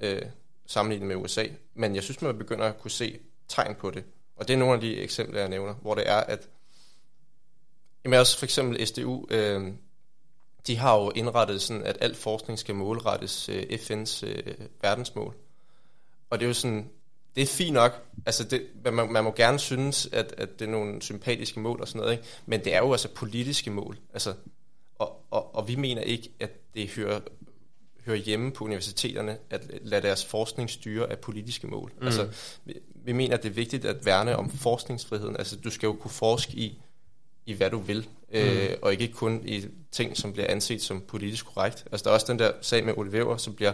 øh, 0.00 0.22
sammenlignet 0.66 1.08
med 1.08 1.16
USA. 1.16 1.44
Men 1.74 1.94
jeg 1.94 2.02
synes, 2.02 2.22
man 2.22 2.38
begynder 2.38 2.64
at 2.64 2.78
kunne 2.78 2.90
se 2.90 3.18
tegn 3.48 3.74
på 3.74 3.90
det. 3.90 4.04
Og 4.36 4.48
det 4.48 4.54
er 4.54 4.58
nogle 4.58 4.74
af 4.74 4.80
de 4.80 4.96
eksempler, 4.96 5.40
jeg 5.40 5.48
nævner, 5.48 5.74
hvor 5.74 5.94
det 5.94 6.08
er, 6.08 6.16
at 6.16 6.48
jamen 8.06 8.20
også 8.20 8.38
for 8.38 8.46
eksempel 8.46 8.86
SDU, 8.86 9.26
øh, 9.30 9.72
de 10.66 10.76
har 10.76 10.96
jo 10.96 11.10
indrettet 11.10 11.62
sådan, 11.62 11.82
at 11.82 11.98
al 12.00 12.14
forskning 12.14 12.58
skal 12.58 12.74
målrettes 12.74 13.48
øh, 13.48 13.62
FN's 13.62 14.26
øh, 14.26 14.54
verdensmål. 14.82 15.34
Og 16.30 16.38
det 16.38 16.44
er 16.44 16.48
jo 16.48 16.54
sådan, 16.54 16.90
det 17.34 17.42
er 17.42 17.46
fint 17.46 17.74
nok. 17.74 18.02
Altså 18.26 18.44
det, 18.44 18.66
man, 18.92 19.12
man 19.12 19.24
må 19.24 19.32
gerne 19.32 19.58
synes, 19.58 20.08
at, 20.12 20.34
at 20.38 20.58
det 20.58 20.66
er 20.66 20.70
nogle 20.70 21.02
sympatiske 21.02 21.60
mål 21.60 21.80
og 21.80 21.88
sådan 21.88 22.00
noget, 22.00 22.12
ikke? 22.12 22.24
men 22.46 22.64
det 22.64 22.74
er 22.74 22.78
jo 22.78 22.92
altså 22.92 23.08
politiske 23.08 23.70
mål. 23.70 23.98
Altså, 24.12 24.34
og, 24.98 25.24
og, 25.30 25.54
og 25.54 25.68
vi 25.68 25.76
mener 25.76 26.02
ikke, 26.02 26.30
at 26.40 26.74
det 26.74 26.90
hører, 26.90 27.20
hører 28.04 28.16
hjemme 28.16 28.52
på 28.52 28.64
universiteterne, 28.64 29.38
at 29.50 29.70
lade 29.82 30.02
deres 30.02 30.24
forskning 30.24 30.70
styre 30.70 31.10
af 31.10 31.18
politiske 31.18 31.66
mål. 31.66 31.92
Mm. 32.00 32.06
Altså, 32.06 32.28
vi, 32.64 32.74
vi 32.94 33.12
mener, 33.12 33.36
at 33.36 33.42
det 33.42 33.48
er 33.48 33.54
vigtigt 33.54 33.84
at 33.84 34.06
værne 34.06 34.36
om 34.36 34.50
forskningsfriheden. 34.50 35.36
Altså, 35.36 35.56
du 35.56 35.70
skal 35.70 35.86
jo 35.86 35.92
kunne 35.92 36.10
forske 36.10 36.52
i, 36.52 36.82
i 37.46 37.52
hvad 37.52 37.70
du 37.70 37.78
vil, 37.78 38.08
øh, 38.32 38.68
mm. 38.70 38.76
og 38.82 38.92
ikke 38.92 39.08
kun 39.08 39.42
i 39.44 39.64
ting, 39.92 40.16
som 40.16 40.32
bliver 40.32 40.50
anset 40.50 40.82
som 40.82 41.00
politisk 41.00 41.46
korrekt. 41.46 41.84
Altså 41.92 42.04
der 42.04 42.10
er 42.10 42.14
også 42.14 42.26
den 42.28 42.38
der 42.38 42.52
sag 42.60 42.84
med 42.84 42.94
Ole 42.96 43.10
Weber, 43.10 43.36
som 43.36 43.54
bliver 43.54 43.72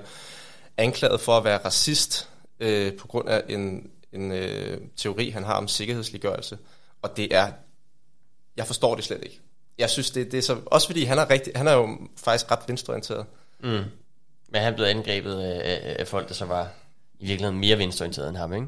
anklaget 0.76 1.20
for 1.20 1.36
at 1.36 1.44
være 1.44 1.58
racist 1.58 2.28
øh, 2.60 2.92
på 2.92 3.06
grund 3.06 3.28
af 3.28 3.42
en, 3.48 3.90
en 4.12 4.32
øh, 4.32 4.80
teori, 4.96 5.30
han 5.30 5.44
har 5.44 5.54
om 5.54 5.68
sikkerhedsliggørelse. 5.68 6.58
Og 7.02 7.16
det 7.16 7.34
er, 7.34 7.52
jeg 8.56 8.66
forstår 8.66 8.94
det 8.94 9.04
slet 9.04 9.20
ikke. 9.22 9.40
Jeg 9.78 9.90
synes, 9.90 10.10
det, 10.10 10.32
det 10.32 10.38
er 10.38 10.42
så, 10.42 10.56
også 10.66 10.86
fordi 10.86 11.04
han 11.04 11.18
er, 11.18 11.30
rigtig, 11.30 11.52
han 11.56 11.68
er 11.68 11.72
jo 11.72 11.98
faktisk 12.16 12.50
ret 12.50 12.60
venstreorienteret. 12.66 13.26
Mm. 13.60 13.68
Men 13.68 14.60
han 14.60 14.72
er 14.72 14.76
blevet 14.76 14.90
angrebet 14.90 15.40
af, 15.40 15.96
af 15.98 16.08
folk, 16.08 16.28
der 16.28 16.34
så 16.34 16.44
var 16.44 16.70
i 17.18 17.26
virkeligheden 17.26 17.60
mere 17.60 17.78
venstreorienteret 17.78 18.28
end 18.28 18.36
ham, 18.36 18.52
ikke? 18.52 18.66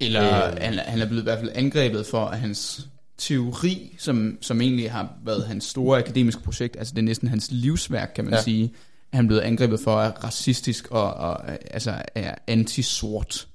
Eller 0.00 0.46
øh, 0.46 0.56
han, 0.58 0.78
han 0.78 1.00
er 1.00 1.06
blevet 1.06 1.22
i 1.22 1.24
hvert 1.24 1.38
fald 1.38 1.52
angrebet 1.54 2.06
for, 2.06 2.26
at 2.26 2.38
hans 2.38 2.88
teori, 3.18 3.96
som, 3.98 4.38
som 4.40 4.60
egentlig 4.60 4.92
har 4.92 5.14
været 5.24 5.46
hans 5.46 5.64
store 5.64 5.98
akademiske 5.98 6.42
projekt, 6.42 6.76
altså 6.76 6.94
det 6.94 6.98
er 6.98 7.04
næsten 7.04 7.28
hans 7.28 7.48
livsværk, 7.50 8.12
kan 8.14 8.24
man 8.24 8.34
ja. 8.34 8.42
sige, 8.42 8.72
er 9.12 9.16
han 9.16 9.26
blevet 9.26 9.40
angrebet 9.42 9.80
for 9.80 10.00
er 10.00 10.10
racistisk 10.24 10.90
og, 10.90 11.14
og 11.14 11.50
altså 11.74 12.02
er 12.14 12.34
anti-sort 12.46 13.48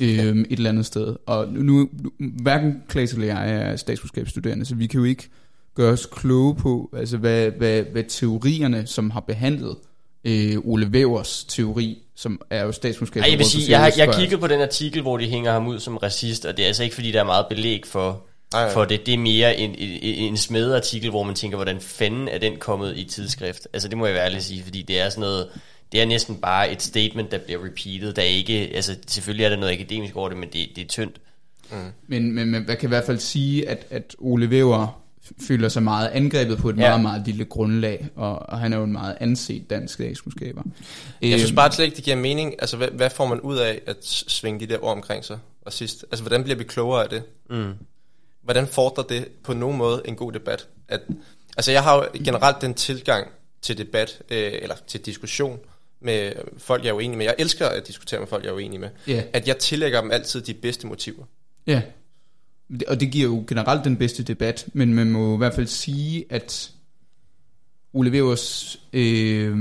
øhm, 0.00 0.40
et 0.40 0.46
eller 0.50 0.70
andet 0.70 0.86
sted. 0.86 1.16
Og 1.26 1.48
nu, 1.48 1.62
nu 1.62 1.88
hverken 2.18 2.82
Klaas 2.88 3.12
eller 3.12 3.26
jeg 3.26 3.50
er 3.50 3.76
statskundskabsstuderende, 3.76 4.64
så 4.64 4.74
vi 4.74 4.86
kan 4.86 5.00
jo 5.00 5.04
ikke 5.04 5.28
gøre 5.74 5.92
os 5.92 6.06
kloge 6.06 6.54
på, 6.54 6.90
altså 6.96 7.16
hvad, 7.16 7.50
hvad, 7.50 7.82
hvad 7.82 8.04
teorierne, 8.08 8.86
som 8.86 9.10
har 9.10 9.20
behandlet 9.20 9.76
øh, 10.24 10.56
Ole 10.64 10.86
Webers 10.86 11.44
teori, 11.44 11.98
som 12.14 12.40
er 12.50 12.64
jo 12.64 12.72
statskundskab. 12.72 13.22
jeg 13.30 13.38
vil 13.38 13.46
sige, 13.46 13.70
jeg 13.70 13.80
har, 13.80 13.92
jeg 13.96 14.14
kigget 14.14 14.40
på 14.40 14.46
den 14.46 14.60
artikel, 14.60 15.02
hvor 15.02 15.16
de 15.16 15.26
hænger 15.26 15.52
ham 15.52 15.66
ud 15.66 15.80
som 15.80 15.96
racist, 15.96 16.44
og 16.44 16.56
det 16.56 16.62
er 16.62 16.66
altså 16.66 16.82
ikke, 16.82 16.94
fordi 16.94 17.12
der 17.12 17.20
er 17.20 17.24
meget 17.24 17.46
belæg 17.50 17.86
for 17.86 18.26
ej, 18.54 18.72
for 18.72 18.84
det. 18.84 19.06
Det 19.06 19.14
er 19.14 19.18
mere 19.18 19.56
en, 19.56 19.74
en, 19.78 20.00
en 20.02 20.36
smedartikel, 20.36 21.10
hvor 21.10 21.22
man 21.22 21.34
tænker, 21.34 21.56
hvordan 21.56 21.80
fanden 21.80 22.28
er 22.28 22.38
den 22.38 22.56
kommet 22.56 22.96
i 22.96 23.04
tidsskrift? 23.04 23.68
Altså 23.72 23.88
det 23.88 23.98
må 23.98 24.06
jeg 24.06 24.16
ærligt 24.16 24.44
sige, 24.44 24.62
fordi 24.62 24.82
det 24.82 25.00
er 25.00 25.08
sådan 25.08 25.20
noget, 25.20 25.48
det 25.92 26.02
er 26.02 26.06
næsten 26.06 26.36
bare 26.36 26.72
et 26.72 26.82
statement, 26.82 27.30
der 27.30 27.38
bliver 27.38 27.64
repeated. 27.64 28.12
Der 28.12 28.22
er 28.22 28.26
ikke, 28.26 28.70
altså 28.74 28.96
selvfølgelig 29.06 29.44
er 29.44 29.48
der 29.48 29.56
noget 29.56 29.72
akademisk 29.72 30.16
over 30.16 30.28
det, 30.28 30.38
men 30.38 30.48
det, 30.52 30.68
det 30.76 30.84
er 30.84 30.88
tyndt. 30.88 31.20
Mm. 31.70 31.76
Men, 32.06 32.32
men 32.32 32.50
man 32.50 32.66
kan 32.66 32.78
i 32.82 32.86
hvert 32.86 33.04
fald 33.06 33.18
sige, 33.18 33.68
at, 33.68 33.86
at 33.90 34.16
Ole 34.18 34.46
Weber 34.46 35.00
føler 35.40 35.68
sig 35.68 35.82
meget 35.82 36.08
angrebet 36.08 36.58
på 36.58 36.70
et 36.70 36.76
ja. 36.76 36.80
meget, 36.80 37.00
meget 37.00 37.26
lille 37.26 37.44
grundlag, 37.44 38.08
og, 38.16 38.48
og 38.48 38.58
han 38.58 38.72
er 38.72 38.76
jo 38.76 38.84
en 38.84 38.92
meget 38.92 39.16
anset 39.20 39.70
dansk 39.70 39.94
statskundskaber. 39.94 40.62
Jeg 41.22 41.38
synes 41.38 41.52
bare 41.52 41.72
slet 41.72 41.84
ikke, 41.84 41.96
det 41.96 42.04
giver 42.04 42.16
mening. 42.16 42.54
Altså, 42.58 42.76
hvad, 42.76 42.88
hvad 42.88 43.10
får 43.10 43.26
man 43.26 43.40
ud 43.40 43.56
af 43.56 43.80
at 43.86 43.96
svinge 44.28 44.60
de 44.60 44.66
der 44.66 44.84
ord 44.84 44.92
omkring 44.92 45.24
sig? 45.24 45.38
Og 45.62 45.72
sidst? 45.72 46.04
Altså, 46.10 46.22
hvordan 46.22 46.42
bliver 46.42 46.56
vi 46.56 46.64
klogere 46.64 47.02
af 47.02 47.08
det? 47.08 47.22
Mm 47.50 47.72
hvordan 48.44 48.66
fordrer 48.66 49.04
det 49.04 49.28
på 49.42 49.54
nogen 49.54 49.76
måde 49.78 50.02
en 50.04 50.16
god 50.16 50.32
debat? 50.32 50.68
At, 50.88 51.00
altså 51.56 51.72
jeg 51.72 51.82
har 51.82 51.96
jo 51.96 52.08
generelt 52.24 52.56
den 52.60 52.74
tilgang 52.74 53.28
til 53.62 53.78
debat, 53.78 54.22
øh, 54.30 54.52
eller 54.52 54.74
til 54.86 55.00
diskussion, 55.00 55.58
med 56.04 56.32
folk, 56.58 56.84
jeg 56.84 56.90
er 56.90 56.94
uenig 56.94 57.18
med. 57.18 57.26
Jeg 57.26 57.34
elsker 57.38 57.66
at 57.66 57.86
diskutere 57.86 58.20
med 58.20 58.26
folk, 58.26 58.44
jeg 58.44 58.50
er 58.50 58.54
uenig 58.54 58.80
med. 58.80 58.88
Yeah. 59.08 59.22
At 59.32 59.48
jeg 59.48 59.58
tillægger 59.58 60.00
dem 60.00 60.10
altid 60.10 60.40
de 60.40 60.54
bedste 60.54 60.86
motiver. 60.86 61.24
Ja. 61.66 61.82
og 62.88 63.00
det 63.00 63.10
giver 63.10 63.28
jo 63.28 63.44
generelt 63.48 63.84
den 63.84 63.96
bedste 63.96 64.22
debat, 64.22 64.66
men 64.72 64.94
man 64.94 65.10
må 65.10 65.34
i 65.34 65.38
hvert 65.38 65.54
fald 65.54 65.66
sige, 65.66 66.24
at 66.30 66.70
Ole 67.92 68.10
Wevers, 68.10 68.80
øh, 68.92 69.56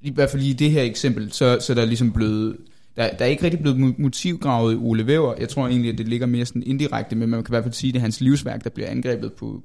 i 0.00 0.10
hvert 0.10 0.30
fald 0.30 0.42
i 0.42 0.52
det 0.52 0.70
her 0.70 0.82
eksempel, 0.82 1.32
så, 1.32 1.58
så 1.60 1.74
der 1.74 1.82
er 1.82 1.86
ligesom 1.86 2.12
blevet, 2.12 2.56
der, 2.96 3.10
der 3.10 3.24
er 3.24 3.28
ikke 3.28 3.44
rigtig 3.44 3.60
blevet 3.60 3.98
motivgravet 3.98 4.72
i 4.72 4.76
Ole 4.76 5.04
Wever. 5.04 5.34
Jeg 5.38 5.48
tror 5.48 5.68
egentlig, 5.68 5.92
at 5.92 5.98
det 5.98 6.08
ligger 6.08 6.26
mere 6.26 6.46
sådan 6.46 6.62
indirekte, 6.66 7.16
men 7.16 7.28
man 7.28 7.44
kan 7.44 7.52
i 7.52 7.54
hvert 7.54 7.64
fald 7.64 7.74
sige, 7.74 7.88
at 7.88 7.94
det 7.94 7.98
er 7.98 8.02
hans 8.02 8.20
livsværk, 8.20 8.64
der 8.64 8.70
bliver 8.70 8.88
angrebet 8.88 9.32
på, 9.32 9.62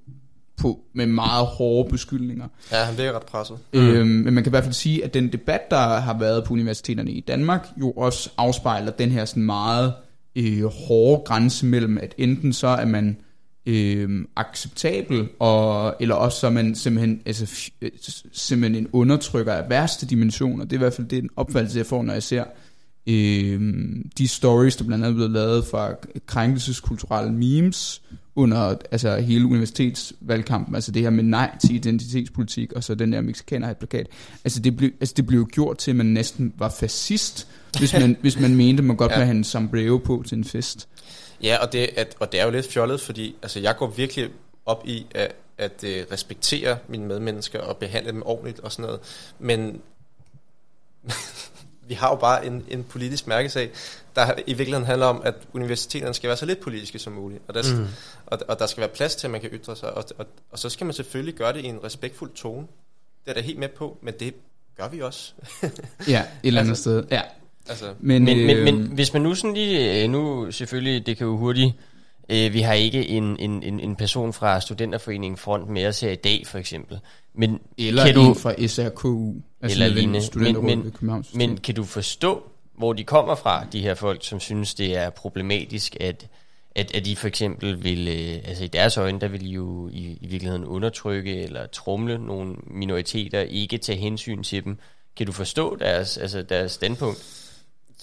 på, 0.57 0.79
med 0.93 1.05
meget 1.05 1.45
hårde 1.45 1.89
beskyldninger. 1.89 2.47
Ja, 2.71 2.83
han 2.83 2.97
virker 2.97 3.15
ret 3.15 3.25
presset. 3.25 3.57
Øhm, 3.73 4.07
men 4.07 4.33
man 4.33 4.43
kan 4.43 4.49
i 4.49 4.49
hvert 4.49 4.63
fald 4.63 4.73
sige, 4.73 5.05
at 5.05 5.13
den 5.13 5.31
debat, 5.31 5.71
der 5.71 5.99
har 5.99 6.19
været 6.19 6.43
på 6.43 6.53
universiteterne 6.53 7.11
i 7.11 7.19
Danmark, 7.19 7.67
jo 7.79 7.91
også 7.91 8.29
afspejler 8.37 8.91
den 8.91 9.11
her 9.11 9.25
sådan 9.25 9.43
meget 9.43 9.93
øh, 10.35 10.63
hårde 10.63 11.23
grænse 11.25 11.65
mellem, 11.65 11.97
at 11.97 12.15
enten 12.17 12.53
så 12.53 12.67
er 12.67 12.85
man 12.85 13.17
øh, 13.65 14.25
acceptabel, 14.35 15.27
og, 15.39 15.95
eller 15.99 16.15
også 16.15 16.39
så 16.39 16.47
er 16.47 16.51
man 16.51 16.75
simpelthen, 16.75 17.21
altså, 17.25 17.71
simpelthen 18.31 18.83
en 18.83 18.89
undertrykker 18.91 19.53
af 19.53 19.69
værste 19.69 20.05
dimensioner. 20.05 20.63
Det 20.63 20.73
er 20.73 20.77
i 20.77 20.83
hvert 20.83 20.93
fald 20.93 21.07
den 21.07 21.29
opfattelse, 21.35 21.77
jeg 21.77 21.85
får, 21.85 22.03
når 22.03 22.13
jeg 22.13 22.23
ser 22.23 22.43
øh, 23.07 23.61
de 24.17 24.27
stories, 24.27 24.75
der 24.75 24.85
blandt 24.85 25.05
andet 25.05 25.15
blevet 25.15 25.31
lavet 25.31 25.65
fra 25.65 25.95
krænkelseskulturelle 26.25 27.33
memes, 27.33 28.01
under 28.37 28.75
altså, 28.91 29.17
hele 29.17 29.45
universitetsvalgkampen, 29.45 30.75
altså 30.75 30.91
det 30.91 31.01
her 31.01 31.09
med 31.09 31.23
nej 31.23 31.57
til 31.61 31.75
identitetspolitik, 31.75 32.73
og 32.73 32.83
så 32.83 32.95
den 32.95 33.13
der 33.13 33.21
mexikaner 33.21 33.73
plakat. 33.73 34.07
Altså 34.43 34.59
det, 34.59 34.77
blev, 34.77 34.91
altså 34.99 35.13
det 35.17 35.25
blev 35.27 35.47
gjort 35.47 35.77
til, 35.77 35.91
at 35.91 35.97
man 35.97 36.05
næsten 36.05 36.53
var 36.57 36.69
fascist, 36.69 37.47
hvis 37.79 37.93
man, 37.93 38.17
hvis 38.21 38.39
man 38.39 38.55
mente, 38.55 38.83
man 38.83 38.95
godt 38.95 39.11
ja. 39.11 39.17
have 39.17 39.35
en 39.35 39.43
sombrero 39.43 39.97
på 39.97 40.23
til 40.27 40.37
en 40.37 40.43
fest. 40.43 40.87
Ja, 41.43 41.57
og 41.57 41.73
det, 41.73 41.89
at, 41.97 42.15
og 42.19 42.31
det 42.31 42.39
er 42.39 42.45
jo 42.45 42.51
lidt 42.51 42.71
fjollet, 42.71 43.01
fordi 43.01 43.35
altså, 43.41 43.59
jeg 43.59 43.75
går 43.77 43.87
virkelig 43.87 44.29
op 44.65 44.83
i 44.85 45.05
at, 45.15 45.35
at 45.57 45.83
uh, 45.83 46.11
respektere 46.11 46.77
mine 46.87 47.05
medmennesker 47.05 47.59
og 47.59 47.77
behandle 47.77 48.11
dem 48.11 48.23
ordentligt 48.25 48.59
og 48.59 48.71
sådan 48.71 48.83
noget. 48.83 48.99
Men 49.39 49.81
vi 51.87 51.93
har 51.93 52.09
jo 52.09 52.15
bare 52.15 52.45
en, 52.45 52.65
en 52.69 52.83
politisk 52.83 53.27
mærkesag, 53.27 53.69
der 54.15 54.33
i 54.47 54.53
virkeligheden 54.53 54.85
handler 54.85 55.05
om, 55.05 55.21
at 55.25 55.35
universiteterne 55.53 56.13
skal 56.13 56.27
være 56.27 56.37
så 56.37 56.45
lidt 56.45 56.59
politiske 56.59 56.99
som 56.99 57.13
muligt, 57.13 57.41
og 57.47 57.53
der, 57.53 57.63
mm. 57.77 57.87
og, 58.25 58.39
og 58.47 58.59
der 58.59 58.65
skal 58.65 58.81
være 58.81 58.89
plads 58.89 59.15
til, 59.15 59.27
at 59.27 59.31
man 59.31 59.41
kan 59.41 59.49
ytre 59.49 59.75
sig, 59.75 59.93
og, 59.93 60.03
og, 60.17 60.25
og 60.51 60.59
så 60.59 60.69
skal 60.69 60.85
man 60.85 60.93
selvfølgelig 60.93 61.35
gøre 61.35 61.53
det 61.53 61.59
i 61.59 61.65
en 61.65 61.83
respektfuld 61.83 62.31
tone. 62.31 62.67
Det 63.25 63.31
er 63.31 63.33
da 63.33 63.41
helt 63.41 63.59
med 63.59 63.69
på, 63.69 63.97
men 64.01 64.13
det 64.19 64.33
gør 64.77 64.87
vi 64.87 65.01
også. 65.01 65.33
ja, 66.07 66.19
et 66.19 66.27
eller 66.43 66.61
andet 66.61 66.71
altså, 66.71 66.81
sted, 66.81 67.03
ja. 67.11 67.21
Altså, 67.69 67.93
men, 67.99 68.23
men, 68.23 68.39
øh, 68.39 68.45
men, 68.45 68.63
men 68.63 68.87
hvis 68.87 69.13
man 69.13 69.21
nu 69.21 69.35
sådan 69.35 69.53
lige, 69.53 70.03
øh, 70.03 70.09
nu 70.09 70.51
selvfølgelig, 70.51 71.05
det 71.05 71.17
kan 71.17 71.27
jo 71.27 71.37
hurtigt, 71.37 71.73
øh, 72.29 72.53
vi 72.53 72.61
har 72.61 72.73
ikke 72.73 73.07
en, 73.07 73.39
en, 73.39 73.63
en, 73.63 73.79
en 73.79 73.95
person 73.95 74.33
fra 74.33 74.61
Studenterforeningen 74.61 75.37
Front 75.37 75.69
med 75.69 75.87
os 75.87 75.99
her 75.99 76.11
i 76.11 76.15
dag, 76.15 76.43
for 76.47 76.57
eksempel. 76.57 76.99
Men 77.33 77.59
eller 77.77 78.05
kan 78.05 78.15
du, 78.15 78.33
fra 78.33 78.67
SRKU, 78.67 79.33
altså 79.61 79.83
eller 79.83 79.95
lignende. 79.95 80.21
Men, 80.35 80.65
men, 80.65 81.25
men 81.33 81.57
kan 81.57 81.75
du 81.75 81.83
forstå, 81.83 82.43
hvor 82.77 82.93
de 82.93 83.03
kommer 83.03 83.35
fra, 83.35 83.65
de 83.71 83.81
her 83.81 83.93
folk, 83.93 84.25
som 84.25 84.39
synes, 84.39 84.75
det 84.75 84.97
er 84.97 85.09
problematisk, 85.09 85.95
at, 85.99 86.27
at, 86.75 86.95
at 86.95 87.05
de 87.05 87.15
for 87.15 87.27
eksempel 87.27 87.83
vil, 87.83 88.07
øh, 88.07 88.49
altså 88.49 88.63
i 88.63 88.67
deres 88.67 88.97
øjne, 88.97 89.19
der 89.19 89.27
vil 89.27 89.41
de 89.41 89.49
jo 89.49 89.89
i, 89.91 90.17
i 90.21 90.27
virkeligheden 90.27 90.65
undertrykke 90.65 91.43
eller 91.43 91.67
trumle 91.67 92.17
nogle 92.17 92.55
minoriteter, 92.67 93.41
ikke 93.41 93.77
tage 93.77 93.99
hensyn 93.99 94.43
til 94.43 94.63
dem. 94.63 94.77
Kan 95.17 95.25
du 95.25 95.31
forstå 95.31 95.75
deres, 95.75 96.17
altså 96.17 96.41
deres 96.41 96.71
standpunkt? 96.71 97.46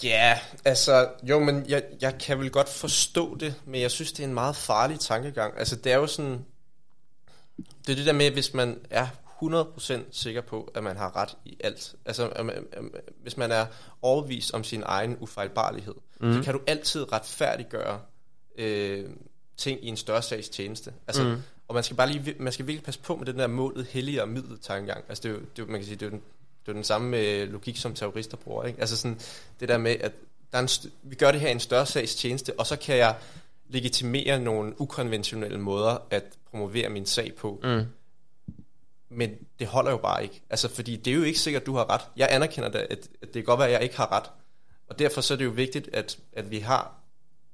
Ja, 0.03 0.39
altså, 0.65 1.09
jo, 1.23 1.39
men 1.39 1.65
jeg, 1.67 1.83
jeg 2.01 2.17
kan 2.17 2.39
vel 2.39 2.51
godt 2.51 2.69
forstå 2.69 3.37
det, 3.37 3.55
men 3.65 3.81
jeg 3.81 3.91
synes, 3.91 4.11
det 4.11 4.23
er 4.23 4.27
en 4.27 4.33
meget 4.33 4.55
farlig 4.55 4.99
tankegang. 4.99 5.57
Altså, 5.57 5.75
det 5.75 5.91
er 5.91 5.97
jo 5.97 6.07
sådan, 6.07 6.45
det 7.57 7.91
er 7.91 7.95
det 7.95 8.05
der 8.05 8.13
med, 8.13 8.31
hvis 8.31 8.53
man 8.53 8.79
er 8.89 9.07
100% 9.43 9.99
sikker 10.11 10.41
på, 10.41 10.71
at 10.75 10.83
man 10.83 10.97
har 10.97 11.15
ret 11.15 11.37
i 11.45 11.57
alt. 11.63 11.95
Altså, 12.05 12.51
hvis 13.21 13.37
man 13.37 13.51
er 13.51 13.65
overvist 14.01 14.53
om 14.53 14.63
sin 14.63 14.83
egen 14.85 15.17
ufejlbarlighed, 15.19 15.95
mm. 16.19 16.33
så 16.33 16.41
kan 16.43 16.53
du 16.53 16.61
altid 16.67 17.11
retfærdiggøre 17.11 17.99
øh, 18.57 19.09
ting 19.57 19.85
i 19.85 19.87
en 19.87 19.97
større 19.97 20.21
sags 20.21 20.49
tjeneste. 20.49 20.93
Altså, 21.07 21.23
mm. 21.23 21.41
Og 21.67 21.75
man 21.75 21.83
skal 21.83 21.97
bare 21.97 22.11
lige, 22.11 22.35
man 22.39 22.53
skal 22.53 22.67
virkelig 22.67 22.83
passe 22.83 22.99
på 22.99 23.15
med 23.15 23.25
den 23.25 23.39
der 23.39 23.47
målet 23.47 23.85
hellige 23.85 24.21
og 24.21 24.29
middel 24.29 24.59
tankegang. 24.59 25.05
Altså, 25.09 25.21
det 25.23 25.29
er 25.29 25.33
jo, 25.33 25.41
det 25.55 25.61
er 25.61 25.65
man 25.65 25.79
kan 25.79 25.85
sige, 25.85 25.95
det 25.95 26.05
er 26.05 26.09
den, 26.09 26.21
det 26.65 26.71
er 26.71 26.73
den 26.73 26.83
samme 26.83 27.17
øh, 27.17 27.51
logik, 27.51 27.77
som 27.77 27.93
terrorister 27.93 28.37
bruger. 28.37 28.63
Ikke? 28.63 28.79
Altså 28.79 28.97
sådan, 28.97 29.19
det 29.59 29.69
der 29.69 29.77
med, 29.77 29.91
at 29.91 30.11
der 30.51 30.57
er 30.57 30.61
en 30.61 30.91
vi 31.03 31.15
gør 31.15 31.31
det 31.31 31.41
her 31.41 31.47
i 31.47 31.51
en 31.51 31.59
større 31.59 31.85
sags 31.85 32.15
tjeneste, 32.15 32.59
og 32.59 32.67
så 32.67 32.75
kan 32.75 32.97
jeg 32.97 33.15
legitimere 33.69 34.39
nogle 34.39 34.81
ukonventionelle 34.81 35.59
måder 35.59 35.97
at 36.09 36.23
promovere 36.51 36.89
min 36.89 37.05
sag 37.05 37.35
på. 37.35 37.59
Mm. 37.63 37.85
Men 39.09 39.31
det 39.59 39.67
holder 39.67 39.91
jo 39.91 39.97
bare 39.97 40.23
ikke. 40.23 40.41
Altså, 40.49 40.69
fordi 40.69 40.95
det 40.95 41.11
er 41.11 41.15
jo 41.15 41.23
ikke 41.23 41.39
sikkert, 41.39 41.61
at 41.61 41.65
du 41.65 41.75
har 41.75 41.89
ret. 41.89 42.01
Jeg 42.17 42.27
anerkender 42.31 42.69
det, 42.69 42.79
at, 42.79 42.91
at 42.91 43.07
det 43.21 43.33
kan 43.33 43.43
godt 43.43 43.59
være, 43.59 43.67
at 43.67 43.73
jeg 43.73 43.83
ikke 43.83 43.97
har 43.97 44.11
ret. 44.11 44.31
Og 44.87 44.99
derfor 44.99 45.21
så 45.21 45.33
er 45.33 45.37
det 45.37 45.45
jo 45.45 45.49
vigtigt, 45.49 45.89
at, 45.93 46.17
at 46.33 46.51
vi 46.51 46.59
har 46.59 46.93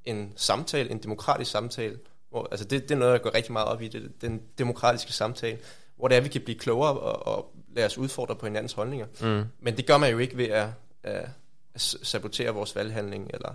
en 0.06 0.34
samtale, 0.36 0.92
en 0.92 0.98
demokratisk 0.98 1.52
samtale, 1.52 2.00
hvor, 2.30 2.48
altså 2.52 2.66
det, 2.66 2.84
det 2.84 2.92
er 2.92 3.00
noget, 3.00 3.12
jeg 3.12 3.22
går 3.22 3.36
rigtig 3.36 3.54
meget 3.54 3.68
op 3.68 3.82
i, 3.82 3.88
det, 3.88 4.22
den 4.22 4.42
demokratiske 4.58 5.14
samtale, 5.14 5.58
hvor 5.96 6.08
det 6.08 6.16
er, 6.16 6.20
at 6.20 6.24
vi 6.24 6.30
kan 6.30 6.42
blive 6.42 6.60
klogere 6.60 7.00
og, 7.00 7.36
og 7.36 7.52
lade 7.76 7.86
os 7.86 7.98
udfordre 7.98 8.36
på 8.36 8.46
hinandens 8.46 8.74
holdninger. 8.74 9.06
Mm. 9.22 9.44
Men 9.60 9.78
det 9.78 9.86
gør 9.86 9.98
man 9.98 10.12
jo 10.12 10.18
ikke 10.18 10.38
ved 10.38 10.48
at, 10.48 10.68
at, 11.04 11.30
at 11.76 11.82
sabotere 11.82 12.50
vores 12.50 12.76
valghandling, 12.76 13.32
eller, 13.34 13.54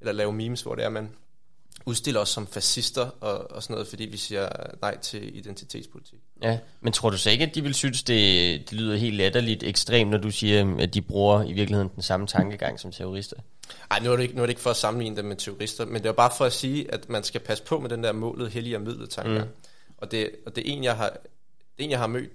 eller 0.00 0.12
lave 0.12 0.32
memes, 0.32 0.62
hvor 0.62 0.74
det 0.74 0.84
er, 0.84 0.88
man 0.88 1.10
udstiller 1.86 2.20
os 2.20 2.28
som 2.28 2.46
fascister 2.46 3.10
og, 3.20 3.50
og 3.50 3.62
sådan 3.62 3.74
noget, 3.74 3.88
fordi 3.88 4.04
vi 4.04 4.16
siger 4.16 4.48
nej 4.80 4.98
til 4.98 5.36
identitetspolitik. 5.36 6.18
Ja, 6.42 6.58
men 6.80 6.92
tror 6.92 7.10
du 7.10 7.18
så 7.18 7.30
ikke, 7.30 7.44
at 7.44 7.54
de 7.54 7.62
vil 7.62 7.74
synes, 7.74 8.02
det, 8.02 8.70
det 8.70 8.78
lyder 8.78 8.96
helt 8.96 9.16
latterligt 9.16 9.62
ekstremt, 9.62 10.10
når 10.10 10.18
du 10.18 10.30
siger, 10.30 10.76
at 10.78 10.94
de 10.94 11.02
bruger 11.02 11.42
i 11.42 11.52
virkeligheden 11.52 11.90
den 11.94 12.02
samme 12.02 12.26
tankegang 12.26 12.80
som 12.80 12.92
terrorister? 12.92 13.36
Nej, 13.90 14.00
nu 14.00 14.12
er, 14.12 14.16
det 14.16 14.22
ikke, 14.22 14.34
nu 14.34 14.42
er 14.42 14.46
det 14.46 14.50
ikke 14.50 14.62
for 14.62 14.70
at 14.70 14.76
sammenligne 14.76 15.16
dem 15.16 15.24
med 15.24 15.36
terrorister, 15.36 15.84
men 15.84 16.02
det 16.02 16.08
er 16.08 16.12
bare 16.12 16.30
for 16.38 16.44
at 16.44 16.52
sige, 16.52 16.94
at 16.94 17.08
man 17.08 17.24
skal 17.24 17.40
passe 17.40 17.64
på 17.64 17.80
med 17.80 17.90
den 17.90 18.04
der 18.04 18.12
målet, 18.12 18.50
hellige 18.50 18.76
og 18.76 18.82
midlet 18.82 19.10
tankegang. 19.10 19.48
Mm. 19.48 19.54
Og, 19.96 20.10
det, 20.10 20.30
og 20.46 20.56
det 20.56 20.68
er 20.68 20.72
en, 20.72 20.84
jeg 20.84 20.96
har, 20.96 21.08
det 21.08 21.78
er 21.78 21.84
en, 21.84 21.90
jeg 21.90 21.98
har 21.98 22.06
mødt 22.06 22.30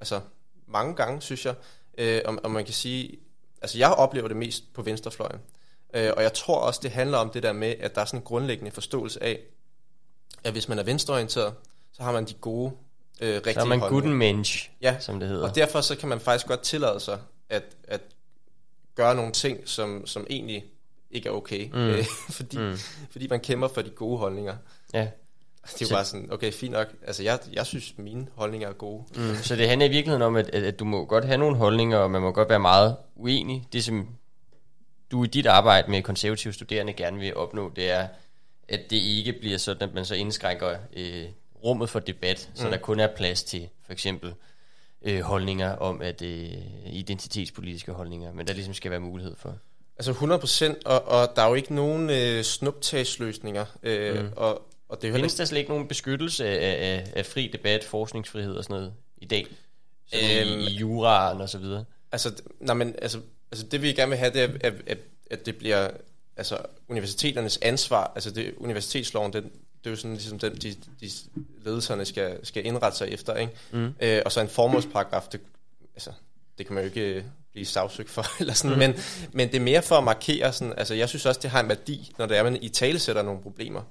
altså, 0.00 0.20
mange 0.66 0.94
gange, 0.94 1.22
synes 1.22 1.46
jeg, 1.46 1.54
øh, 1.98 2.20
og, 2.24 2.38
og 2.44 2.50
man 2.50 2.64
kan 2.64 2.74
sige, 2.74 3.18
altså 3.62 3.78
jeg 3.78 3.92
oplever 3.92 4.28
det 4.28 4.36
mest 4.36 4.72
på 4.72 4.82
venstrefløjen. 4.82 5.40
Øh, 5.94 6.12
og 6.16 6.22
jeg 6.22 6.32
tror 6.32 6.58
også, 6.60 6.80
det 6.82 6.90
handler 6.90 7.18
om 7.18 7.30
det 7.30 7.42
der 7.42 7.52
med, 7.52 7.74
at 7.80 7.94
der 7.94 8.00
er 8.00 8.04
sådan 8.04 8.20
en 8.20 8.24
grundlæggende 8.24 8.70
forståelse 8.70 9.22
af, 9.22 9.40
at 10.44 10.52
hvis 10.52 10.68
man 10.68 10.78
er 10.78 10.82
venstreorienteret, 10.82 11.54
så 11.92 12.02
har 12.02 12.12
man 12.12 12.24
de 12.24 12.34
gode, 12.34 12.72
øh, 13.20 13.34
rigtige 13.34 13.54
Så 13.54 13.60
er 13.60 13.64
man 13.64 13.80
guten 13.80 14.14
mensch, 14.14 14.70
ja, 14.82 14.96
som 15.00 15.20
det 15.20 15.28
hedder. 15.28 15.48
og 15.48 15.54
derfor 15.54 15.80
så 15.80 15.96
kan 15.96 16.08
man 16.08 16.20
faktisk 16.20 16.46
godt 16.46 16.62
tillade 16.62 17.00
sig 17.00 17.18
at, 17.48 17.64
at 17.84 18.00
gøre 18.94 19.14
nogle 19.14 19.32
ting, 19.32 19.68
som, 19.68 20.06
som 20.06 20.26
egentlig 20.30 20.64
ikke 21.10 21.28
er 21.28 21.32
okay, 21.32 21.70
mm. 21.72 21.78
øh, 21.78 22.04
fordi, 22.36 22.58
mm. 22.58 22.76
fordi 23.10 23.28
man 23.28 23.40
kæmper 23.40 23.68
for 23.68 23.82
de 23.82 23.90
gode 23.90 24.18
holdninger. 24.18 24.56
Ja. 24.94 25.08
Det 25.72 25.82
er 25.82 25.86
jo 25.90 25.96
bare 25.96 26.04
sådan, 26.04 26.32
okay, 26.32 26.52
fint 26.52 26.72
nok. 26.72 26.86
Altså, 27.06 27.22
jeg, 27.22 27.38
jeg 27.52 27.66
synes, 27.66 27.94
mine 27.98 28.26
holdninger 28.34 28.68
er 28.68 28.72
gode. 28.72 29.04
Mm. 29.16 29.36
Så 29.42 29.56
det 29.56 29.68
handler 29.68 29.86
i 29.86 29.90
virkeligheden 29.90 30.22
om, 30.22 30.36
at, 30.36 30.50
at, 30.50 30.62
at 30.62 30.78
du 30.78 30.84
må 30.84 31.04
godt 31.04 31.24
have 31.24 31.38
nogle 31.38 31.56
holdninger, 31.56 31.98
og 31.98 32.10
man 32.10 32.22
må 32.22 32.32
godt 32.32 32.48
være 32.48 32.60
meget 32.60 32.96
uenig. 33.16 33.68
Det, 33.72 33.84
som 33.84 34.08
du 35.10 35.24
i 35.24 35.26
dit 35.26 35.46
arbejde 35.46 35.90
med 35.90 36.02
konservative 36.02 36.52
studerende 36.52 36.92
gerne 36.92 37.18
vil 37.18 37.36
opnå, 37.36 37.72
det 37.76 37.90
er, 37.90 38.08
at 38.68 38.80
det 38.90 38.96
ikke 38.96 39.32
bliver 39.32 39.58
sådan, 39.58 39.88
at 39.88 39.94
man 39.94 40.04
så 40.04 40.14
indskrænker 40.14 40.76
øh, 40.96 41.24
rummet 41.64 41.90
for 41.90 42.00
debat, 42.00 42.50
så 42.54 42.64
mm. 42.64 42.70
der 42.70 42.78
kun 42.78 43.00
er 43.00 43.08
plads 43.16 43.42
til 43.42 43.68
for 43.86 43.92
eksempel 43.92 44.34
øh, 45.02 45.20
holdninger 45.20 45.76
om, 45.76 46.02
at 46.02 46.22
øh, 46.22 46.48
identitetspolitiske 46.86 47.92
holdninger, 47.92 48.32
men 48.32 48.46
der 48.46 48.52
ligesom 48.52 48.74
skal 48.74 48.90
være 48.90 49.00
mulighed 49.00 49.34
for. 49.38 49.54
Altså 49.96 50.10
100 50.10 50.40
procent, 50.40 50.84
og, 50.84 51.04
og 51.04 51.32
der 51.36 51.42
er 51.42 51.48
jo 51.48 51.54
ikke 51.54 51.74
nogen 51.74 52.10
øh, 52.10 52.42
snuptagsløsninger, 52.42 53.64
øh, 53.82 54.22
mm. 54.22 54.30
og, 54.36 54.62
og 54.88 55.02
det 55.02 55.08
er 55.08 55.14
Findes 55.14 55.34
der 55.34 55.44
slet 55.44 55.58
ikke 55.58 55.70
nogen 55.70 55.88
beskyttelse 55.88 56.46
af, 56.48 56.94
af, 56.94 57.12
af 57.16 57.26
fri 57.26 57.50
debat, 57.52 57.84
forskningsfrihed 57.84 58.54
og 58.54 58.64
sådan 58.64 58.74
noget 58.74 58.92
i 59.16 59.24
dag? 59.26 59.46
Øhm, 60.14 60.60
i, 60.60 60.64
i 60.64 60.76
juraen 60.76 61.40
og 61.40 61.48
så 61.48 61.58
videre? 61.58 61.84
Altså, 62.12 62.32
nej, 62.60 62.74
men, 62.74 62.94
altså, 63.02 63.20
altså 63.52 63.66
det 63.66 63.82
vi 63.82 63.92
gerne 63.92 64.08
vil 64.08 64.18
have, 64.18 64.32
det 64.32 64.42
er, 64.42 64.48
at, 64.60 64.74
at, 64.86 64.98
at 65.30 65.46
det 65.46 65.56
bliver 65.56 65.90
altså, 66.36 66.58
universiteternes 66.88 67.58
ansvar. 67.62 68.12
Altså 68.14 68.30
det, 68.30 68.54
universitetsloven, 68.56 69.32
den, 69.32 69.42
det 69.42 69.86
er 69.86 69.90
jo 69.90 69.96
sådan, 69.96 70.14
ligesom 70.14 70.38
den, 70.38 70.54
de, 70.54 70.74
de 71.00 71.10
ledelserne 71.64 72.04
skal, 72.04 72.46
skal 72.46 72.66
indrette 72.66 72.98
sig 72.98 73.08
efter. 73.08 73.34
Ikke? 73.36 73.52
Mm. 73.72 73.94
Øh, 74.00 74.22
og 74.24 74.32
så 74.32 74.40
en 74.40 74.48
formålsparagraf, 74.48 75.22
det, 75.32 75.40
altså, 75.94 76.10
det 76.58 76.66
kan 76.66 76.74
man 76.74 76.84
jo 76.84 76.90
ikke 76.90 77.24
blive 77.52 77.66
sagsøgt 77.66 78.10
for, 78.10 78.24
eller 78.40 78.54
sådan, 78.54 78.72
mm. 78.72 78.78
men, 78.78 78.94
men 79.32 79.48
det 79.48 79.56
er 79.56 79.60
mere 79.60 79.82
for 79.82 79.96
at 79.96 80.04
markere, 80.04 80.52
sådan, 80.52 80.74
altså 80.76 80.94
jeg 80.94 81.08
synes 81.08 81.26
også, 81.26 81.40
det 81.42 81.50
har 81.50 81.60
en 81.60 81.68
værdi, 81.68 82.12
når 82.18 82.26
det 82.26 82.36
er, 82.36 82.42
man 82.42 82.62
i 82.62 82.68
tale 82.68 82.98
sætter 82.98 83.22
nogle 83.22 83.42
problemer. 83.42 83.82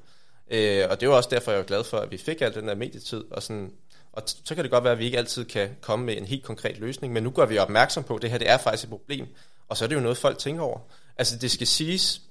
Øh, 0.53 0.87
og 0.89 1.01
det 1.01 1.09
var 1.09 1.15
også 1.15 1.29
derfor, 1.29 1.51
jeg 1.51 1.59
er 1.59 1.63
glad 1.63 1.83
for, 1.83 1.97
at 1.97 2.11
vi 2.11 2.17
fik 2.17 2.41
al 2.41 2.53
den 2.53 2.67
der 2.67 2.75
medietid, 2.75 3.23
og, 3.31 3.43
sådan, 3.43 3.71
og 4.11 4.23
så 4.25 4.55
kan 4.55 4.63
det 4.63 4.71
godt 4.71 4.83
være, 4.83 4.93
at 4.93 4.99
vi 4.99 5.05
ikke 5.05 5.17
altid 5.17 5.45
kan 5.45 5.69
komme 5.81 6.05
med 6.05 6.17
en 6.17 6.25
helt 6.25 6.43
konkret 6.43 6.77
løsning, 6.77 7.13
men 7.13 7.23
nu 7.23 7.31
gør 7.31 7.45
vi 7.45 7.57
opmærksom 7.57 8.03
på, 8.03 8.15
at 8.15 8.21
det 8.21 8.29
her 8.29 8.37
det 8.37 8.49
er 8.49 8.57
faktisk 8.57 8.83
et 8.83 8.89
problem, 8.89 9.27
og 9.67 9.77
så 9.77 9.85
er 9.85 9.87
det 9.87 9.95
jo 9.95 9.99
noget, 9.99 10.17
folk 10.17 10.37
tænker 10.37 10.63
over. 10.63 10.79
Altså 11.17 11.37
det 11.37 11.51
skal 11.51 11.67
siges, 11.67 12.21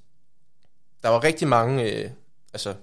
der 1.02 1.08
var 1.08 1.24
rigtig 1.24 1.48
mange, 1.48 1.92
øh, 1.92 2.10
altså 2.52 2.74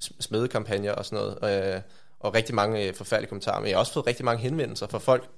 smedekampagner 0.00 0.92
og 0.92 1.04
sådan 1.04 1.36
noget, 1.40 1.74
øh, 1.74 1.82
og 2.20 2.34
rigtig 2.34 2.54
mange 2.54 2.86
øh, 2.86 2.94
forfærdelige 2.94 3.28
kommentarer, 3.28 3.60
men 3.60 3.68
jeg 3.68 3.76
har 3.76 3.80
også 3.80 3.92
fået 3.92 4.06
rigtig 4.06 4.24
mange 4.24 4.42
henvendelser 4.42 4.86
fra 4.86 4.98
folk, 4.98 5.28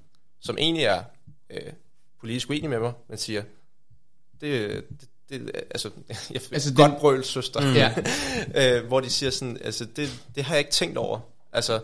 som 0.40 0.58
egentlig 0.58 0.84
er 0.84 1.02
øh, 1.50 1.72
politisk 2.20 2.50
uenige 2.50 2.68
med 2.68 2.78
mig, 2.78 2.92
men 3.08 3.18
siger, 3.18 3.42
det, 4.40 4.84
det, 5.00 5.08
det 5.28 5.50
altså, 5.54 5.90
jeg 6.30 6.40
altså 6.52 6.74
godt 6.74 6.92
det, 6.92 7.00
brøl, 7.00 7.24
søster, 7.24 7.60
mm. 7.60 7.74
ja. 7.74 7.94
øh, 8.78 8.86
hvor 8.86 9.00
de 9.00 9.10
siger 9.10 9.30
sådan, 9.30 9.58
altså, 9.64 9.84
det, 9.84 10.22
det 10.34 10.44
har 10.44 10.54
jeg 10.54 10.58
ikke 10.58 10.72
tænkt 10.72 10.98
over, 10.98 11.20
altså, 11.52 11.80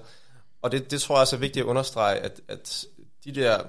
og 0.62 0.72
det, 0.72 0.90
det 0.90 1.00
tror 1.00 1.14
jeg 1.14 1.20
også 1.20 1.36
er 1.36 1.40
vigtigt 1.40 1.62
at 1.62 1.66
understrege, 1.66 2.18
at, 2.18 2.40
at 2.48 2.84
de 3.24 3.34
der 3.34 3.62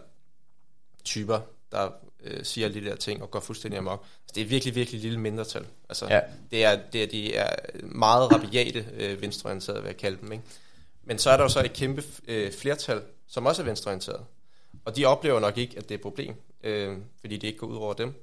typer, 1.03 1.39
der 1.71 1.89
øh, 2.23 2.45
siger 2.45 2.67
alle 2.67 2.81
de 2.81 2.85
der 2.85 2.95
ting 2.95 3.23
og 3.23 3.31
går 3.31 3.39
fuldstændig 3.39 3.77
amok. 3.77 3.99
Altså, 3.99 4.33
det 4.35 4.41
er 4.41 4.45
virkelig, 4.45 4.75
virkelig 4.75 5.01
lille 5.01 5.19
mindretal. 5.19 5.65
Altså, 5.89 6.07
ja. 6.09 6.19
det, 6.51 6.63
er, 6.63 6.79
det 6.93 7.03
er, 7.03 7.07
de 7.07 7.35
er 7.35 7.55
meget 7.81 8.31
rabiate 8.31 8.85
øh, 8.97 9.21
venstreorienterede, 9.21 9.81
vil 9.81 9.89
jeg 9.89 9.97
kalde 9.97 10.17
dem. 10.21 10.31
Ikke? 10.31 10.43
Men 11.03 11.19
så 11.19 11.29
er 11.29 11.37
der 11.37 11.43
jo 11.43 11.49
så 11.49 11.63
et 11.63 11.73
kæmpe 11.73 12.03
øh, 12.27 12.53
flertal, 12.53 13.01
som 13.27 13.45
også 13.45 13.61
er 13.61 13.65
venstreorienteret. 13.65 14.25
Og 14.85 14.95
de 14.95 15.05
oplever 15.05 15.39
nok 15.39 15.57
ikke, 15.57 15.77
at 15.77 15.83
det 15.83 15.91
er 15.91 15.95
et 15.95 16.01
problem, 16.01 16.35
øh, 16.63 16.97
fordi 17.19 17.37
det 17.37 17.47
ikke 17.47 17.59
går 17.59 17.67
ud 17.67 17.75
over 17.75 17.93
dem. 17.93 18.13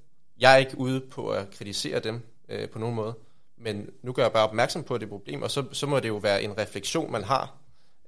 Jeg 0.40 0.52
er 0.52 0.56
ikke 0.56 0.78
ude 0.78 1.00
på 1.00 1.28
at 1.28 1.50
kritisere 1.50 2.00
dem 2.00 2.20
øh, 2.48 2.68
på 2.68 2.78
nogen 2.78 2.94
måde, 2.94 3.14
men 3.56 3.90
nu 4.02 4.12
gør 4.12 4.22
jeg 4.22 4.32
bare 4.32 4.48
opmærksom 4.48 4.82
på, 4.82 4.98
det 4.98 5.02
et 5.02 5.08
problem, 5.08 5.42
og 5.42 5.50
så, 5.50 5.64
så 5.72 5.86
må 5.86 6.00
det 6.00 6.08
jo 6.08 6.16
være 6.16 6.42
en 6.42 6.58
refleksion, 6.58 7.12
man 7.12 7.24
har 7.24 7.58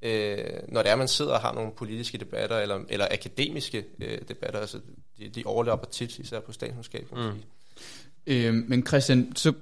øh, 0.02 0.38
når 0.68 0.82
det 0.82 0.90
er, 0.90 0.96
man 0.96 1.08
sidder 1.08 1.32
og 1.32 1.40
har 1.40 1.54
nogle 1.54 1.70
politiske 1.76 2.18
debatter, 2.18 2.58
eller, 2.58 2.80
eller 2.88 3.06
akademiske 3.10 3.84
øh, 4.00 4.18
debatter, 4.28 4.60
altså 4.60 4.80
de, 5.18 5.28
de 5.28 5.42
overlapper 5.46 5.86
tit, 5.86 6.18
især 6.18 6.40
på 6.40 6.52
statskundskab. 6.52 7.08
Mm. 7.12 7.30
Øh, 8.26 8.54
men 8.54 8.86
Christian, 8.86 9.36
så 9.36 9.52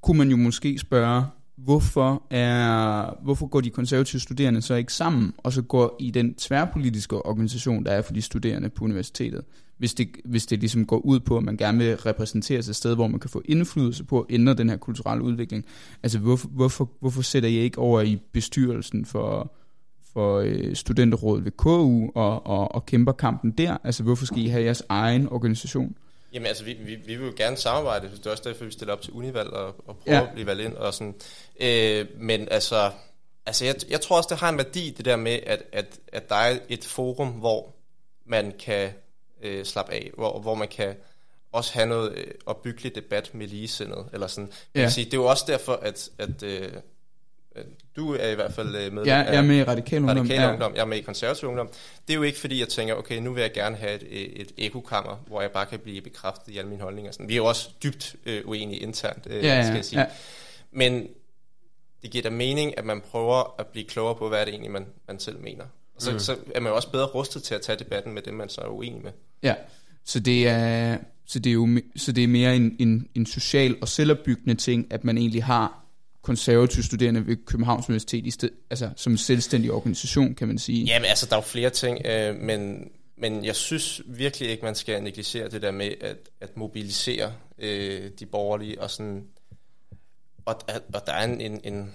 kunne 0.00 0.18
man 0.18 0.28
jo 0.28 0.36
måske 0.36 0.78
spørge, 0.78 1.24
hvorfor, 1.56 2.22
er, 2.30 3.22
hvorfor 3.22 3.46
går 3.46 3.60
de 3.60 3.70
konservative 3.70 4.20
studerende 4.20 4.62
så 4.62 4.74
ikke 4.74 4.92
sammen, 4.92 5.34
og 5.38 5.52
så 5.52 5.62
går 5.62 5.96
i 6.00 6.10
den 6.10 6.34
tværpolitiske 6.34 7.26
organisation, 7.26 7.84
der 7.84 7.92
er 7.92 8.02
for 8.02 8.12
de 8.12 8.22
studerende 8.22 8.68
på 8.68 8.84
universitetet, 8.84 9.44
hvis 9.78 9.94
det, 9.94 10.08
hvis 10.24 10.46
det 10.46 10.60
ligesom 10.60 10.86
går 10.86 10.98
ud 10.98 11.20
på, 11.20 11.36
at 11.36 11.42
man 11.42 11.56
gerne 11.56 11.78
vil 11.78 11.96
repræsentere 11.96 12.62
sig 12.62 12.70
et 12.70 12.76
sted, 12.76 12.94
hvor 12.94 13.06
man 13.06 13.20
kan 13.20 13.30
få 13.30 13.42
indflydelse 13.44 14.04
på 14.04 14.20
at 14.20 14.26
ændre 14.30 14.54
den 14.54 14.70
her 14.70 14.76
kulturelle 14.76 15.24
udvikling. 15.24 15.64
Altså 16.02 16.18
hvorfor, 16.18 16.48
hvorfor, 16.48 16.90
hvorfor 17.00 17.22
sætter 17.22 17.48
I 17.48 17.52
ikke 17.52 17.78
over 17.78 18.00
i 18.00 18.18
bestyrelsen 18.32 19.04
for, 19.04 19.52
for 20.12 20.38
øh, 20.38 20.76
studenterrådet 20.76 21.44
ved 21.44 21.52
KU 21.52 22.10
og, 22.14 22.46
og, 22.46 22.74
og 22.74 22.86
kæmper 22.86 23.12
kampen 23.12 23.50
der? 23.50 23.76
Altså 23.84 24.02
hvorfor 24.02 24.26
skal 24.26 24.38
I 24.38 24.46
have 24.46 24.64
jeres 24.64 24.82
egen 24.88 25.28
organisation? 25.28 25.96
Jamen 26.32 26.46
altså, 26.46 26.64
vi, 26.64 26.76
vi, 26.84 26.94
vi 27.06 27.16
vil 27.16 27.26
jo 27.26 27.32
gerne 27.36 27.56
samarbejde, 27.56 28.10
det 28.10 28.26
er 28.26 28.30
også 28.30 28.42
derfor, 28.46 28.64
vi 28.64 28.70
stiller 28.70 28.92
op 28.92 29.02
til 29.02 29.12
Univalg 29.12 29.48
og, 29.48 29.66
og 29.66 29.96
prøver 29.96 30.18
ja. 30.18 30.26
at 30.26 30.32
blive 30.32 30.46
valgt 30.46 30.62
ind 30.62 30.74
og 30.74 30.94
sådan. 30.94 31.14
Øh, 31.60 32.06
men 32.18 32.48
altså, 32.50 32.90
altså 33.46 33.64
jeg, 33.64 33.74
jeg 33.90 34.00
tror 34.00 34.16
også, 34.16 34.28
det 34.30 34.38
har 34.38 34.48
en 34.48 34.58
værdi, 34.58 34.94
det 34.96 35.04
der 35.04 35.16
med, 35.16 35.38
at, 35.46 35.62
at, 35.72 35.98
at 36.12 36.28
der 36.28 36.34
er 36.34 36.58
et 36.68 36.84
forum, 36.84 37.28
hvor 37.28 37.74
man 38.26 38.52
kan 38.58 38.90
øh, 39.44 39.64
slappe 39.64 39.92
af, 39.92 40.10
hvor, 40.14 40.40
hvor 40.40 40.54
man 40.54 40.68
kan 40.68 40.94
også 41.52 41.72
have 41.74 41.86
noget 41.86 42.12
øh, 42.18 42.26
opbyggelig 42.46 42.94
debat 42.94 43.30
med 43.34 43.46
ligesindet, 43.46 44.06
eller 44.12 44.26
sådan. 44.26 44.52
Ja. 44.74 44.88
Sige, 44.88 45.04
det 45.04 45.14
er 45.14 45.18
jo 45.18 45.24
også 45.24 45.44
derfor, 45.46 45.72
at, 45.72 46.08
at 46.18 46.42
øh, 46.42 46.68
du 47.96 48.14
er 48.14 48.28
i 48.28 48.34
hvert 48.34 48.52
fald 48.52 48.76
øh, 48.76 48.92
med 48.92 49.04
ja, 49.04 49.16
jeg 49.16 49.34
er 49.34 49.42
med 49.42 49.56
i 49.56 49.62
Radikal 49.62 49.98
Ungdom. 49.98 50.16
Radikal 50.16 50.40
ja. 50.40 50.50
Ungdom. 50.50 50.74
Jeg 50.74 50.80
er 50.80 50.84
med 50.84 50.98
i 50.98 51.00
Konservativ 51.00 51.48
Ungdom. 51.48 51.68
Det 52.06 52.12
er 52.12 52.16
jo 52.16 52.22
ikke 52.22 52.38
fordi, 52.38 52.60
jeg 52.60 52.68
tænker, 52.68 52.94
okay, 52.94 53.18
nu 53.18 53.32
vil 53.32 53.40
jeg 53.40 53.52
gerne 53.52 53.76
have 53.76 54.02
et, 54.02 54.40
et 54.40 54.52
ekokammer, 54.58 55.16
hvor 55.26 55.40
jeg 55.40 55.50
bare 55.50 55.66
kan 55.66 55.78
blive 55.78 56.00
bekræftet 56.00 56.52
i 56.52 56.58
alle 56.58 56.70
mine 56.70 56.82
holdninger. 56.82 57.12
Sådan. 57.12 57.28
Vi 57.28 57.32
er 57.32 57.36
jo 57.36 57.44
også 57.44 57.70
dybt 57.82 58.16
øh, 58.26 58.42
uenige 58.44 58.80
internt, 58.80 59.26
øh, 59.30 59.44
ja, 59.44 59.56
ja, 59.56 59.64
skal 59.64 59.74
jeg 59.74 59.84
sige. 59.84 60.00
Ja. 60.00 60.06
Men 60.70 61.08
det 62.02 62.10
giver 62.10 62.22
da 62.22 62.30
mening, 62.30 62.78
at 62.78 62.84
man 62.84 63.00
prøver 63.00 63.54
at 63.58 63.66
blive 63.66 63.86
klogere 63.86 64.14
på, 64.14 64.28
hvad 64.28 64.40
det 64.40 64.48
egentlig, 64.48 64.70
man, 64.70 64.86
man 65.06 65.20
selv 65.20 65.40
mener. 65.40 65.64
Og 65.96 66.02
så, 66.02 66.12
mm. 66.12 66.18
så 66.18 66.36
er 66.54 66.60
man 66.60 66.70
jo 66.70 66.76
også 66.76 66.90
bedre 66.90 67.06
rustet 67.06 67.42
til 67.42 67.54
at 67.54 67.60
tage 67.60 67.78
debatten 67.78 68.12
med 68.12 68.22
dem, 68.22 68.34
man 68.34 68.48
så 68.48 68.60
er 68.60 68.68
uenig 68.68 69.02
med. 69.02 69.12
Ja, 69.44 69.54
så 70.04 70.20
det 70.20 70.48
er, 70.48 70.98
så 71.26 71.38
det 71.38 71.50
er, 71.50 71.54
jo, 71.54 71.80
så 71.96 72.12
det 72.12 72.24
er 72.24 72.28
mere 72.28 72.56
en, 72.56 72.76
en, 72.78 73.08
en 73.14 73.26
social 73.26 73.76
og 73.80 73.88
selvopbyggende 73.88 74.54
ting, 74.54 74.86
at 74.90 75.04
man 75.04 75.18
egentlig 75.18 75.44
har 75.44 75.84
konservative 76.22 76.84
studerende 76.84 77.26
ved 77.26 77.36
Københavns 77.46 77.88
Universitet, 77.88 78.26
i 78.26 78.30
sted, 78.30 78.50
altså 78.70 78.90
som 78.96 79.12
en 79.12 79.18
selvstændig 79.18 79.72
organisation, 79.72 80.34
kan 80.34 80.48
man 80.48 80.58
sige. 80.58 80.84
Jamen 80.84 81.08
altså, 81.08 81.26
der 81.26 81.32
er 81.32 81.36
jo 81.36 81.42
flere 81.42 81.70
ting, 81.70 82.06
øh, 82.06 82.36
men, 82.36 82.90
men 83.16 83.44
jeg 83.44 83.56
synes 83.56 84.02
virkelig 84.06 84.50
ikke, 84.50 84.64
man 84.64 84.74
skal 84.74 85.02
negligere 85.02 85.48
det 85.48 85.62
der 85.62 85.70
med 85.70 85.94
at, 86.00 86.16
at 86.40 86.56
mobilisere 86.56 87.32
øh, 87.58 88.10
de 88.20 88.26
borgerlige, 88.26 88.80
og 88.80 88.90
sådan, 88.90 89.24
og, 90.44 90.60
og 90.94 91.06
der 91.06 91.12
er 91.12 91.24
en, 91.24 91.40
en, 91.40 91.60
en, 91.64 91.94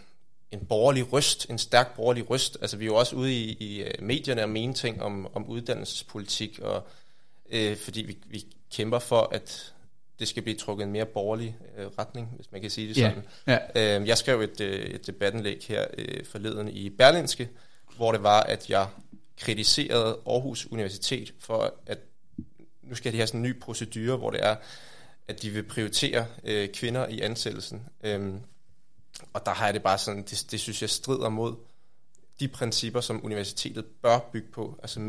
en 0.52 0.60
borgerlig 0.70 1.14
røst, 1.14 1.50
en 1.50 1.58
stærk 1.58 1.96
borgerlig 1.96 2.30
røst. 2.30 2.58
Altså, 2.62 2.78
vi 2.78 2.84
er 2.84 2.88
jo 2.88 2.96
også 2.96 3.16
ude 3.16 3.34
i, 3.34 3.58
i 3.60 3.84
øh, 3.84 3.94
medierne 4.02 4.44
og 4.44 4.50
mene 4.50 4.74
ting 4.74 5.02
om, 5.02 5.28
om 5.34 5.46
uddannelsespolitik, 5.46 6.60
og, 6.60 6.88
øh, 7.52 7.78
fordi 7.78 8.02
vi, 8.02 8.18
vi 8.26 8.46
kæmper 8.72 9.00
for, 9.00 9.30
at 9.32 9.74
det 10.20 10.28
skal 10.28 10.44
blive 10.44 10.58
trukket 10.58 10.86
en 10.86 10.92
mere 10.92 11.06
borgerlig 11.06 11.58
øh, 11.78 11.88
retning, 11.88 12.34
hvis 12.36 12.52
man 12.52 12.62
kan 12.62 12.70
sige 12.70 12.88
det 12.88 12.96
sådan. 12.96 13.24
Yeah. 13.50 13.62
Yeah. 13.76 14.02
Øh, 14.02 14.08
jeg 14.08 14.18
skrev 14.18 14.42
et, 14.42 14.62
øh, 14.62 14.86
et 14.86 15.08
debattenlæg 15.08 15.66
her 15.68 15.88
øh, 15.98 16.26
forleden 16.26 16.68
i 16.68 16.90
Berlinske, 16.90 17.50
hvor 17.96 18.12
det 18.12 18.24
var, 18.24 18.42
at 18.42 18.70
jeg 18.70 18.88
kritiserede 19.38 20.20
Aarhus 20.28 20.68
Universitet 20.72 21.34
for, 21.40 21.74
at 21.86 22.00
nu 22.84 22.96
skal 22.96 23.12
de 23.12 23.18
have 23.18 23.28
sådan 23.28 23.40
en 23.40 23.44
ny 23.44 23.60
procedure, 23.60 24.18
hvor 24.18 24.32
det 24.32 24.46
er, 24.46 24.56
at 25.28 25.42
de 25.42 25.50
vil 25.50 25.64
prioritere 25.64 26.26
øh, 26.44 26.70
kvinder 26.70 27.08
i 27.08 27.20
ansættelsen. 27.20 27.86
Øhm, 28.04 28.40
og 29.34 29.46
der 29.46 29.52
har 29.52 29.66
jeg 29.66 29.74
det 29.74 29.84
bare 29.84 29.98
sådan, 29.98 30.24
det, 30.24 30.46
det 30.52 30.60
synes 30.60 30.82
jeg 30.82 30.90
strider 30.90 31.30
mod 31.30 31.56
de 32.40 32.48
principper, 32.48 33.02
som 33.02 33.26
universitetet 33.26 33.86
bør 33.86 34.20
bygge 34.34 34.48
på, 34.52 34.80
altså 34.82 35.00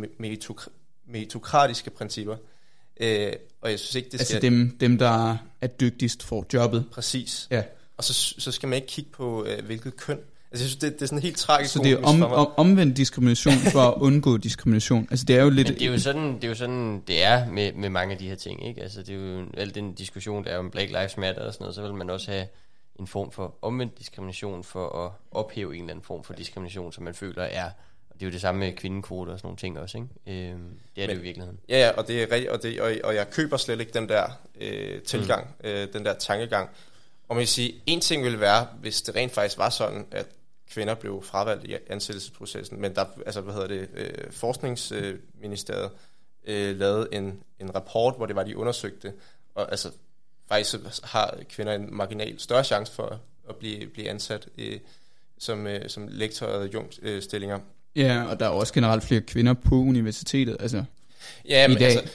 meritokratiske 1.09 1.91
principper. 1.91 2.37
Øh, 3.01 3.33
og 3.61 3.71
jeg 3.71 3.79
synes 3.79 3.95
ikke, 3.95 4.07
det 4.07 4.15
altså 4.15 4.27
skal... 4.27 4.37
Altså 4.37 4.51
dem, 4.51 4.77
dem, 4.81 4.99
der 4.99 5.37
er 5.61 5.67
dygtigst 5.67 6.23
for 6.23 6.47
jobbet. 6.55 6.85
Præcis. 6.93 7.49
Ja. 7.51 7.63
Og 7.97 8.05
så, 8.05 8.35
så 8.39 8.53
skal 8.53 8.69
man 8.69 8.77
ikke 8.77 8.89
kigge 8.89 9.11
på, 9.11 9.45
øh, 9.45 9.65
hvilket 9.65 9.97
køn. 9.97 10.19
Altså 10.53 10.65
jeg 10.65 10.69
synes, 10.69 10.77
det, 10.77 10.95
det 10.95 11.03
er 11.03 11.07
sådan 11.07 11.23
helt 11.23 11.37
tragisk. 11.37 11.73
Så 11.73 11.83
det 11.83 11.93
er 11.93 12.03
om, 12.03 12.23
om, 12.23 12.49
omvendt 12.57 12.97
diskrimination 12.97 13.55
for 13.55 13.81
at 13.81 13.95
undgå 14.01 14.37
diskrimination. 14.37 15.09
Altså 15.11 15.25
det 15.25 15.37
er 15.37 15.43
jo 15.43 15.51
lidt... 15.51 15.69
Men 15.69 15.79
det 15.79 15.87
er 15.87 15.93
jo 15.93 15.99
sådan, 15.99 16.35
det 16.35 16.45
er, 16.45 16.49
jo 16.49 16.55
sådan, 16.55 17.03
det 17.07 17.23
er 17.23 17.47
med, 17.49 17.73
med 17.73 17.89
mange 17.89 18.13
af 18.13 18.19
de 18.19 18.29
her 18.29 18.35
ting, 18.35 18.67
ikke? 18.69 18.83
Altså 18.83 19.03
det 19.03 19.15
er 19.15 19.19
jo 19.19 19.47
al 19.57 19.75
den 19.75 19.93
diskussion, 19.93 20.45
der 20.45 20.51
er 20.51 20.59
om 20.59 20.71
Black 20.71 20.91
Lives 20.91 21.17
Matter 21.17 21.43
og 21.43 21.53
sådan 21.53 21.65
noget, 21.65 21.75
så 21.75 21.83
vil 21.83 21.95
man 21.95 22.11
også 22.11 22.31
have 22.31 22.47
en 22.99 23.07
form 23.07 23.31
for 23.33 23.55
omvendt 23.63 23.99
diskrimination 23.99 24.65
for 24.65 25.07
at 25.07 25.13
ophæve 25.31 25.75
en 25.75 25.81
eller 25.81 25.91
anden 25.91 26.05
form 26.05 26.25
for 26.25 26.35
diskrimination, 26.35 26.93
som 26.93 27.05
man 27.05 27.15
føler 27.15 27.43
er 27.43 27.71
det 28.21 28.27
er 28.27 28.31
jo 28.31 28.33
det 28.33 28.41
samme 28.41 28.59
med 28.59 28.73
kvindekvoter 28.73 29.33
og 29.33 29.39
sådan 29.39 29.47
nogle 29.47 29.57
ting 29.57 29.79
også, 29.79 29.99
ikke? 29.99 30.09
Øh, 30.27 30.35
det 30.35 30.53
er 30.53 30.57
Men, 30.97 31.09
det 31.09 31.15
jo 31.15 31.21
i 31.21 31.23
virkeligheden. 31.23 31.61
Ja, 31.69 31.79
ja, 31.79 31.91
og, 31.91 32.09
det 32.09 32.23
er 32.23 32.33
rigtigt, 32.33 32.51
og, 32.51 32.63
det, 32.63 32.81
og, 32.81 32.93
og 33.05 33.15
jeg 33.15 33.31
køber 33.31 33.57
slet 33.57 33.81
ikke 33.81 33.93
den 33.93 34.09
der 34.09 34.41
øh, 34.61 35.03
tilgang, 35.03 35.55
mm. 35.61 35.69
øh, 35.69 35.93
den 35.93 36.05
der 36.05 36.15
tankegang. 36.15 36.71
Og 37.29 37.37
man 37.37 37.43
kan 37.43 37.49
sige, 37.49 37.83
en 37.87 38.01
ting 38.01 38.25
ville 38.25 38.41
være, 38.41 38.67
hvis 38.81 39.03
det 39.03 39.15
rent 39.15 39.33
faktisk 39.33 39.59
var 39.59 39.71
sådan, 39.71 40.07
at 40.11 40.27
kvinder 40.71 40.95
blev 40.95 41.23
fravalgt 41.23 41.65
i 41.65 41.77
ansættelsesprocessen, 41.91 42.81
men 42.81 42.95
der, 42.95 43.05
altså, 43.27 43.41
hvad 43.41 43.55
hedder 43.55 43.69
det, 43.69 43.89
øh, 43.95 44.33
forskningsministeriet 44.33 45.91
øh, 46.45 46.77
lavede 46.79 47.09
en, 47.13 47.43
en 47.61 47.75
rapport, 47.75 48.17
hvor 48.17 48.27
det 48.27 48.37
var, 48.37 48.43
de 48.45 48.57
undersøgte, 48.57 49.13
og 49.55 49.71
altså 49.71 49.91
faktisk 50.49 50.77
har 51.05 51.39
kvinder 51.49 51.75
en 51.75 51.95
marginal 51.97 52.41
større 52.41 52.65
chance 52.65 52.93
for 52.93 53.21
at 53.49 53.57
blive, 53.57 53.87
blive 53.87 54.09
ansat 54.09 54.49
øh, 54.59 54.81
som, 55.39 55.67
øh, 55.67 55.89
som 55.89 56.09
lektor 56.11 56.47
og 56.47 56.63
adjunkt 56.63 57.01
stillinger 57.21 57.61
Ja, 57.97 58.23
og 58.23 58.41
der 58.41 58.47
er 58.47 58.51
også 58.51 58.73
generelt 58.73 59.05
flere 59.05 59.21
kvinder 59.21 59.53
på 59.55 59.75
universitetet, 59.75 60.57
altså 60.61 60.85
ja, 61.49 61.69
men 61.69 61.77
i 61.77 61.81
dag. 61.81 61.87
Altså, 61.87 62.13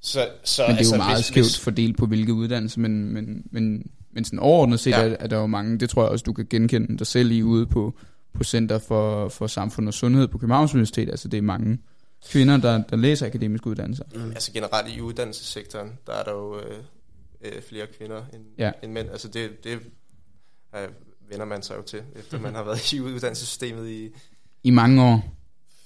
så, 0.00 0.28
så, 0.44 0.62
men 0.62 0.68
det 0.68 0.74
er 0.74 0.78
altså, 0.78 0.94
jo 0.94 0.98
meget 0.98 1.16
hvis, 1.16 1.26
skævt 1.26 1.46
hvis... 1.46 1.58
fordelt 1.58 1.96
på 1.96 2.06
hvilke 2.06 2.32
uddannelser, 2.32 2.80
men, 2.80 3.12
men, 3.12 3.46
men, 3.50 3.90
men 4.12 4.24
sådan 4.24 4.38
overordnet 4.38 4.80
set 4.80 4.90
ja. 4.90 5.02
er, 5.02 5.16
er 5.20 5.26
der 5.26 5.36
jo 5.36 5.46
mange, 5.46 5.78
det 5.78 5.90
tror 5.90 6.02
jeg 6.02 6.10
også, 6.10 6.22
du 6.22 6.32
kan 6.32 6.46
genkende 6.50 6.98
dig 6.98 7.06
selv 7.06 7.30
i 7.30 7.42
ude 7.42 7.66
på, 7.66 7.94
på 8.34 8.44
Center 8.44 8.78
for, 8.78 9.28
for 9.28 9.46
Samfund 9.46 9.88
og 9.88 9.94
Sundhed 9.94 10.28
på 10.28 10.38
Københavns 10.38 10.74
Universitet. 10.74 11.10
Altså 11.10 11.28
det 11.28 11.38
er 11.38 11.42
mange 11.42 11.78
kvinder, 12.28 12.56
der, 12.56 12.82
der 12.82 12.96
læser 12.96 13.26
akademiske 13.26 13.66
uddannelser. 13.66 14.04
Mm. 14.14 14.30
Altså 14.30 14.52
generelt 14.52 14.96
i 14.96 15.00
uddannelsessektoren, 15.00 15.92
der 16.06 16.12
er 16.12 16.22
der 16.22 16.32
jo 16.32 16.60
øh, 16.60 16.76
øh, 17.44 17.62
flere 17.68 17.86
kvinder 17.98 18.22
end, 18.34 18.42
ja. 18.58 18.72
end 18.82 18.92
mænd. 18.92 19.10
Altså 19.10 19.28
det, 19.28 19.64
det 19.64 19.78
øh, 20.76 20.88
vender 21.30 21.44
man 21.44 21.62
sig 21.62 21.76
jo 21.76 21.82
til, 21.82 22.02
efter 22.16 22.40
man 22.40 22.54
har 22.54 22.64
været 22.64 22.92
i 22.92 23.00
uddannelsessystemet 23.00 23.88
i 23.88 24.08
i 24.64 24.70
mange 24.70 25.02
år. 25.02 25.24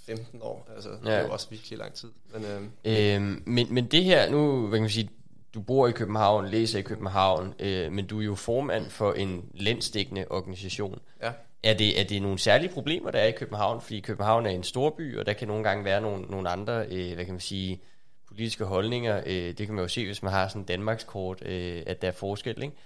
15 0.07 0.41
år, 0.43 0.69
altså 0.75 0.89
ja. 1.05 1.11
det 1.11 1.19
er 1.19 1.23
jo 1.23 1.33
også 1.33 1.47
virkelig 1.51 1.79
lang 1.79 1.95
tid. 1.95 2.09
Men, 2.35 2.45
øhm, 2.45 2.71
øhm, 2.85 3.43
men, 3.47 3.75
men 3.75 3.87
det 3.87 4.05
her, 4.05 4.31
nu 4.31 4.67
hvad 4.67 4.79
kan 4.79 4.83
man 4.83 4.91
sige, 4.91 5.11
du 5.55 5.61
bor 5.61 5.89
i 5.89 5.93
København, 5.93 6.49
læser 6.49 6.79
i 6.79 6.83
København, 6.83 7.55
øh, 7.59 7.93
men 7.93 8.07
du 8.07 8.21
er 8.21 8.25
jo 8.25 8.35
formand 8.35 8.91
for 8.91 9.13
en 9.13 9.45
lændsdækkende 9.55 10.25
organisation. 10.31 10.99
Ja. 11.23 11.33
Er 11.63 11.75
det, 11.75 12.01
er 12.01 12.05
det 12.05 12.23
nogle 12.23 12.39
særlige 12.39 12.73
problemer, 12.73 13.11
der 13.11 13.19
er 13.19 13.27
i 13.27 13.33
København? 13.33 13.81
Fordi 13.81 14.01
København 14.01 14.47
er 14.47 14.51
en 14.51 14.63
stor 14.63 14.91
by, 14.91 15.19
og 15.19 15.27
der 15.27 15.33
kan 15.33 15.49
nogle 15.49 15.65
gange 15.65 15.85
være 15.85 16.01
nogle, 16.01 16.23
nogle 16.23 16.49
andre, 16.49 16.87
øh, 16.87 17.15
hvad 17.15 17.25
kan 17.25 17.35
man 17.35 17.41
sige, 17.41 17.81
politiske 18.29 18.65
holdninger. 18.65 19.23
Øh, 19.27 19.59
det 19.59 19.67
kan 19.67 19.75
man 19.75 19.83
jo 19.83 19.89
se, 19.89 20.07
hvis 20.07 20.23
man 20.23 20.33
har 20.33 20.49
sådan 20.49 20.63
et 20.63 20.69
Danmarkskort, 20.69 21.43
øh, 21.47 21.83
at 21.87 22.03
der 22.03 22.09
er 22.09 22.13
forskel, 22.13 22.63
ikke? 22.63 22.77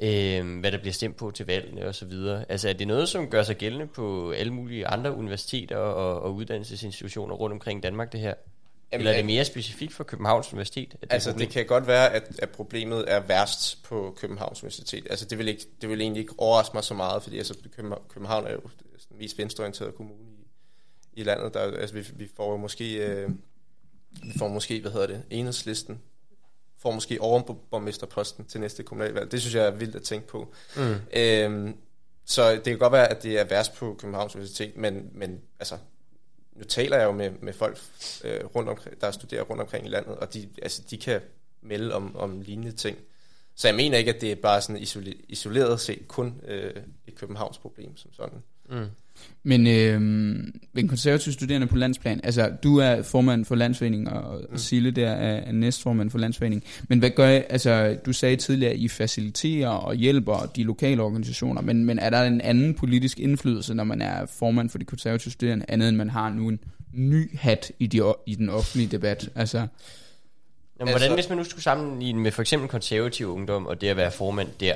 Øh, 0.00 0.60
hvad 0.60 0.72
der 0.72 0.78
bliver 0.78 0.92
stemt 0.92 1.16
på 1.16 1.30
til 1.30 1.46
valgene 1.46 1.86
og 1.86 1.94
så 1.94 2.04
videre. 2.04 2.44
Altså 2.48 2.68
er 2.68 2.72
det 2.72 2.88
noget, 2.88 3.08
som 3.08 3.30
gør 3.30 3.42
sig 3.42 3.56
gældende 3.56 3.86
på 3.86 4.30
alle 4.30 4.52
mulige 4.52 4.86
andre 4.86 5.14
universiteter 5.14 5.76
og, 5.76 6.20
og 6.20 6.34
uddannelsesinstitutioner 6.34 7.34
rundt 7.34 7.52
omkring 7.52 7.82
Danmark, 7.82 8.12
det 8.12 8.20
her? 8.20 8.34
Jamen, 8.92 9.00
Eller 9.00 9.12
er 9.12 9.16
det 9.16 9.26
mere 9.26 9.44
specifikt 9.44 9.92
for 9.92 10.04
Københavns 10.04 10.52
Universitet? 10.52 10.94
At 10.94 11.00
det 11.00 11.12
altså, 11.12 11.32
det 11.32 11.48
kan 11.48 11.66
godt 11.66 11.86
være, 11.86 12.12
at, 12.12 12.38
at 12.38 12.50
problemet 12.50 13.04
er 13.08 13.20
værst 13.20 13.82
på 13.82 14.14
Københavns 14.20 14.62
Universitet. 14.62 15.06
Altså, 15.10 15.24
det 15.24 15.38
vil, 15.38 15.48
ikke, 15.48 15.66
det 15.80 15.88
vil 15.88 16.00
egentlig 16.00 16.20
ikke 16.20 16.34
overraske 16.38 16.76
mig 16.76 16.84
så 16.84 16.94
meget, 16.94 17.22
fordi 17.22 17.38
altså, 17.38 17.54
København 18.08 18.46
er 18.46 18.52
jo 18.52 18.60
den 19.08 19.18
mest 19.18 19.38
venstreorienterede 19.38 19.92
kommune 19.92 20.32
i, 20.32 21.20
i 21.20 21.22
landet. 21.22 21.54
Der, 21.54 21.60
altså, 21.60 21.94
vi, 21.94 22.04
vi 22.14 22.28
får 22.36 22.50
jo 22.50 22.56
måske, 22.56 22.94
øh, 22.94 23.30
vi 24.22 24.32
får 24.38 24.48
måske, 24.48 24.80
hvad 24.80 24.90
hedder 24.90 25.06
det, 25.06 25.22
enhedslisten, 25.30 26.02
får 26.78 26.90
måske 26.90 27.20
overborgmesterposten 27.20 28.44
til 28.44 28.60
næste 28.60 28.82
kommunalvalg. 28.82 29.32
Det 29.32 29.40
synes 29.40 29.54
jeg 29.54 29.66
er 29.66 29.70
vildt 29.70 29.96
at 29.96 30.02
tænke 30.02 30.26
på. 30.26 30.54
Mm. 30.76 30.94
Øhm, 31.12 31.76
så 32.24 32.54
det 32.54 32.64
kan 32.64 32.78
godt 32.78 32.92
være, 32.92 33.08
at 33.08 33.22
det 33.22 33.38
er 33.38 33.44
værst 33.44 33.74
på 33.74 33.96
Københavns 33.98 34.34
Universitet, 34.34 34.76
men, 34.76 35.10
men 35.12 35.40
altså, 35.58 35.78
nu 36.52 36.64
taler 36.64 36.96
jeg 36.96 37.04
jo 37.04 37.12
med, 37.12 37.30
med 37.30 37.52
folk, 37.52 37.78
øh, 38.24 38.44
rundt 38.44 38.68
omkring, 38.68 39.00
der 39.00 39.10
studerer 39.10 39.42
rundt 39.42 39.62
omkring 39.62 39.86
i 39.86 39.88
landet, 39.88 40.16
og 40.16 40.34
de, 40.34 40.48
altså, 40.62 40.82
de 40.90 40.96
kan 40.98 41.20
melde 41.62 41.94
om, 41.94 42.16
om 42.16 42.40
lignende 42.40 42.72
ting. 42.72 42.98
Så 43.54 43.68
jeg 43.68 43.74
mener 43.74 43.98
ikke, 43.98 44.14
at 44.14 44.20
det 44.20 44.32
er 44.32 44.36
bare 44.36 44.60
sådan 44.60 44.82
isoleret 45.28 45.80
set 45.80 46.08
kun 46.08 46.40
øh, 46.44 46.74
et 47.06 47.14
Københavns 47.14 47.58
problem 47.58 47.96
som 47.96 48.12
sådan. 48.12 48.42
Mm. 48.68 48.86
Men 49.42 49.66
øh, 49.66 50.00
en 50.78 50.88
konservativ 50.88 51.32
studerende 51.32 51.66
på 51.66 51.76
landsplan, 51.76 52.20
altså 52.24 52.50
du 52.62 52.76
er 52.76 53.02
formand 53.02 53.44
for 53.44 53.54
landsforening, 53.54 54.10
og 54.10 54.40
mm. 54.50 54.58
Sille 54.58 54.90
der 54.90 55.10
er, 55.10 55.52
næstformand 55.52 56.10
for 56.10 56.18
landsforening. 56.18 56.64
Men 56.88 56.98
hvad 56.98 57.10
gør 57.10 57.28
I, 57.28 57.42
altså 57.50 57.98
du 58.06 58.12
sagde 58.12 58.36
tidligere, 58.36 58.72
at 58.72 58.78
I 58.78 58.88
faciliterer 58.88 59.68
og 59.68 59.94
hjælper 59.94 60.50
de 60.56 60.62
lokale 60.62 61.02
organisationer, 61.02 61.62
men, 61.62 61.84
men 61.84 61.98
er 61.98 62.10
der 62.10 62.22
en 62.22 62.40
anden 62.40 62.74
politisk 62.74 63.20
indflydelse, 63.20 63.74
når 63.74 63.84
man 63.84 64.02
er 64.02 64.26
formand 64.26 64.70
for 64.70 64.78
de 64.78 64.84
konservative 64.84 65.32
studerende, 65.32 65.64
andet 65.68 65.88
end 65.88 65.96
man 65.96 66.10
har 66.10 66.30
nu 66.30 66.48
en 66.48 66.60
ny 66.92 67.38
hat 67.38 67.72
i, 67.78 67.86
de, 67.86 68.14
i 68.26 68.34
den 68.34 68.48
offentlige 68.48 68.88
debat? 68.88 69.28
Altså, 69.34 69.58
Jamen, 69.58 70.92
hvordan, 70.92 70.94
altså, 70.94 71.14
hvis 71.14 71.28
man 71.28 71.38
nu 71.38 71.44
skulle 71.44 71.62
sammenligne 71.62 72.20
med 72.20 72.30
for 72.30 72.42
eksempel 72.42 72.68
konservativ 72.68 73.26
ungdom, 73.26 73.66
og 73.66 73.80
det 73.80 73.88
at 73.88 73.96
være 73.96 74.10
formand 74.10 74.48
der, 74.60 74.74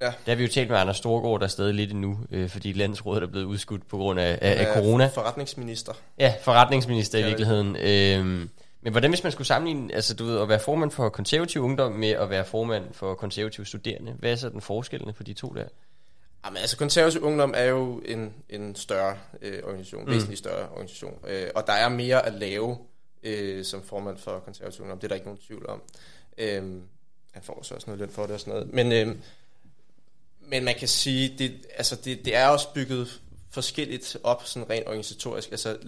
Ja. 0.00 0.06
Der 0.06 0.32
har 0.32 0.34
vi 0.34 0.42
jo 0.42 0.48
talt 0.48 0.70
med 0.70 0.78
Anders 0.78 0.96
Storgård, 0.96 1.40
der 1.40 1.46
er 1.46 1.50
stadig 1.50 1.74
lidt 1.74 1.90
endnu, 1.90 2.18
øh, 2.30 2.48
fordi 2.48 2.72
landsrådet 2.72 3.22
er 3.22 3.26
blevet 3.26 3.44
udskudt 3.44 3.88
på 3.88 3.96
grund 3.96 4.20
af, 4.20 4.38
af, 4.42 4.66
af 4.66 4.74
corona. 4.74 5.06
Forretningsminister. 5.14 5.92
Ja, 6.18 6.34
forretningsminister 6.42 7.18
ja, 7.18 7.24
i 7.24 7.28
virkeligheden. 7.28 7.76
Øhm, 7.76 8.50
men 8.80 8.92
hvordan 8.92 9.10
hvis 9.10 9.22
man 9.22 9.32
skulle 9.32 9.46
sammenligne, 9.46 9.94
altså 9.94 10.14
du 10.14 10.24
ved, 10.24 10.40
at 10.40 10.48
være 10.48 10.60
formand 10.60 10.90
for 10.90 11.08
konservativ 11.08 11.62
ungdom 11.62 11.92
med 11.92 12.10
at 12.10 12.30
være 12.30 12.44
formand 12.44 12.84
for 12.92 13.14
konservativ 13.14 13.64
studerende? 13.64 14.12
Hvad 14.18 14.32
er 14.32 14.36
så 14.36 14.48
den 14.48 14.60
forskellene 14.60 15.12
på 15.12 15.22
de 15.22 15.32
to 15.32 15.48
der? 15.48 15.64
Jamen, 16.44 16.56
altså 16.56 16.76
konservativ 16.76 17.22
ungdom 17.22 17.54
er 17.56 17.64
jo 17.64 18.02
en, 18.04 18.34
en 18.48 18.74
større 18.74 19.16
øh, 19.42 19.58
organisation, 19.64 20.04
mm. 20.04 20.10
væsentligt 20.10 20.38
større 20.38 20.68
organisation, 20.68 21.18
øh, 21.28 21.50
og 21.54 21.66
der 21.66 21.72
er 21.72 21.88
mere 21.88 22.26
at 22.26 22.34
lave 22.34 22.78
øh, 23.22 23.64
som 23.64 23.82
formand 23.82 24.18
for 24.18 24.38
konservativ 24.44 24.82
ungdom, 24.82 24.98
det 24.98 25.04
er 25.04 25.08
der 25.08 25.14
ikke 25.14 25.26
nogen 25.26 25.40
tvivl 25.46 25.66
om. 25.68 25.82
Øh, 26.38 26.62
han 27.32 27.42
får 27.42 27.62
så 27.62 27.74
også 27.74 27.86
noget 27.86 28.00
løn 28.00 28.10
for 28.10 28.22
det 28.22 28.30
og 28.30 28.40
sådan 28.40 28.52
noget. 28.52 28.72
Men 28.72 28.92
øh, 28.92 29.16
men 30.48 30.64
man 30.64 30.74
kan 30.74 30.88
sige, 30.88 31.34
det, 31.38 31.66
altså 31.76 31.96
det, 31.96 32.24
det 32.24 32.36
er 32.36 32.46
også 32.46 32.68
bygget 32.74 33.20
forskelligt 33.50 34.16
op, 34.22 34.46
sådan 34.46 34.70
rent 34.70 34.86
organisatorisk. 34.86 35.50
Altså 35.50 35.78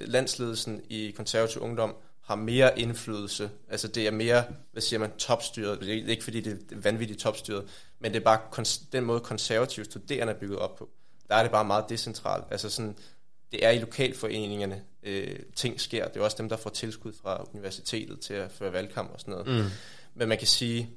landsledelsen 0.00 0.82
i 0.88 1.10
konservativ 1.10 1.62
ungdom 1.62 1.94
har 2.22 2.34
mere 2.34 2.78
indflydelse. 2.78 3.50
Altså 3.70 3.88
det 3.88 4.06
er 4.06 4.10
mere, 4.10 4.44
hvad 4.72 4.82
siger 4.82 5.00
man, 5.00 5.10
topstyret. 5.18 5.80
Det 5.80 5.98
er 5.98 6.08
ikke 6.08 6.24
fordi, 6.24 6.40
det 6.40 6.52
er 6.72 6.76
vanvittigt 6.76 7.20
topstyret, 7.20 7.64
men 7.98 8.12
det 8.12 8.20
er 8.20 8.24
bare 8.24 8.64
den 8.92 9.04
måde, 9.04 9.20
konservative 9.20 9.84
studerende 9.84 10.32
er 10.32 10.38
bygget 10.38 10.58
op 10.58 10.76
på. 10.76 10.88
Der 11.28 11.34
er 11.34 11.42
det 11.42 11.52
bare 11.52 11.64
meget 11.64 11.84
decentralt. 11.88 12.44
Altså 12.50 12.70
sådan, 12.70 12.96
det 13.52 13.66
er 13.66 13.70
i 13.70 13.78
lokalforeningerne, 13.78 14.82
øh, 15.02 15.38
ting 15.54 15.80
sker. 15.80 16.08
Det 16.08 16.20
er 16.20 16.24
også 16.24 16.36
dem, 16.38 16.48
der 16.48 16.56
får 16.56 16.70
tilskud 16.70 17.12
fra 17.22 17.44
universitetet 17.54 18.20
til 18.20 18.34
at 18.34 18.52
føre 18.52 18.72
valgkamp 18.72 19.10
og 19.12 19.20
sådan 19.20 19.32
noget. 19.32 19.46
Mm. 19.46 19.70
Men 20.14 20.28
man 20.28 20.38
kan 20.38 20.46
sige, 20.46 20.90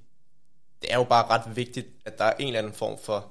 det 0.81 0.93
er 0.93 0.97
jo 0.97 1.03
bare 1.03 1.27
ret 1.29 1.55
vigtigt, 1.55 1.87
at 2.05 2.17
der 2.17 2.23
er 2.23 2.33
en 2.39 2.47
eller 2.47 2.59
anden 2.59 2.73
form 2.73 2.97
for 3.03 3.25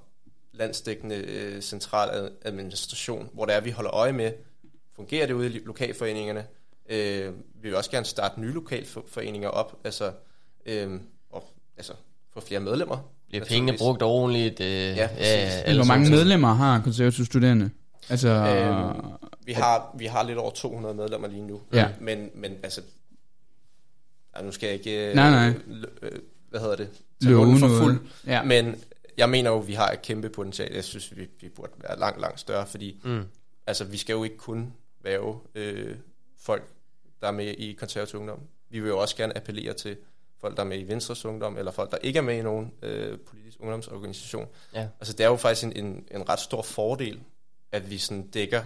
landsdækkende 0.53 1.17
øh, 1.17 1.63
central 1.63 2.31
administration, 2.43 3.29
hvor 3.33 3.45
der 3.45 3.53
er, 3.53 3.61
vi 3.61 3.71
holder 3.71 3.95
øje 3.95 4.13
med, 4.13 4.33
fungerer 4.97 5.27
det 5.27 5.35
ude 5.35 5.47
i 5.47 5.61
lokalforeningerne? 5.65 6.47
Øh, 6.89 7.33
vi 7.35 7.69
vil 7.69 7.77
også 7.77 7.91
gerne 7.91 8.07
starte 8.07 8.41
nye 8.41 8.53
lokalforeninger 8.53 9.49
op, 9.49 9.79
altså, 9.85 10.13
øh, 10.67 11.01
og, 11.31 11.45
altså 11.77 11.93
få 12.35 12.41
flere 12.41 12.61
medlemmer. 12.61 12.99
Bliver 13.29 13.45
pengene 13.45 13.79
brugt 13.79 14.03
ordentligt? 14.03 14.61
Øh, 14.61 14.67
ja, 14.69 15.09
ja, 15.19 15.63
ja 15.67 15.75
Hvor 15.75 15.85
mange 15.85 16.11
medlemmer 16.11 16.55
har 16.55 16.81
konservative 16.81 17.27
studerende? 17.27 17.71
Altså, 18.09 18.29
øh, 18.29 18.95
vi, 19.47 19.53
har, 19.53 19.95
vi 19.99 20.07
har 20.07 20.23
lidt 20.23 20.39
over 20.39 20.51
200 20.51 20.95
medlemmer 20.95 21.29
lige 21.29 21.47
nu, 21.47 21.61
ja. 21.73 21.89
men, 22.01 22.31
men 22.35 22.53
altså, 22.63 22.81
altså, 24.35 24.45
nu 24.47 24.53
skal 24.53 24.67
jeg 24.67 24.75
ikke 24.75 25.15
nej, 25.15 25.31
nej. 25.31 25.55
Øh, 26.03 26.19
hvad 26.51 26.61
hedder 26.61 26.77
det, 26.77 26.89
tage 27.23 27.59
for 27.59 27.69
fuld. 27.69 28.01
Ja. 28.27 28.43
Men 28.43 28.83
jeg 29.17 29.31
mener 29.31 29.51
jo, 29.51 29.59
at 29.59 29.69
vi 29.69 29.75
har 29.75 29.91
et 29.91 30.03
kæmpe 30.03 30.29
potentiale. 30.29 30.75
Jeg 30.75 30.85
synes, 30.85 31.17
vi, 31.17 31.29
vi 31.41 31.49
burde 31.49 31.73
være 31.79 31.99
langt, 31.99 32.21
langt 32.21 32.41
større, 32.41 32.67
fordi 32.67 33.01
mm. 33.05 33.25
altså, 33.67 33.85
vi 33.85 33.97
skal 33.97 34.13
jo 34.13 34.25
ikke 34.25 34.37
kun 34.37 34.73
være 35.03 35.39
øh, 35.55 35.97
folk, 36.41 36.69
der 37.21 37.27
er 37.29 37.33
med 37.33 37.47
i 37.47 37.73
konservativ 37.73 38.19
ungdom. 38.19 38.41
Vi 38.71 38.81
vil 38.81 38.89
jo 38.89 38.99
også 38.99 39.17
gerne 39.17 39.37
appellere 39.37 39.75
til 39.75 39.97
folk, 40.41 40.57
der 40.57 40.63
er 40.63 40.67
med 40.67 40.79
i 40.79 40.83
Venstres 40.83 41.25
Ungdom, 41.25 41.57
eller 41.59 41.73
folk, 41.73 41.91
der 41.91 41.99
ikke 42.03 42.19
er 42.19 42.23
med 42.23 42.39
i 42.39 42.43
nogen 42.43 42.73
øh, 42.83 43.19
politisk 43.19 43.57
ungdomsorganisation. 43.61 44.47
Ja. 44.75 44.89
Altså, 45.01 45.13
det 45.13 45.25
er 45.25 45.29
jo 45.29 45.37
faktisk 45.37 45.65
en, 45.65 45.85
en, 45.85 46.05
en 46.11 46.29
ret 46.29 46.41
stor 46.41 46.63
fordel, 46.63 47.21
at 47.73 47.91
vi 47.91 47.99
sådan 47.99 48.27
dækker 48.27 48.63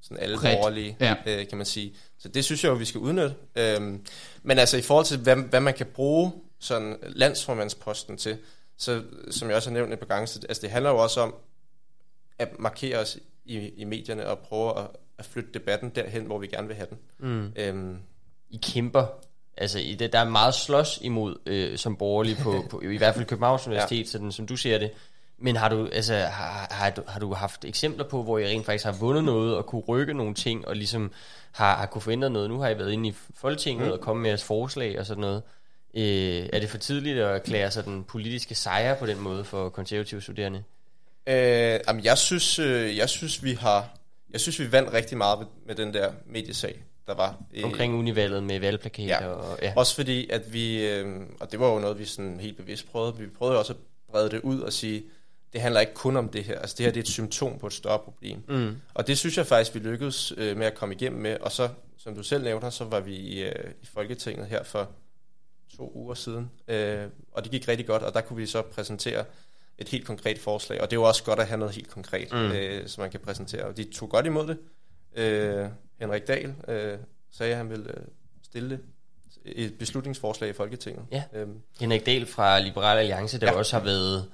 sådan 0.00 0.22
alle 0.22 0.38
borgerlige, 0.42 0.96
ja. 1.00 1.14
øh, 1.26 1.48
kan 1.48 1.58
man 1.58 1.66
sige. 1.66 1.94
Så 2.18 2.28
det 2.28 2.44
synes 2.44 2.64
jeg 2.64 2.70
jo, 2.70 2.74
vi 2.74 2.84
skal 2.84 2.98
udnytte. 2.98 3.34
Øhm, 3.56 4.06
men 4.42 4.58
altså 4.58 4.76
i 4.76 4.82
forhold 4.82 5.06
til, 5.06 5.18
hvad, 5.18 5.36
hvad 5.36 5.60
man 5.60 5.74
kan 5.74 5.86
bruge 5.86 6.32
sådan 6.58 6.98
landsformandsposten 7.02 8.16
til, 8.16 8.38
så 8.76 9.02
som 9.30 9.48
jeg 9.48 9.56
også 9.56 9.70
har 9.70 9.74
nævnt 9.74 9.92
et 9.92 9.98
par 9.98 10.06
gange, 10.06 10.26
så, 10.26 10.40
altså 10.48 10.62
det 10.62 10.70
handler 10.70 10.90
jo 10.90 10.96
også 10.96 11.20
om 11.20 11.34
at 12.38 12.58
markere 12.58 12.98
os 12.98 13.18
i, 13.44 13.58
i 13.58 13.84
medierne 13.84 14.26
og 14.26 14.38
prøve 14.38 14.78
at, 14.78 14.86
at 15.18 15.24
flytte 15.24 15.50
debatten 15.54 15.90
derhen, 15.90 16.24
hvor 16.24 16.38
vi 16.38 16.46
gerne 16.46 16.66
vil 16.66 16.76
have 16.76 16.88
den. 16.90 16.98
Mm. 17.18 17.52
Øhm. 17.56 17.98
I 18.50 18.60
kæmper 18.62 19.06
Altså, 19.56 19.78
i 19.78 19.94
det, 19.94 20.12
der 20.12 20.18
er 20.18 20.28
meget 20.28 20.54
slås 20.54 20.98
imod 21.02 21.36
øh, 21.46 21.78
som 21.78 21.96
borgerlig 21.96 22.36
på, 22.36 22.62
på, 22.70 22.80
i 22.80 22.96
hvert 22.96 23.14
fald 23.14 23.24
Københavns 23.24 23.66
Universitet, 23.66 24.00
ja. 24.00 24.04
sådan, 24.10 24.32
som 24.32 24.46
du 24.46 24.56
ser 24.56 24.78
det. 24.78 24.90
Men 25.38 25.56
har 25.56 25.68
du, 25.68 25.88
altså, 25.92 26.14
har, 26.14 26.68
har, 26.70 26.90
du, 26.90 27.02
har 27.06 27.20
du 27.20 27.34
haft 27.34 27.64
eksempler 27.64 28.04
på, 28.04 28.22
hvor 28.22 28.38
I 28.38 28.46
rent 28.46 28.66
faktisk 28.66 28.84
har 28.84 28.92
vundet 28.92 29.24
noget 29.24 29.56
og 29.56 29.66
kunne 29.66 29.82
rykke 29.82 30.14
nogle 30.14 30.34
ting, 30.34 30.68
og 30.68 30.76
ligesom 30.76 31.12
har, 31.52 31.76
har 31.76 31.86
kunne 31.86 32.02
forændre 32.02 32.30
noget? 32.30 32.50
Nu 32.50 32.60
har 32.60 32.68
I 32.68 32.78
været 32.78 32.92
inde 32.92 33.08
i 33.08 33.14
Folketinget 33.34 33.86
mm. 33.86 33.92
og 33.92 34.00
kommet 34.00 34.22
med 34.22 34.30
jeres 34.30 34.44
forslag 34.44 34.98
og 34.98 35.06
sådan 35.06 35.20
noget. 35.20 35.42
Øh, 35.96 36.48
er 36.52 36.60
det 36.60 36.70
for 36.70 36.78
tidligt 36.78 37.18
at 37.18 37.34
erklære 37.34 37.70
sig 37.70 37.84
den 37.84 38.04
politiske 38.04 38.54
sejr 38.54 38.98
på 38.98 39.06
den 39.06 39.20
måde 39.20 39.44
for 39.44 39.68
konservative 39.68 40.22
studerende? 40.22 40.62
Øh, 41.26 41.80
jamen, 41.88 42.04
jeg 42.04 42.18
synes, 42.18 42.58
øh, 42.58 42.96
jeg 42.96 43.08
synes, 43.08 43.44
vi 43.44 43.52
har, 43.52 43.98
jeg 44.30 44.40
synes, 44.40 44.60
vi 44.60 44.72
vandt 44.72 44.92
rigtig 44.92 45.18
meget 45.18 45.38
med, 45.38 45.46
med 45.66 45.74
den 45.74 45.94
der 45.94 46.12
mediesag, 46.26 46.84
der 47.06 47.14
var. 47.14 47.36
Øh, 47.54 47.64
Omkring 47.64 47.94
univalget 47.94 48.42
med 48.42 48.60
valgplakater. 48.60 49.24
Ja. 49.24 49.28
Og, 49.28 49.58
ja. 49.62 49.72
Også 49.76 49.94
fordi, 49.94 50.30
at 50.30 50.52
vi, 50.52 50.86
øh, 50.86 51.20
og 51.40 51.52
det 51.52 51.60
var 51.60 51.72
jo 51.72 51.78
noget, 51.78 51.98
vi 51.98 52.04
sådan 52.04 52.40
helt 52.40 52.56
bevidst 52.56 52.90
prøvede, 52.90 53.16
vi 53.18 53.26
prøvede 53.26 53.58
også 53.58 53.72
at 53.72 53.78
brede 54.10 54.30
det 54.30 54.40
ud 54.40 54.60
og 54.60 54.72
sige, 54.72 55.02
det 55.52 55.60
handler 55.60 55.80
ikke 55.80 55.94
kun 55.94 56.16
om 56.16 56.28
det 56.28 56.44
her. 56.44 56.58
Altså 56.58 56.74
det 56.78 56.86
her 56.86 56.92
det 56.92 57.00
er 57.00 57.04
et 57.04 57.08
symptom 57.08 57.58
på 57.58 57.66
et 57.66 57.72
større 57.72 57.98
problem. 57.98 58.42
Mm. 58.48 58.76
Og 58.94 59.06
det 59.06 59.18
synes 59.18 59.36
jeg 59.36 59.46
faktisk, 59.46 59.74
vi 59.74 59.80
lykkedes 59.80 60.32
øh, 60.36 60.56
med 60.56 60.66
at 60.66 60.74
komme 60.74 60.94
igennem 60.94 61.22
med. 61.22 61.36
Og 61.40 61.52
så, 61.52 61.68
som 61.98 62.14
du 62.14 62.22
selv 62.22 62.44
nævner, 62.44 62.70
så 62.70 62.84
var 62.84 63.00
vi 63.00 63.14
i, 63.14 63.42
øh, 63.42 63.70
i 63.82 63.86
Folketinget 63.86 64.46
her 64.46 64.62
for 64.62 64.90
to 65.76 65.92
uger 65.94 66.14
siden. 66.14 66.50
Øh, 66.68 67.06
og 67.32 67.44
det 67.44 67.50
gik 67.52 67.68
rigtig 67.68 67.86
godt, 67.86 68.02
og 68.02 68.14
der 68.14 68.20
kunne 68.20 68.36
vi 68.36 68.46
så 68.46 68.62
præsentere 68.62 69.24
et 69.78 69.88
helt 69.88 70.06
konkret 70.06 70.38
forslag. 70.38 70.80
Og 70.80 70.90
det 70.90 70.96
er 70.96 71.00
jo 71.00 71.06
også 71.06 71.24
godt 71.24 71.38
at 71.40 71.46
have 71.46 71.58
noget 71.58 71.74
helt 71.74 71.88
konkret, 71.88 72.32
mm. 72.32 72.38
øh, 72.38 72.88
som 72.88 73.02
man 73.02 73.10
kan 73.10 73.20
præsentere. 73.20 73.64
Og 73.64 73.76
de 73.76 73.84
tog 73.84 74.10
godt 74.10 74.26
imod 74.26 74.46
det. 74.46 74.58
Øh, 75.16 75.68
Henrik 76.00 76.26
Dahl 76.26 76.54
øh, 76.68 76.98
sagde, 77.30 77.52
at 77.52 77.58
han 77.58 77.70
ville 77.70 77.90
øh, 77.90 78.04
stille 78.42 78.70
det 78.70 78.80
et 79.44 79.78
beslutningsforslag 79.78 80.50
i 80.50 80.52
Folketinget. 80.52 81.04
Ja. 81.12 81.22
Øhm. 81.32 81.60
Henrik 81.80 82.06
Dahl 82.06 82.26
fra 82.26 82.58
Liberal 82.58 82.98
Alliance, 82.98 83.40
der 83.40 83.46
ja. 83.46 83.58
også 83.58 83.76
har 83.76 83.84
været 83.84 84.30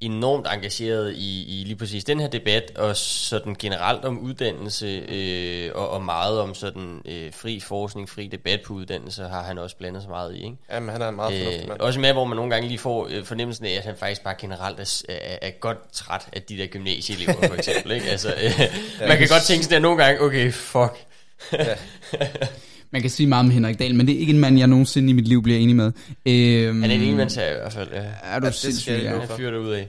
enormt 0.00 0.46
engageret 0.46 1.14
i, 1.16 1.60
i 1.60 1.64
lige 1.64 1.76
præcis 1.76 2.04
den 2.04 2.20
her 2.20 2.28
debat, 2.28 2.72
og 2.76 2.96
sådan 2.96 3.54
generelt 3.58 4.04
om 4.04 4.18
uddannelse, 4.18 4.86
øh, 4.86 5.70
og, 5.74 5.90
og 5.90 6.02
meget 6.02 6.40
om 6.40 6.54
sådan 6.54 7.02
øh, 7.04 7.32
fri 7.32 7.60
forskning, 7.60 8.08
fri 8.08 8.26
debat 8.26 8.60
på 8.66 8.74
uddannelse, 8.74 9.22
har 9.22 9.42
han 9.42 9.58
også 9.58 9.76
blandet 9.76 10.02
sig 10.02 10.10
meget 10.10 10.34
i. 10.34 10.44
Ikke? 10.44 10.56
Jamen, 10.72 10.88
han 10.88 11.02
er 11.02 11.08
en 11.08 11.16
meget 11.16 11.38
fornuftig 11.38 11.68
mand. 11.68 11.80
Også 11.80 12.00
med, 12.00 12.12
hvor 12.12 12.24
man 12.24 12.36
nogle 12.36 12.50
gange 12.50 12.68
lige 12.68 12.78
får 12.78 13.08
øh, 13.10 13.24
fornemmelsen 13.24 13.66
af, 13.66 13.70
at 13.70 13.84
han 13.84 13.96
faktisk 13.96 14.24
bare 14.24 14.34
generelt 14.38 14.80
er, 14.80 15.02
er, 15.08 15.38
er 15.42 15.50
godt 15.50 15.92
træt 15.92 16.28
af 16.32 16.42
de 16.42 16.58
der 16.58 16.66
gymnasieelever, 16.66 17.48
for 17.48 17.54
eksempel. 17.54 17.92
ikke? 17.92 18.06
Altså, 18.06 18.28
øh, 18.28 18.60
man 19.08 19.18
kan 19.18 19.28
godt 19.28 19.42
tænke 19.42 19.64
sådan 19.64 19.74
der 19.74 19.88
nogle 19.88 20.04
gange, 20.04 20.20
okay, 20.20 20.52
fuck. 20.52 21.06
ja. 21.52 21.74
man 22.90 23.00
kan 23.00 23.10
sige 23.10 23.26
meget 23.26 23.44
om 23.44 23.50
Henrik 23.50 23.78
Dahl, 23.78 23.94
men 23.94 24.06
det 24.06 24.14
er 24.14 24.18
ikke 24.18 24.32
en 24.32 24.38
mand, 24.38 24.58
jeg 24.58 24.66
nogensinde 24.66 25.10
i 25.10 25.12
mit 25.12 25.28
liv 25.28 25.42
bliver 25.42 25.58
enig 25.58 25.76
med. 25.76 25.92
Øhm, 26.26 26.82
Han 26.82 26.90
er 26.90 26.94
en 26.94 27.02
enmandsag 27.02 27.52
i 27.52 27.54
hvert 27.54 27.72
fald. 27.72 27.88
Ja. 27.92 28.04
Er 28.22 28.38
du 28.38 28.46
ja, 28.46 28.52
sindssyg, 28.52 28.92
ja. 29.02 29.18
Han 29.18 29.28
fyrer 29.28 29.58
ud 29.58 29.70
af. 29.70 29.88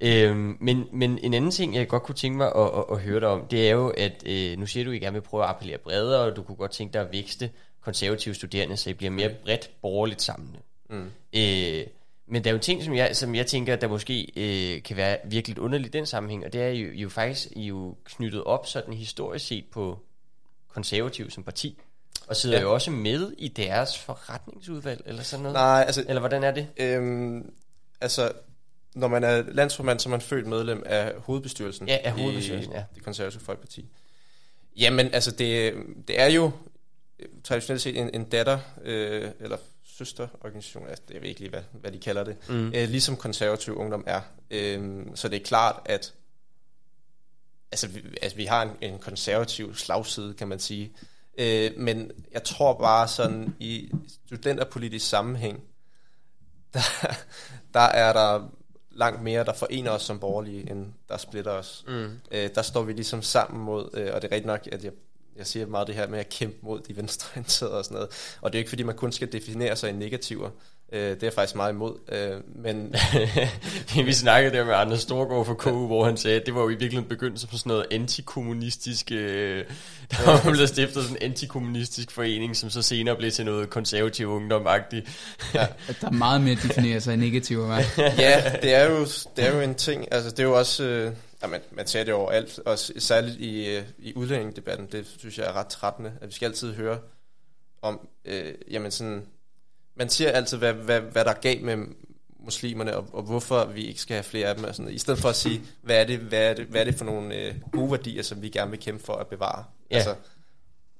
Øhm, 0.00 0.56
men, 0.60 0.84
men 0.92 1.18
en 1.22 1.34
anden 1.34 1.50
ting, 1.50 1.74
jeg 1.74 1.88
godt 1.88 2.02
kunne 2.02 2.14
tænke 2.14 2.38
mig 2.38 2.46
at, 2.56 2.62
at, 2.62 2.84
at 2.92 3.00
høre 3.00 3.20
dig 3.20 3.28
om, 3.28 3.46
det 3.50 3.68
er 3.68 3.72
jo, 3.72 3.88
at 3.88 4.22
øh, 4.26 4.58
nu 4.58 4.66
siger 4.66 4.84
du, 4.84 4.90
at 4.90 4.96
I 4.96 4.98
gerne 4.98 5.14
vil 5.14 5.20
prøve 5.20 5.44
at 5.44 5.48
appellere 5.48 5.78
bredere, 5.78 6.20
og 6.20 6.36
du 6.36 6.42
kunne 6.42 6.56
godt 6.56 6.70
tænke 6.70 6.92
dig 6.92 7.00
at 7.00 7.08
vækste 7.12 7.50
konservative 7.80 8.34
studerende, 8.34 8.76
så 8.76 8.90
I 8.90 8.92
bliver 8.92 9.10
mere 9.10 9.30
bredt 9.44 9.70
borgerligt 9.82 10.22
samlende. 10.22 10.58
Mm. 10.90 11.10
Øh, 11.36 11.86
men 12.26 12.44
der 12.44 12.50
er 12.50 12.54
jo 12.54 12.58
ting, 12.58 12.82
som 12.82 12.94
jeg, 12.94 13.16
som 13.16 13.34
jeg 13.34 13.46
tænker, 13.46 13.76
der 13.76 13.88
måske 13.88 14.32
øh, 14.36 14.82
kan 14.82 14.96
være 14.96 15.16
virkelig 15.24 15.58
underligt 15.58 15.94
i 15.94 15.98
den 15.98 16.06
sammenhæng, 16.06 16.44
og 16.44 16.52
det 16.52 16.62
er 16.62 16.68
jo, 16.68 16.92
jo 16.92 17.08
faktisk 17.08 17.48
I 17.56 17.66
jo 17.66 17.96
knyttet 18.04 18.44
op 18.44 18.66
sådan 18.66 18.94
historisk 18.94 19.46
set 19.46 19.64
på 19.72 19.98
konservativ 20.68 21.30
som 21.30 21.42
parti, 21.42 21.78
og 22.28 22.36
sidder 22.36 22.56
ja. 22.56 22.62
jo 22.62 22.74
også 22.74 22.90
med 22.90 23.32
i 23.38 23.48
deres 23.48 23.98
forretningsudvalg, 23.98 25.02
eller 25.06 25.22
sådan 25.22 25.42
noget. 25.42 25.54
Nej, 25.54 25.84
altså... 25.86 26.04
Eller 26.08 26.20
hvordan 26.20 26.44
er 26.44 26.50
det? 26.50 26.68
Øhm, 26.76 27.52
altså, 28.00 28.32
når 28.94 29.08
man 29.08 29.24
er 29.24 29.42
landsformand, 29.42 30.00
så 30.00 30.08
er 30.08 30.10
man 30.10 30.20
født 30.20 30.46
medlem 30.46 30.82
af 30.86 31.12
hovedbestyrelsen. 31.18 31.88
Ja, 31.88 31.98
af 32.04 32.12
hovedbestyrelsen, 32.12 32.72
i 32.72 32.76
ja. 32.76 32.84
Det 32.94 33.04
konservative 33.04 33.42
folkeparti. 33.42 33.88
Jamen, 34.76 35.14
altså, 35.14 35.30
det, 35.30 35.74
det 36.08 36.20
er 36.20 36.26
jo 36.26 36.50
traditionelt 37.44 37.82
set 37.82 37.98
en, 37.98 38.10
en 38.14 38.24
datter, 38.24 38.58
øh, 38.82 39.30
eller 39.40 39.56
søsterorganisation, 39.84 40.88
altså 40.88 41.04
jeg 41.12 41.22
ved 41.22 41.28
ikke 41.28 41.40
lige, 41.40 41.50
hvad, 41.50 41.62
hvad 41.72 41.92
de 41.92 41.98
kalder 41.98 42.24
det, 42.24 42.36
mm. 42.48 42.66
øh, 42.74 42.88
ligesom 42.88 43.16
konservativ 43.16 43.76
ungdom 43.76 44.04
er. 44.06 44.20
Øh, 44.50 45.06
så 45.14 45.28
det 45.28 45.36
er 45.36 45.44
klart, 45.44 45.80
at 45.84 46.14
altså, 47.72 47.88
vi, 47.88 48.02
altså, 48.22 48.36
vi 48.36 48.44
har 48.44 48.62
en, 48.62 48.70
en 48.80 48.98
konservativ 48.98 49.74
slagside, 49.74 50.34
kan 50.34 50.48
man 50.48 50.58
sige. 50.58 50.92
Øh, 51.38 51.70
men 51.76 52.10
jeg 52.32 52.44
tror 52.44 52.78
bare 52.78 53.08
sådan, 53.08 53.56
i 53.58 53.90
studenterpolitisk 54.26 55.08
sammenhæng, 55.08 55.62
der, 56.74 56.80
der 57.74 57.80
er 57.80 58.12
der 58.12 58.48
langt 58.90 59.22
mere, 59.22 59.44
der 59.44 59.52
forener 59.52 59.90
os 59.90 60.02
som 60.02 60.18
borgerlige, 60.18 60.70
end 60.70 60.86
der 61.08 61.16
splitter 61.16 61.50
os. 61.50 61.84
Mm. 61.88 62.20
Øh, 62.30 62.50
der 62.54 62.62
står 62.62 62.82
vi 62.82 62.92
ligesom 62.92 63.22
sammen 63.22 63.64
mod, 63.64 63.90
øh, 63.94 64.10
og 64.14 64.22
det 64.22 64.28
er 64.28 64.32
rigtigt 64.32 64.46
nok, 64.46 64.68
at 64.72 64.84
jeg 64.84 64.92
jeg 65.36 65.46
siger 65.46 65.66
meget 65.66 65.86
det 65.86 65.94
her 65.94 66.08
med 66.08 66.18
at 66.18 66.28
kæmpe 66.28 66.56
mod 66.62 66.80
de 66.80 66.96
venstreorienterede 66.96 67.78
og 67.78 67.84
sådan 67.84 67.94
noget. 67.94 68.36
Og 68.40 68.52
det 68.52 68.58
er 68.58 68.60
jo 68.60 68.62
ikke 68.62 68.68
fordi, 68.68 68.82
man 68.82 68.96
kun 68.96 69.12
skal 69.12 69.32
definere 69.32 69.76
sig 69.76 69.90
i 69.90 69.92
negativer. 69.92 70.50
Øh, 70.92 71.00
det 71.00 71.10
er 71.10 71.16
jeg 71.22 71.32
faktisk 71.32 71.56
meget 71.56 71.72
imod. 71.72 71.94
Øh, 72.12 72.40
men 72.62 72.94
vi 74.06 74.12
snakkede 74.12 74.56
der 74.56 74.64
med 74.64 74.74
Anders 74.74 75.00
Storgård 75.00 75.46
fra 75.46 75.54
KU, 75.54 75.80
ja. 75.80 75.86
hvor 75.86 76.04
han 76.04 76.16
sagde, 76.16 76.40
at 76.40 76.46
det 76.46 76.54
var 76.54 76.60
jo 76.60 76.68
i 76.68 76.70
virkeligheden 76.70 77.08
begyndt 77.08 77.40
som 77.40 77.50
sådan 77.52 77.70
noget 77.70 77.86
antikommunistisk... 77.90 79.12
Øh, 79.12 79.64
der 80.10 80.26
var 80.26 80.50
blevet 80.50 80.68
stiftet 80.68 81.02
sådan 81.02 81.16
en 81.16 81.22
antikommunistisk 81.22 82.10
forening, 82.10 82.56
som 82.56 82.70
så 82.70 82.82
senere 82.82 83.16
blev 83.16 83.30
til 83.30 83.44
noget 83.44 83.70
konservativ 83.70 84.28
ungdomagtigt. 84.28 85.08
ja. 85.54 85.66
Der 86.00 86.06
er 86.06 86.10
meget 86.10 86.40
mere 86.40 86.52
at 86.52 86.62
definere 86.62 87.00
sig 87.00 87.14
hva'? 87.14 88.00
ja, 88.20 88.52
det 88.62 88.74
er, 88.74 88.90
jo, 88.90 89.00
det 89.36 89.46
er 89.46 89.54
jo 89.54 89.60
en 89.60 89.74
ting. 89.74 90.08
Altså, 90.10 90.30
det 90.30 90.38
er 90.38 90.44
jo 90.44 90.58
også... 90.58 90.84
Øh, 90.84 91.12
Ja, 91.42 91.46
man, 91.46 91.60
man 91.70 91.86
ser 91.86 92.04
det 92.04 92.14
overalt, 92.14 92.60
og 92.66 92.78
særligt 92.78 93.36
i, 93.36 93.76
øh, 93.76 93.82
i 93.98 94.14
udlændingedebatten, 94.14 94.88
det 94.92 95.06
synes 95.18 95.38
jeg 95.38 95.46
er 95.46 95.52
ret 95.52 95.66
trættende, 95.66 96.12
at 96.20 96.28
vi 96.28 96.32
skal 96.32 96.46
altid 96.46 96.74
høre 96.74 96.98
om, 97.82 98.08
øh, 98.24 98.54
jamen 98.70 98.90
sådan, 98.90 99.26
man 99.96 100.08
siger 100.08 100.30
altid, 100.30 100.58
hvad, 100.58 100.72
hvad, 100.72 101.00
hvad 101.00 101.24
der 101.24 101.30
er 101.30 101.40
galt 101.40 101.62
med 101.62 101.76
muslimerne, 102.44 102.96
og, 102.96 103.08
og 103.12 103.22
hvorfor 103.22 103.64
vi 103.64 103.86
ikke 103.86 104.00
skal 104.00 104.14
have 104.14 104.24
flere 104.24 104.46
af 104.48 104.54
dem, 104.54 104.64
og 104.64 104.74
sådan, 104.74 104.92
i 104.92 104.98
stedet 104.98 105.20
for 105.20 105.28
at 105.28 105.36
sige, 105.36 105.60
hvad 105.82 106.00
er 106.00 106.04
det, 106.04 106.18
hvad 106.18 106.50
er 106.50 106.54
det, 106.54 106.66
hvad 106.66 106.80
er 106.80 106.84
det 106.84 106.94
for 106.94 107.04
nogle 107.04 107.34
øh, 107.34 107.54
gode 107.72 107.90
værdier, 107.90 108.22
som 108.22 108.42
vi 108.42 108.48
gerne 108.48 108.70
vil 108.70 108.80
kæmpe 108.80 109.04
for 109.04 109.14
at 109.14 109.26
bevare. 109.26 109.64
Ja. 109.90 109.96
Altså, 109.96 110.14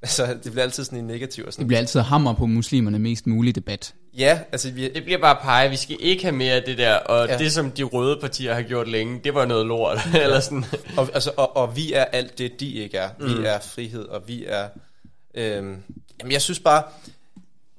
Altså, 0.02 0.26
det 0.44 0.52
bliver 0.52 0.62
altid 0.62 0.84
sådan 0.84 0.98
en 0.98 1.04
negativ. 1.04 1.44
Og 1.46 1.52
sådan. 1.52 1.62
Det 1.62 1.68
bliver 1.68 1.78
altid 1.78 2.00
hammer 2.00 2.32
på 2.32 2.46
muslimerne 2.46 2.98
mest 2.98 3.26
mulig 3.26 3.54
debat. 3.54 3.94
Ja, 4.18 4.40
altså 4.52 4.70
vi... 4.70 4.88
Det 4.88 5.04
bliver 5.04 5.18
bare 5.18 5.36
pege, 5.42 5.70
vi 5.70 5.76
skal 5.76 5.96
ikke 6.00 6.22
have 6.22 6.36
mere 6.36 6.54
af 6.54 6.62
det 6.62 6.78
der, 6.78 6.94
og 6.94 7.28
ja. 7.28 7.38
det 7.38 7.52
som 7.52 7.70
de 7.70 7.82
røde 7.82 8.18
partier 8.20 8.54
har 8.54 8.62
gjort 8.62 8.88
længe, 8.88 9.20
det 9.24 9.34
var 9.34 9.44
noget 9.44 9.66
lort, 9.66 9.98
ja. 10.14 10.22
eller 10.22 10.40
sådan. 10.40 10.64
Og, 10.96 11.08
altså, 11.14 11.30
og, 11.36 11.56
og 11.56 11.76
vi 11.76 11.92
er 11.92 12.04
alt 12.04 12.38
det, 12.38 12.60
de 12.60 12.72
ikke 12.72 12.96
er. 12.96 13.08
Vi 13.18 13.34
mm. 13.34 13.44
er 13.44 13.58
frihed, 13.60 14.04
og 14.04 14.22
vi 14.26 14.44
er... 14.46 14.68
Øhm, 15.34 15.76
jamen, 16.20 16.32
jeg 16.32 16.42
synes 16.42 16.60
bare, 16.60 16.82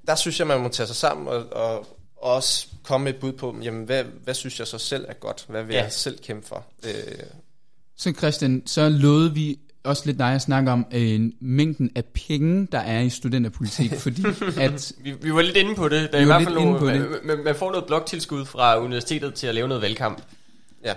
der 0.07 0.15
synes 0.15 0.39
jeg, 0.39 0.47
man 0.47 0.59
må 0.59 0.69
tage 0.69 0.87
sig 0.87 0.95
sammen 0.95 1.27
og, 1.27 1.45
og 1.51 1.87
også 2.17 2.67
komme 2.83 3.03
med 3.03 3.13
et 3.13 3.19
bud 3.19 3.31
på, 3.31 3.55
jamen, 3.63 3.85
hvad, 3.85 4.03
hvad 4.03 4.33
synes 4.33 4.59
jeg 4.59 4.67
så 4.67 4.77
selv 4.77 5.05
er 5.09 5.13
godt? 5.13 5.45
Hvad 5.47 5.63
vil 5.63 5.73
ja. 5.73 5.83
jeg 5.83 5.91
selv 5.91 6.17
kæmpe 6.23 6.47
for? 6.47 6.65
Øh, 6.85 6.91
så 7.97 8.11
Christian, 8.11 8.63
så 8.65 8.89
lovede 8.89 9.33
vi 9.33 9.59
også 9.83 10.03
lidt 10.05 10.19
dig 10.19 10.33
at 10.33 10.41
snakke 10.41 10.71
om 10.71 10.85
øh, 10.93 11.21
mængden 11.41 11.91
af 11.95 12.05
penge, 12.05 12.67
der 12.71 12.79
er 12.79 13.01
i 13.01 13.09
studenterpolitik, 13.09 13.93
fordi 14.05 14.23
at... 14.57 14.91
vi, 14.97 15.11
vi 15.11 15.33
var 15.33 15.41
lidt 15.41 15.57
inde 15.57 15.75
på 15.75 15.89
det. 15.89 16.11
Der 16.11 16.17
er 16.17 16.21
i 16.21 16.25
hvert 16.25 16.43
fald 16.43 16.55
noget, 16.55 17.19
man, 17.23 17.43
man 17.43 17.55
får 17.55 17.71
noget 17.71 17.85
bloktilskud 17.85 18.45
fra 18.45 18.79
universitetet 18.79 19.33
til 19.33 19.47
at 19.47 19.55
lave 19.55 19.67
noget 19.67 19.81
valgkamp. 19.81 20.21
Ja. 20.83 20.93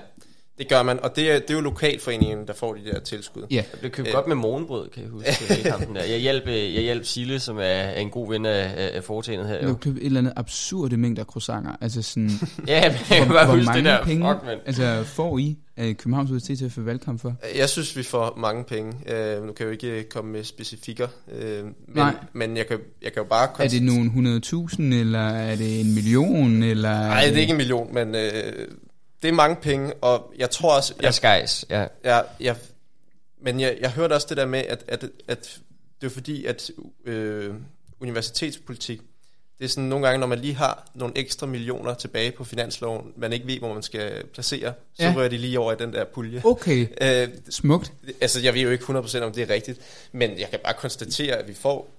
Det 0.58 0.68
gør 0.68 0.82
man, 0.82 1.00
og 1.02 1.16
det 1.16 1.30
er, 1.30 1.38
det 1.38 1.50
er 1.50 1.54
jo 1.54 1.60
lokalforeningen, 1.60 2.46
der 2.46 2.52
får 2.54 2.74
de 2.74 2.90
der 2.92 3.00
tilskud. 3.00 3.42
Ja. 3.50 3.54
Jeg 3.56 3.64
blev 3.80 3.90
købt 3.90 4.08
Æ, 4.08 4.12
godt 4.12 4.26
med 4.26 4.36
morgenbrød, 4.36 4.88
kan 4.88 5.02
jeg 5.02 5.10
huske. 5.10 5.28
der. 5.94 6.04
Jeg 6.04 6.18
hjalp, 6.18 6.46
jeg 6.46 6.82
hjalp 6.82 7.04
Sille, 7.04 7.40
som 7.40 7.56
er, 7.58 7.62
er 7.62 8.00
en 8.00 8.10
god 8.10 8.28
ven 8.28 8.46
af, 8.46 8.90
af 8.94 9.04
foretagendet 9.04 9.48
her. 9.48 9.66
Du 9.66 9.74
købte 9.74 10.00
et 10.00 10.06
eller 10.06 10.20
andet 10.20 10.32
absurde 10.36 10.96
mængder 10.96 11.24
croissanter. 11.24 11.72
Altså 11.80 12.02
sådan, 12.02 12.30
ja, 12.68 12.88
men 12.88 12.98
jeg 13.10 13.18
kan 13.18 13.28
bare 13.28 13.56
huske 13.56 13.72
det 13.74 13.84
der. 13.84 14.04
Penge, 14.04 14.32
Fuck, 14.32 14.44
man. 14.44 14.58
Altså 14.66 15.02
får 15.04 15.38
I 15.38 15.56
af 15.76 15.96
Københavns 15.96 16.30
Universitet 16.30 16.58
til 16.58 16.64
at 16.64 16.72
få 16.72 16.80
valgkamp 16.80 17.20
for? 17.20 17.34
Jeg 17.56 17.68
synes, 17.68 17.96
vi 17.96 18.02
får 18.02 18.34
mange 18.36 18.64
penge. 18.64 18.92
Uh, 18.92 19.46
nu 19.46 19.52
kan 19.52 19.66
jeg 19.66 19.82
jo 19.84 19.92
ikke 19.92 20.08
komme 20.08 20.32
med 20.32 20.44
specifikker, 20.44 21.06
uh, 21.26 21.64
men, 21.64 21.74
Nej. 21.94 22.14
men 22.32 22.56
jeg, 22.56 22.66
kan, 22.66 22.78
jeg 23.02 23.12
kan 23.12 23.22
jo 23.22 23.28
bare... 23.28 23.48
Er 23.64 23.68
det 23.68 23.82
nogle 23.82 24.40
100.000, 24.70 24.82
eller 24.82 25.28
er 25.28 25.56
det 25.56 25.80
en 25.80 25.94
million? 25.94 26.62
Eller 26.62 27.00
Nej, 27.00 27.24
det 27.24 27.36
er 27.36 27.40
ikke 27.40 27.50
en 27.50 27.56
million, 27.56 27.94
men... 27.94 28.14
Uh, 28.14 28.20
det 29.22 29.28
er 29.28 29.32
mange 29.32 29.56
penge, 29.56 29.94
og 29.94 30.32
jeg 30.38 30.50
tror 30.50 30.76
også... 30.76 30.94
Jeg, 31.02 31.14
skejs, 31.14 31.64
ja. 31.70 31.86
ja 32.04 32.20
jeg, 32.40 32.56
men 33.42 33.60
jeg, 33.60 33.76
jeg 33.80 33.90
hørte 33.90 34.12
også 34.12 34.26
det 34.28 34.36
der 34.36 34.46
med, 34.46 34.58
at, 34.58 34.84
at, 34.88 35.04
at 35.28 35.58
det 36.00 36.06
er 36.06 36.10
fordi, 36.10 36.44
at 36.44 36.70
øh, 37.04 37.54
universitetspolitik, 38.00 39.00
det 39.58 39.64
er 39.64 39.68
sådan 39.68 39.88
nogle 39.88 40.06
gange, 40.06 40.20
når 40.20 40.26
man 40.26 40.38
lige 40.38 40.54
har 40.54 40.90
nogle 40.94 41.18
ekstra 41.18 41.46
millioner 41.46 41.94
tilbage 41.94 42.32
på 42.32 42.44
finansloven, 42.44 43.12
man 43.16 43.32
ikke 43.32 43.46
ved, 43.46 43.58
hvor 43.58 43.74
man 43.74 43.82
skal 43.82 44.26
placere, 44.26 44.72
så 44.94 45.02
ja. 45.02 45.12
rører 45.16 45.28
de 45.28 45.38
lige 45.38 45.60
over 45.60 45.72
i 45.72 45.76
den 45.76 45.92
der 45.92 46.04
pulje. 46.04 46.42
Okay, 46.44 46.86
øh, 47.00 47.28
smukt. 47.50 47.92
Altså, 48.20 48.40
jeg 48.40 48.54
ved 48.54 48.60
jo 48.60 48.70
ikke 48.70 48.84
100% 48.84 49.20
om 49.22 49.32
det 49.32 49.50
er 49.50 49.54
rigtigt, 49.54 49.80
men 50.12 50.38
jeg 50.38 50.50
kan 50.50 50.58
bare 50.64 50.74
konstatere, 50.74 51.36
at 51.36 51.48
vi 51.48 51.54
får 51.54 51.95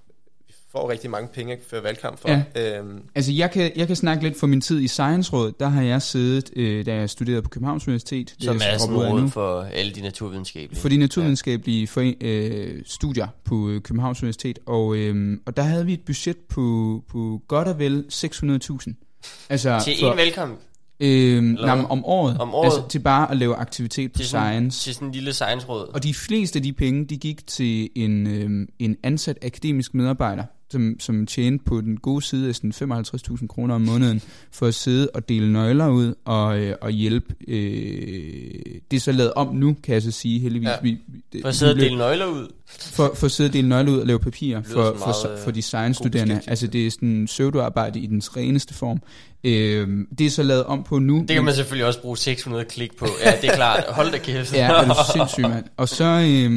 får 0.72 0.90
rigtig 0.90 1.10
mange 1.10 1.28
penge 1.28 1.58
før 1.70 1.82
valgkamp 1.82 2.18
for. 2.18 2.28
Ja. 2.28 2.78
Øhm. 2.78 3.02
Altså 3.14 3.32
jeg 3.32 3.50
kan, 3.50 3.72
jeg 3.76 3.86
kan 3.86 3.96
snakke 3.96 4.22
lidt 4.22 4.38
for 4.38 4.46
min 4.46 4.60
tid 4.60 4.80
i 4.80 4.88
Science 4.88 5.32
Råd. 5.32 5.52
Der 5.60 5.68
har 5.68 5.82
jeg 5.82 6.02
siddet, 6.02 6.50
øh, 6.56 6.86
da 6.86 6.94
jeg 6.94 7.10
studerede 7.10 7.42
på 7.42 7.48
Københavns 7.48 7.88
Universitet. 7.88 8.34
Som 8.40 8.58
det, 8.58 8.72
er 8.72 8.78
sådan 8.78 8.96
råd 8.96 9.30
for 9.30 9.60
alle 9.62 9.92
de 9.92 10.00
naturvidenskabelige. 10.00 10.80
For 10.80 10.88
de 10.88 10.96
naturvidenskabelige 10.96 11.80
ja. 11.80 11.86
for, 11.86 12.12
øh, 12.20 12.82
studier 12.86 13.28
på 13.44 13.68
øh, 13.68 13.80
Københavns 13.80 14.22
Universitet. 14.22 14.58
Og, 14.66 14.96
øh, 14.96 15.38
og 15.46 15.56
der 15.56 15.62
havde 15.62 15.86
vi 15.86 15.92
et 15.92 16.02
budget 16.06 16.36
på, 16.36 17.04
på 17.08 17.42
godt 17.48 17.68
og 17.68 17.78
vel 17.78 18.04
600.000. 18.12 19.46
Altså 19.48 19.80
til 19.84 19.94
for, 20.00 20.10
en 20.10 20.16
valgkamp? 20.16 20.60
Øh, 21.00 21.42
nej, 21.42 21.84
om 21.88 22.04
året. 22.04 22.38
Om 22.38 22.54
året? 22.54 22.64
Altså 22.64 22.88
til 22.88 22.98
bare 22.98 23.30
at 23.30 23.36
lave 23.36 23.54
aktivitet 23.54 24.12
på 24.12 24.18
til 24.18 24.26
sådan, 24.26 24.52
Science. 24.52 24.84
Til 24.84 24.94
sådan 24.94 25.08
en 25.08 25.12
lille 25.12 25.32
science-råd. 25.32 25.90
Og 25.94 26.02
de 26.02 26.14
fleste 26.14 26.58
af 26.58 26.62
de 26.62 26.72
penge, 26.72 27.04
de 27.04 27.16
gik 27.16 27.46
til 27.46 27.90
en, 27.94 28.26
øh, 28.26 28.68
en 28.78 28.96
ansat 29.02 29.38
akademisk 29.42 29.94
medarbejder, 29.94 30.44
som, 30.70 30.96
som 31.00 31.26
tjente 31.26 31.64
på 31.64 31.80
den 31.80 31.96
gode 31.96 32.22
side 32.22 32.48
af 32.48 32.54
sådan 32.54 32.72
55.000 32.72 33.46
kroner 33.46 33.74
om 33.74 33.80
måneden, 33.80 34.22
for 34.50 34.66
at 34.66 34.74
sidde 34.74 35.10
og 35.14 35.28
dele 35.28 35.52
nøgler 35.52 35.88
ud 35.88 36.14
og, 36.24 36.58
øh, 36.58 36.74
og 36.80 36.90
hjælpe. 36.90 37.34
Øh, 37.48 38.80
det 38.90 38.96
er 38.96 39.00
så 39.00 39.12
lavet 39.12 39.32
om 39.32 39.54
nu, 39.54 39.76
kan 39.82 39.94
jeg 39.94 40.02
så 40.02 40.10
sige 40.10 40.40
heldigvis. 40.40 40.68
Ja. 40.68 40.74
Vi, 40.82 40.98
det, 41.32 41.40
for 41.40 41.48
at 41.48 41.54
sidde 41.54 41.72
og 41.72 41.80
dele 41.80 41.96
nøgler 41.96 42.26
ud? 42.26 42.48
For, 42.70 43.12
for 43.14 43.26
at 43.26 43.30
sidde 43.30 43.48
og 43.48 43.52
dele 43.52 43.68
nøgler 43.68 43.92
ud 43.92 43.98
og 44.00 44.06
lave 44.06 44.18
papirer 44.18 44.62
for, 44.62 44.96
for, 44.98 45.16
for, 45.22 45.36
for 45.44 45.50
de 45.50 45.62
science-studerende. 45.62 46.40
Altså 46.46 46.66
det 46.66 46.86
er 46.86 46.90
sådan 46.90 47.26
pseudoarbejde 47.26 48.00
i 48.00 48.06
den 48.06 48.22
reneste 48.36 48.74
form. 48.74 49.00
Øh, 49.44 49.88
det 50.18 50.26
er 50.26 50.30
så 50.30 50.42
lavet 50.42 50.64
om 50.64 50.82
på 50.82 50.98
nu. 50.98 51.18
Det 51.18 51.30
kan 51.30 51.44
man 51.44 51.54
selvfølgelig 51.54 51.86
også 51.86 52.00
bruge 52.00 52.16
600 52.18 52.64
klik 52.64 52.96
på. 52.96 53.06
Ja, 53.24 53.32
det 53.42 53.50
er 53.50 53.54
klart. 53.54 53.84
Hold 53.88 54.12
da 54.12 54.18
kæft. 54.18 54.52
ja, 54.54 54.58
det 54.80 54.88
er 54.88 54.94
sindssygt, 55.12 55.48
mand. 55.48 55.64
Og 55.76 55.88
så, 55.88 56.04
øh, 56.04 56.50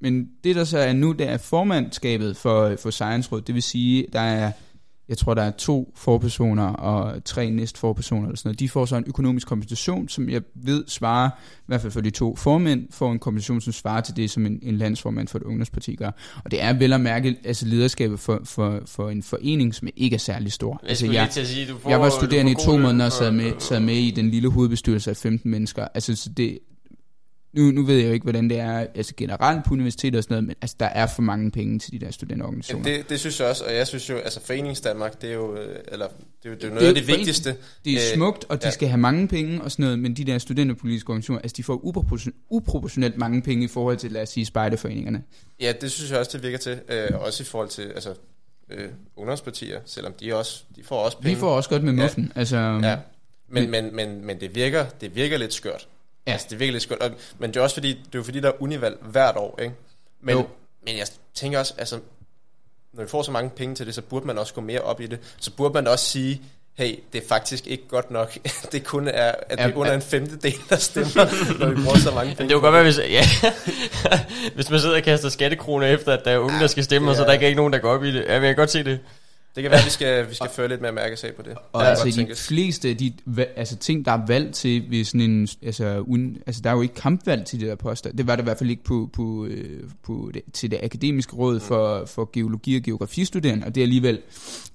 men 0.00 0.28
det 0.44 0.56
der 0.56 0.64
så 0.64 0.78
er 0.78 0.92
nu, 0.92 1.12
det 1.12 1.28
er 1.28 1.36
formandskabet 1.38 2.36
for, 2.36 2.76
for 2.82 2.90
Science 2.90 3.28
Råd. 3.32 3.40
Det 3.40 3.54
vil 3.54 3.62
sige, 3.62 4.06
der 4.12 4.20
er 4.20 4.52
jeg 5.10 5.18
tror, 5.18 5.34
der 5.34 5.42
er 5.42 5.50
to 5.50 5.92
forpersoner 5.96 6.66
og 6.66 7.24
tre 7.24 7.50
næst 7.50 7.78
forpersoner 7.78 8.26
eller 8.26 8.36
sådan 8.36 8.48
noget. 8.48 8.60
De 8.60 8.68
får 8.68 8.84
så 8.84 8.96
en 8.96 9.04
økonomisk 9.06 9.46
kompensation, 9.46 10.08
som 10.08 10.28
jeg 10.28 10.42
ved 10.54 10.84
svarer, 10.86 11.30
i 11.58 11.62
hvert 11.66 11.80
fald 11.80 11.92
for 11.92 12.00
de 12.00 12.10
to 12.10 12.36
formænd, 12.36 12.86
får 12.90 13.12
en 13.12 13.18
kompensation, 13.18 13.60
som 13.60 13.72
svarer 13.72 14.00
til 14.00 14.16
det, 14.16 14.30
som 14.30 14.46
en, 14.46 14.58
en 14.62 14.76
landsformand 14.76 15.28
for 15.28 15.38
et 15.38 15.42
ungdomsparti 15.42 15.94
gør. 15.94 16.10
Og 16.44 16.50
det 16.50 16.62
er 16.62 16.72
vel 16.72 16.92
at 16.92 17.00
mærke 17.00 17.36
altså 17.44 17.66
lederskabet 17.66 18.20
for, 18.20 18.40
for, 18.44 18.80
for 18.86 19.10
en 19.10 19.22
forening, 19.22 19.74
som 19.74 19.88
ikke 19.96 20.14
er 20.14 20.18
særlig 20.18 20.52
stor. 20.52 20.80
Altså, 20.88 21.06
jeg, 21.06 21.28
sige, 21.32 21.66
du 21.66 21.78
får, 21.78 21.90
jeg 21.90 22.00
var 22.00 22.08
studerende 22.08 22.52
i 22.52 22.54
to 22.54 22.78
måneder 22.78 23.04
og 23.04 23.12
sad 23.12 23.32
med, 23.32 23.52
sad 23.58 23.80
med 23.80 23.94
i 23.94 24.10
den 24.10 24.30
lille 24.30 24.50
hovedbestyrelse 24.50 25.10
af 25.10 25.16
15 25.16 25.50
mennesker. 25.50 25.88
Altså, 25.94 26.16
så 26.16 26.30
det, 26.36 26.58
nu, 27.52 27.70
nu 27.70 27.82
ved 27.82 27.96
jeg 27.96 28.06
jo 28.06 28.12
ikke, 28.12 28.24
hvordan 28.24 28.50
det 28.50 28.58
er 28.58 28.86
altså 28.94 29.12
generelt 29.16 29.64
på 29.64 29.74
universitetet 29.74 30.18
og 30.18 30.24
sådan 30.24 30.34
noget, 30.34 30.44
men 30.44 30.56
altså, 30.62 30.76
der 30.80 30.86
er 30.86 31.06
for 31.06 31.22
mange 31.22 31.50
penge 31.50 31.78
til 31.78 31.92
de 31.92 31.98
der 31.98 32.10
studenterorganisationer. 32.10 32.90
Ja, 32.90 32.96
det, 32.96 33.08
det 33.08 33.20
synes 33.20 33.40
jeg 33.40 33.48
også, 33.48 33.64
og 33.64 33.74
jeg 33.74 33.86
synes 33.86 34.10
jo, 34.10 34.16
altså 34.16 34.40
Forenings 34.40 34.80
Danmark, 34.80 35.22
det 35.22 35.30
er 35.30 35.34
jo, 35.34 35.56
øh, 35.56 35.76
eller, 35.88 36.06
det 36.06 36.14
er 36.44 36.50
jo, 36.50 36.54
det 36.54 36.64
er 36.64 36.68
jo 36.68 36.74
noget 36.74 36.80
det 36.80 37.00
af 37.00 37.06
det 37.06 37.16
vigtigste. 37.16 37.56
Det 37.84 37.92
er 37.92 38.14
smukt, 38.14 38.44
og 38.48 38.62
de 38.62 38.66
ja. 38.66 38.70
skal 38.70 38.88
have 38.88 38.98
mange 38.98 39.28
penge 39.28 39.62
og 39.62 39.70
sådan 39.70 39.82
noget, 39.82 39.98
men 39.98 40.14
de 40.14 40.24
der 40.24 40.38
studenterpolitiske 40.38 41.10
organisationer, 41.10 41.40
altså 41.40 41.54
de 41.56 41.62
får 41.62 41.84
uproportion, 41.84 42.34
uproportionelt 42.50 43.16
mange 43.16 43.42
penge 43.42 43.64
i 43.64 43.68
forhold 43.68 43.96
til, 43.96 44.12
lad 44.12 44.22
os 44.22 44.28
sige, 44.28 44.46
spejderforeningerne. 44.46 45.22
Ja, 45.60 45.72
det 45.80 45.90
synes 45.90 46.10
jeg 46.10 46.18
også, 46.18 46.30
det 46.34 46.42
virker 46.42 46.58
til, 46.58 46.78
øh, 46.88 47.08
også 47.20 47.42
i 47.42 47.46
forhold 47.46 47.68
til, 47.68 47.82
altså 47.82 48.14
øh, 48.70 48.88
ungdomspartier, 49.16 49.80
selvom 49.84 50.12
de 50.20 50.34
også 50.34 50.62
de 50.76 50.82
får 50.84 51.04
også 51.04 51.18
penge. 51.18 51.34
Vi 51.34 51.40
får 51.40 51.56
også 51.56 51.70
godt 51.70 51.82
med 51.82 51.92
muffen. 51.92 52.32
Ja. 52.34 52.40
Altså, 52.40 52.56
ja. 52.56 52.96
Men, 53.48 53.70
men, 53.70 53.96
men, 53.96 54.24
men 54.24 54.40
det, 54.40 54.54
virker, 54.54 54.86
det 55.00 55.16
virker 55.16 55.38
lidt 55.38 55.54
skørt. 55.54 55.88
Ja. 56.26 56.32
Altså, 56.32 56.46
det 56.50 56.58
virker 56.58 56.72
lidt 56.72 56.82
skørt. 56.82 56.98
Og, 56.98 57.10
men 57.38 57.50
det 57.50 57.56
er 57.56 57.62
også 57.62 57.76
fordi, 57.76 57.88
det 57.88 58.14
er 58.14 58.18
jo 58.18 58.22
fordi, 58.22 58.40
der 58.40 58.48
er 58.48 58.62
univalg 58.62 58.98
hvert 59.00 59.36
år, 59.36 59.58
ikke? 59.62 59.74
Men, 60.20 60.36
jo. 60.36 60.46
men 60.86 60.96
jeg 60.96 61.06
tænker 61.34 61.58
også, 61.58 61.74
altså, 61.78 62.00
når 62.92 63.02
vi 63.02 63.08
får 63.08 63.22
så 63.22 63.30
mange 63.30 63.50
penge 63.50 63.74
til 63.74 63.86
det, 63.86 63.94
så 63.94 64.02
burde 64.02 64.26
man 64.26 64.38
også 64.38 64.54
gå 64.54 64.60
mere 64.60 64.80
op 64.80 65.00
i 65.00 65.06
det. 65.06 65.18
Så 65.38 65.50
burde 65.50 65.74
man 65.74 65.86
også 65.86 66.04
sige, 66.04 66.42
hey, 66.74 66.98
det 67.12 67.22
er 67.22 67.28
faktisk 67.28 67.66
ikke 67.66 67.88
godt 67.88 68.10
nok, 68.10 68.38
det 68.72 68.84
kun 68.84 69.08
er, 69.08 69.32
at 69.48 69.58
det 69.58 69.66
er 69.66 69.76
under 69.76 69.92
en 69.92 70.02
femtedel, 70.02 70.54
der 70.68 70.76
stemmer, 70.76 71.24
når 71.60 71.66
vi 71.66 71.82
bruger 71.82 71.98
så 71.98 72.10
mange 72.10 72.34
penge. 72.34 72.48
Det 72.48 72.54
kunne 72.54 72.62
godt 72.62 72.74
være, 72.74 72.82
hvis, 72.82 72.98
ja, 72.98 73.24
hvis 74.54 74.70
man 74.70 74.80
sidder 74.80 74.96
og 74.96 75.02
kaster 75.02 75.28
skattekroner 75.28 75.86
efter, 75.86 76.12
at 76.12 76.24
der 76.24 76.30
er 76.30 76.38
unge, 76.38 76.54
ja, 76.54 76.60
der 76.60 76.66
skal 76.66 76.84
stemme, 76.84 77.10
og 77.10 77.16
så 77.16 77.24
der 77.24 77.32
ikke 77.32 77.50
er 77.50 77.54
nogen, 77.54 77.72
der 77.72 77.78
går 77.78 77.90
op 77.90 78.04
i 78.04 78.12
det. 78.12 78.24
Ja, 78.24 78.32
jeg 78.32 78.40
kan 78.40 78.56
godt 78.56 78.70
se 78.70 78.84
det. 78.84 79.00
Det 79.54 79.62
kan 79.62 79.70
være, 79.70 79.80
at 79.80 79.86
vi 79.86 79.90
skal, 79.90 80.30
vi 80.30 80.34
skal 80.34 80.50
føre 80.50 80.68
lidt 80.68 80.80
mere 80.80 80.92
mærkesag 80.92 81.34
på 81.34 81.42
det. 81.42 81.54
Og 81.72 81.86
altså 81.88 82.06
de 82.06 82.12
tænkes. 82.12 82.46
fleste 82.46 82.88
af 82.88 82.96
de 82.96 83.12
altså, 83.56 83.76
ting, 83.76 84.04
der 84.04 84.12
er 84.12 84.26
valgt 84.26 84.54
til 84.54 84.90
ved 84.90 85.04
sådan 85.04 85.20
en... 85.20 85.48
Altså, 85.62 86.04
un, 86.06 86.36
altså, 86.46 86.62
der 86.62 86.70
er 86.70 86.74
jo 86.74 86.82
ikke 86.82 86.94
kampvalg 86.94 87.46
til 87.46 87.60
det 87.60 87.68
der 87.68 87.74
poster. 87.74 88.12
Det 88.12 88.26
var 88.26 88.36
det 88.36 88.42
i 88.42 88.44
hvert 88.44 88.58
fald 88.58 88.70
ikke 88.70 88.84
på, 88.84 89.10
på, 89.12 89.46
øh, 89.46 89.90
på 90.02 90.30
det, 90.34 90.42
til 90.52 90.70
det 90.70 90.80
akademiske 90.82 91.36
råd 91.36 91.54
mm. 91.54 91.60
for, 91.60 92.04
for 92.06 92.30
geologi 92.32 92.76
og 92.76 92.82
geografistuderende, 92.82 93.66
og 93.66 93.74
det 93.74 93.80
er 93.80 93.84
alligevel 93.84 94.20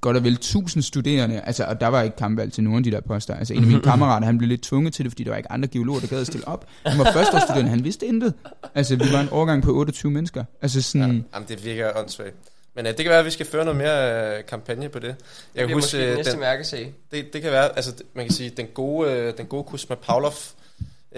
godt 0.02 0.18
og 0.18 0.24
vel 0.24 0.38
tusind 0.38 0.84
studerende, 0.84 1.42
altså, 1.42 1.64
og 1.64 1.82
der 1.82 1.88
var 1.88 2.02
ikke 2.02 2.16
kampvalg 2.16 2.54
til 2.54 2.64
nogen 2.64 2.78
af 2.78 2.84
de 2.84 2.92
der 2.92 3.02
poster. 3.02 3.36
Altså, 3.36 3.54
en 3.54 3.62
af 3.62 3.68
mine 3.68 3.82
kammerater, 3.92 4.26
han 4.26 4.38
blev 4.38 4.48
lidt 4.48 4.62
tvunget 4.62 4.94
til 4.94 5.06
det, 5.06 5.12
fordi 5.12 5.24
der 5.24 5.30
var 5.30 5.38
ikke 5.38 5.52
andre 5.52 5.68
geologer, 5.68 6.00
der 6.00 6.08
gad 6.08 6.22
at 6.22 6.28
stille 6.28 6.48
op. 6.48 6.68
Han 6.86 7.00
var 7.00 7.12
førsteårsstuderende, 7.12 7.70
han 7.70 7.84
vidste 7.84 8.06
intet. 8.06 8.34
Altså, 8.76 8.96
vi 8.96 9.06
var 9.14 9.20
en 9.20 9.30
årgang 9.32 9.64
på 9.64 9.74
28 9.74 10.12
mennesker. 10.12 10.44
Altså 10.62 10.82
sådan... 10.82 11.12
Ja, 11.16 11.22
jamen, 11.34 11.48
det 11.48 11.66
virker 11.66 11.92
åndssvagt. 11.96 12.36
Men 12.76 12.86
uh, 12.86 12.90
det 12.90 12.98
kan 12.98 13.10
være, 13.10 13.20
at 13.20 13.26
vi 13.26 13.32
skal 13.32 13.46
føre 13.46 13.66
noget 13.66 13.78
mere 13.78 14.38
uh, 14.38 14.46
kampagne 14.46 14.90
på 14.90 15.00
det. 15.00 15.08
Jeg 15.08 15.16
det 15.54 15.68
kan 15.68 15.74
huske, 15.74 15.98
måske 15.98 16.10
den, 16.10 16.18
næste 16.18 16.38
mærkesag. 16.38 16.94
Det, 17.12 17.34
det 17.34 17.42
kan 17.42 17.52
være, 17.52 17.76
altså 17.76 17.94
man 18.14 18.26
kan 18.26 18.34
sige, 18.34 18.50
den 18.50 18.68
gode, 18.68 19.28
uh, 19.28 19.38
den 19.38 19.46
gode 19.46 19.64
Kusma 19.64 19.96
Pavlov 19.96 20.32
uh, 20.32 21.18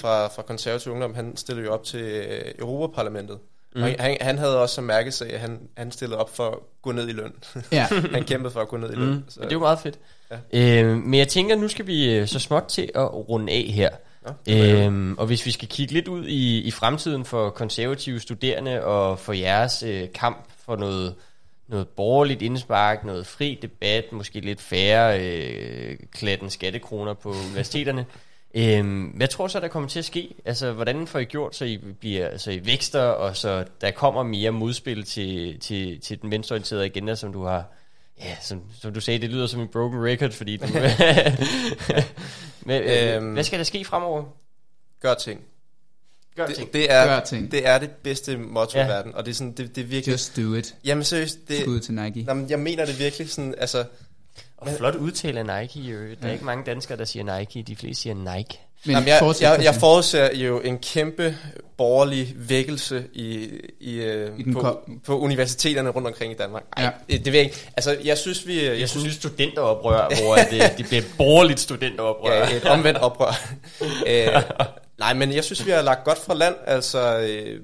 fra, 0.00 0.26
fra 0.26 0.42
konservativ 0.42 0.92
ungdom, 0.92 1.14
han 1.14 1.36
stillede 1.36 1.66
jo 1.66 1.72
op 1.72 1.84
til 1.84 2.26
uh, 2.26 2.58
Europaparlamentet. 2.58 3.38
Mm. 3.74 3.82
Og 3.82 3.88
han, 3.98 4.16
han 4.20 4.38
havde 4.38 4.62
også 4.62 4.74
som 4.74 4.84
mærkesag, 4.84 5.32
at 5.32 5.40
han, 5.40 5.60
han 5.76 5.92
stillede 5.92 6.20
op 6.20 6.36
for 6.36 6.50
at 6.50 6.58
gå 6.82 6.92
ned 6.92 7.08
i 7.08 7.12
løn. 7.12 7.32
Ja. 7.72 7.86
han 8.14 8.24
kæmpede 8.24 8.52
for 8.52 8.60
at 8.60 8.68
gå 8.68 8.76
ned 8.76 8.92
i 8.92 8.94
løn. 8.94 9.08
Mm. 9.08 9.24
Så. 9.28 9.40
Men 9.40 9.44
det 9.48 9.52
er 9.52 9.56
jo 9.56 9.60
meget 9.60 9.78
fedt. 9.78 9.98
Ja. 10.52 10.82
Øh, 10.82 10.96
men 10.96 11.14
jeg 11.14 11.28
tænker, 11.28 11.56
nu 11.56 11.68
skal 11.68 11.86
vi 11.86 12.26
så 12.26 12.38
småt 12.38 12.64
til 12.68 12.90
at 12.94 13.28
runde 13.28 13.52
af 13.52 13.70
her. 13.74 13.90
Ja, 14.46 14.84
øhm, 14.84 15.18
og 15.18 15.26
hvis 15.26 15.46
vi 15.46 15.50
skal 15.50 15.68
kigge 15.68 15.92
lidt 15.92 16.08
ud 16.08 16.26
i, 16.26 16.60
i 16.60 16.70
fremtiden 16.70 17.24
for 17.24 17.50
konservative 17.50 18.20
studerende 18.20 18.84
og 18.84 19.18
for 19.18 19.32
jeres 19.32 19.82
øh, 19.82 20.08
kamp 20.14 20.48
for 20.64 20.76
noget, 20.76 21.14
noget 21.68 21.88
borgerligt 21.88 22.42
indspark, 22.42 23.04
noget 23.04 23.26
fri 23.26 23.58
debat, 23.62 24.12
måske 24.12 24.40
lidt 24.40 24.60
færre 24.60 25.20
øh, 25.20 25.96
klatten 26.12 26.50
skattekroner 26.50 27.14
på 27.14 27.28
universiteterne. 27.28 28.06
Øhm, 28.58 29.04
hvad 29.04 29.28
tror 29.28 29.48
så, 29.48 29.60
der 29.60 29.68
kommer 29.68 29.88
til 29.88 29.98
at 29.98 30.04
ske? 30.04 30.34
Altså, 30.44 30.72
hvordan 30.72 31.06
får 31.06 31.18
I 31.18 31.24
gjort, 31.24 31.56
så 31.56 31.64
I, 31.64 31.76
bliver, 32.00 32.38
så 32.38 32.50
I 32.50 32.66
vækster, 32.66 33.02
og 33.02 33.36
så 33.36 33.64
der 33.80 33.90
kommer 33.90 34.22
mere 34.22 34.50
modspil 34.50 35.04
til, 35.04 35.60
til, 35.60 36.00
til 36.00 36.22
den 36.22 36.30
venstreorienterede 36.30 36.84
agenda, 36.84 37.14
som 37.14 37.32
du 37.32 37.44
har... 37.44 37.64
Ja, 38.20 38.36
som, 38.42 38.62
som 38.80 38.94
du 38.94 39.00
sagde, 39.00 39.20
det 39.20 39.30
lyder 39.30 39.46
som 39.46 39.60
en 39.60 39.68
broken 39.68 40.04
record, 40.04 40.30
fordi... 40.30 40.56
Du, 40.56 40.66
Men, 42.66 42.82
øh, 42.82 43.16
øhm, 43.16 43.32
hvad 43.32 43.44
skal 43.44 43.58
der 43.58 43.64
ske 43.64 43.84
fremover? 43.84 44.24
Gør 45.00 45.14
ting. 45.14 45.40
Gør 46.36 46.46
det, 46.46 46.56
ting. 46.56 46.72
Det 46.72 46.92
er, 46.92 47.06
Gør 47.06 47.20
ting. 47.20 47.50
det 47.50 47.66
er 47.66 47.78
det 47.78 47.90
bedste 47.90 48.36
motto 48.36 48.78
ja. 48.78 48.84
i 48.84 48.88
verden, 48.88 49.14
og 49.14 49.24
det 49.24 49.30
er 49.30 49.34
sådan, 49.34 49.52
det, 49.52 49.76
det 49.76 49.82
er 49.82 49.86
virkelig... 49.86 50.12
Just 50.12 50.36
do 50.36 50.54
it. 50.54 50.74
Jamen 50.84 51.04
seriøst, 51.04 51.38
det... 51.48 51.60
Skud 51.60 51.80
til 51.80 51.94
Nike. 51.94 52.24
Jamen, 52.28 52.50
jeg 52.50 52.58
mener 52.58 52.86
det 52.86 52.98
virkelig 52.98 53.30
sådan, 53.30 53.54
altså... 53.58 53.84
Og 54.56 54.68
flot 54.68 54.94
udtale 54.94 55.50
af 55.50 55.60
Nike, 55.60 55.80
jo. 55.80 55.98
Der 55.98 56.14
er 56.22 56.26
ja. 56.26 56.32
ikke 56.32 56.44
mange 56.44 56.64
danskere, 56.64 56.98
der 56.98 57.04
siger 57.04 57.38
Nike, 57.38 57.62
de 57.62 57.76
fleste 57.76 58.02
siger 58.02 58.36
Nike. 58.36 58.65
Men 58.84 58.92
Jamen, 58.92 59.08
jeg, 59.08 59.34
jeg, 59.40 59.60
jeg 59.62 59.74
forudser 59.74 60.36
jo 60.36 60.60
en 60.60 60.78
kæmpe 60.78 61.38
borgerlig 61.76 62.34
vækkelse 62.36 63.04
i, 63.12 63.50
i, 63.80 64.00
uh, 64.00 64.40
I 64.40 64.52
på, 64.52 64.80
på 65.04 65.18
universiteterne 65.18 65.90
rundt 65.90 66.08
omkring 66.08 66.32
i 66.32 66.36
Danmark. 66.36 66.62
Ej, 66.76 66.92
ja. 67.08 67.16
det, 67.16 67.26
ved 67.26 67.32
jeg 67.32 67.44
ikke. 67.44 67.70
Altså, 67.76 67.96
jeg 68.04 68.18
synes, 68.18 68.46
vi... 68.46 68.64
Jeg, 68.64 68.80
jeg 68.80 68.88
synes, 68.88 69.14
studenteroprør, 69.14 70.22
hvor 70.22 70.34
det, 70.50 70.72
det 70.78 70.86
bliver 70.86 71.02
borgerligt 71.18 71.60
studenteroprør. 71.60 72.34
Ja, 72.34 72.56
et 72.56 72.64
omvendt 72.64 72.98
oprør. 72.98 73.48
uh, 73.80 74.42
Nej, 74.98 75.14
men 75.14 75.32
jeg 75.32 75.44
synes, 75.44 75.66
vi 75.66 75.70
har 75.70 75.82
lagt 75.82 76.04
godt 76.04 76.18
fra 76.18 76.34
land. 76.34 76.54
Altså, 76.66 77.18
øh, 77.18 77.60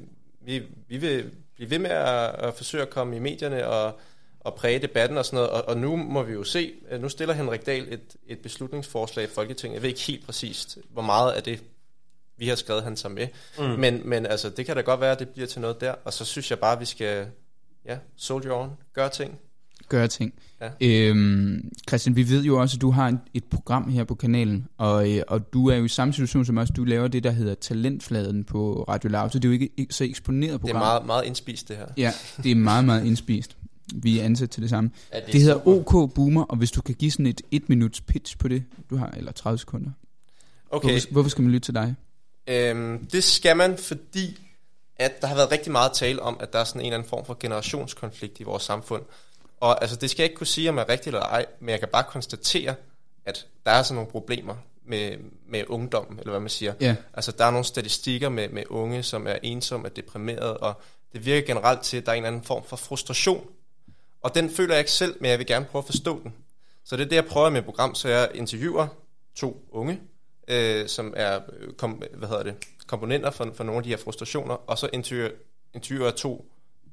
vi, 0.46 0.62
vi 0.88 0.96
vil 0.96 1.24
blive 1.56 1.70
ved 1.70 1.78
med 1.78 1.90
at, 1.90 2.30
at 2.38 2.54
forsøge 2.56 2.82
at 2.82 2.90
komme 2.90 3.16
i 3.16 3.18
medierne 3.18 3.66
og, 3.68 3.98
og 4.44 4.54
præge 4.54 4.78
debatten 4.78 5.18
og 5.18 5.24
sådan 5.24 5.36
noget. 5.36 5.50
Og, 5.50 5.68
og 5.68 5.76
nu 5.76 5.96
må 5.96 6.22
vi 6.22 6.32
jo 6.32 6.44
se, 6.44 6.72
nu 7.00 7.08
stiller 7.08 7.34
Henrik 7.34 7.66
Dahl 7.66 7.86
et, 7.90 8.16
et 8.26 8.38
beslutningsforslag 8.38 9.24
i 9.24 9.28
Folketinget. 9.34 9.74
Jeg 9.74 9.82
ved 9.82 9.88
ikke 9.88 10.00
helt 10.00 10.26
præcist, 10.26 10.78
hvor 10.90 11.02
meget 11.02 11.32
af 11.32 11.42
det, 11.42 11.62
vi 12.36 12.48
har 12.48 12.54
skrevet, 12.54 12.82
han 12.82 12.96
tager 12.96 13.14
med. 13.14 13.28
Mm. 13.58 13.64
Men, 13.64 14.08
men 14.08 14.26
altså, 14.26 14.50
det 14.50 14.66
kan 14.66 14.76
da 14.76 14.82
godt 14.82 15.00
være, 15.00 15.12
at 15.12 15.18
det 15.18 15.28
bliver 15.28 15.46
til 15.46 15.60
noget 15.60 15.80
der. 15.80 15.94
Og 16.04 16.12
så 16.12 16.24
synes 16.24 16.50
jeg 16.50 16.58
bare, 16.58 16.72
at 16.72 16.80
vi 16.80 16.84
skal, 16.84 17.26
ja, 17.86 17.98
soldier 18.16 18.52
on, 18.52 18.70
gøre 18.94 19.08
ting 19.08 19.38
gøre 19.92 20.08
ting. 20.08 20.34
Ja. 20.60 20.70
Øhm, 20.80 21.70
Christian, 21.88 22.16
vi 22.16 22.28
ved 22.28 22.44
jo 22.44 22.60
også, 22.60 22.76
at 22.76 22.80
du 22.80 22.90
har 22.90 23.18
et 23.34 23.44
program 23.44 23.88
her 23.88 24.04
på 24.04 24.14
kanalen, 24.14 24.66
og, 24.78 25.12
øh, 25.12 25.22
og 25.28 25.52
du 25.52 25.68
er 25.68 25.76
jo 25.76 25.84
i 25.84 25.88
samme 25.88 26.14
situation 26.14 26.44
som 26.44 26.58
os. 26.58 26.70
Du 26.70 26.84
laver 26.84 27.08
det, 27.08 27.24
der 27.24 27.30
hedder 27.30 27.54
Talentfladen 27.54 28.44
på 28.44 28.84
Radio 28.88 29.10
Loud, 29.10 29.30
så 29.30 29.38
det 29.38 29.48
er 29.48 29.54
jo 29.54 29.68
ikke 29.76 29.94
så 29.94 30.04
eksponeret 30.04 30.60
program. 30.60 30.76
Det 30.76 30.82
er 30.82 30.86
meget, 30.86 31.06
meget 31.06 31.24
indspist, 31.24 31.68
det 31.68 31.76
her. 31.76 31.86
Ja, 31.96 32.12
det 32.42 32.50
er 32.50 32.56
meget, 32.56 32.84
meget 32.84 33.06
indspist. 33.06 33.56
Vi 33.94 34.18
er 34.18 34.24
ansat 34.24 34.50
til 34.50 34.62
det 34.62 34.70
samme. 34.70 34.90
Ja, 35.12 35.20
det, 35.20 35.32
det 35.32 35.40
hedder 35.40 35.58
super. 35.64 36.00
OK 36.00 36.14
Boomer, 36.14 36.42
og 36.42 36.56
hvis 36.56 36.70
du 36.70 36.82
kan 36.82 36.94
give 36.94 37.10
sådan 37.10 37.26
et 37.26 37.40
et 37.50 37.68
minuts 37.68 38.00
pitch 38.00 38.38
på 38.38 38.48
det, 38.48 38.64
du 38.90 38.96
har, 38.96 39.10
eller 39.16 39.32
30 39.32 39.58
sekunder. 39.58 39.90
Okay. 40.70 40.90
Hvorfor, 40.90 41.08
hvorfor 41.10 41.30
skal 41.30 41.42
man 41.42 41.52
lytte 41.52 41.66
til 41.66 41.74
dig? 41.74 41.94
Øhm, 42.46 43.06
det 43.06 43.24
skal 43.24 43.56
man, 43.56 43.78
fordi 43.78 44.38
at 44.96 45.20
der 45.20 45.26
har 45.26 45.34
været 45.34 45.52
rigtig 45.52 45.72
meget 45.72 45.92
tale 45.92 46.22
om, 46.22 46.36
at 46.40 46.52
der 46.52 46.58
er 46.58 46.64
sådan 46.64 46.80
en 46.80 46.86
eller 46.86 46.96
anden 46.96 47.08
form 47.08 47.24
for 47.24 47.36
generationskonflikt 47.40 48.40
i 48.40 48.42
vores 48.42 48.62
samfund. 48.62 49.02
Og 49.60 49.82
altså, 49.82 49.96
det 49.96 50.10
skal 50.10 50.22
jeg 50.22 50.30
ikke 50.30 50.36
kunne 50.36 50.46
sige, 50.46 50.68
om 50.68 50.76
jeg 50.76 50.82
er 50.82 50.88
rigtigt 50.88 51.14
eller 51.14 51.26
ej, 51.26 51.46
men 51.60 51.68
jeg 51.68 51.78
kan 51.78 51.88
bare 51.92 52.04
konstatere, 52.08 52.74
at 53.24 53.46
der 53.64 53.70
er 53.70 53.82
sådan 53.82 53.94
nogle 53.94 54.10
problemer 54.10 54.54
med, 54.86 55.16
med 55.48 55.64
ungdommen, 55.68 56.18
eller 56.18 56.30
hvad 56.30 56.40
man 56.40 56.48
siger. 56.48 56.74
Yeah. 56.82 56.96
Altså, 57.14 57.32
der 57.32 57.44
er 57.44 57.50
nogle 57.50 57.64
statistikker 57.64 58.28
med, 58.28 58.48
med 58.48 58.62
unge, 58.68 59.02
som 59.02 59.26
er 59.26 59.36
ensomme 59.42 59.86
og 59.86 59.96
deprimerede, 59.96 60.56
og 60.56 60.80
det 61.12 61.26
virker 61.26 61.46
generelt 61.46 61.80
til, 61.80 61.96
at 61.96 62.06
der 62.06 62.12
er 62.12 62.16
en 62.16 62.24
anden 62.24 62.42
form 62.42 62.64
for 62.64 62.76
frustration. 62.76 63.46
Og 64.22 64.34
den 64.34 64.50
føler 64.50 64.74
jeg 64.74 64.80
ikke 64.80 64.90
selv, 64.90 65.16
men 65.20 65.30
jeg 65.30 65.38
vil 65.38 65.46
gerne 65.46 65.64
prøve 65.64 65.80
at 65.80 65.86
forstå 65.86 66.22
den. 66.22 66.34
Så 66.84 66.96
det 66.96 67.04
er 67.04 67.08
det, 67.08 67.16
jeg 67.16 67.26
prøver 67.26 67.50
med 67.50 67.58
et 67.58 67.64
program, 67.64 67.94
så 67.94 68.08
jeg 68.08 68.30
interviewer 68.34 68.86
to 69.34 69.68
unge, 69.70 70.00
øh, 70.48 70.88
som 70.88 71.14
er 71.16 71.40
øh, 71.58 71.72
kom, 71.72 72.02
hvad 72.14 72.28
hedder 72.28 72.42
det, 72.42 72.54
komponenter 72.86 73.30
for, 73.30 73.50
for 73.54 73.64
nogle 73.64 73.78
af 73.78 73.82
de 73.82 73.88
her 73.88 73.96
frustrationer, 73.96 74.54
og 74.54 74.78
så 74.78 74.88
interviewer, 74.92 75.30
interviewer 75.74 76.06
jeg 76.06 76.16
to 76.16 76.52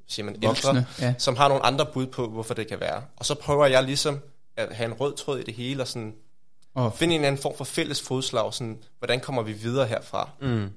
siger 0.10 0.26
man, 0.26 0.36
Voksne, 0.42 0.70
ældre, 0.70 0.86
ja. 1.02 1.14
som 1.18 1.36
har 1.36 1.48
nogle 1.48 1.66
andre 1.66 1.86
bud 1.86 2.08
på, 2.08 2.28
hvorfor 2.28 2.54
det 2.54 2.68
kan 2.68 2.80
være. 2.80 3.04
Og 3.16 3.26
så 3.26 3.36
prøver 3.36 3.66
jeg 3.66 3.84
ligesom 3.84 4.20
at 4.58 4.76
have 4.76 4.86
en 4.86 4.94
rød 4.94 5.16
tråd 5.16 5.40
i 5.40 5.44
det 5.44 5.54
hele, 5.54 5.84
og 5.84 5.88
sådan 5.88 6.16
oh. 6.76 6.94
finde 6.94 7.16
en 7.16 7.24
anden 7.24 7.42
form 7.42 7.58
for 7.58 7.64
fælles 7.64 8.02
fodslag, 8.02 8.54
sådan, 8.54 8.78
hvordan 8.98 9.20
kommer 9.20 9.42
vi 9.42 9.54
videre 9.54 9.88
herfra. 9.88 10.30
Mm. 10.42 10.70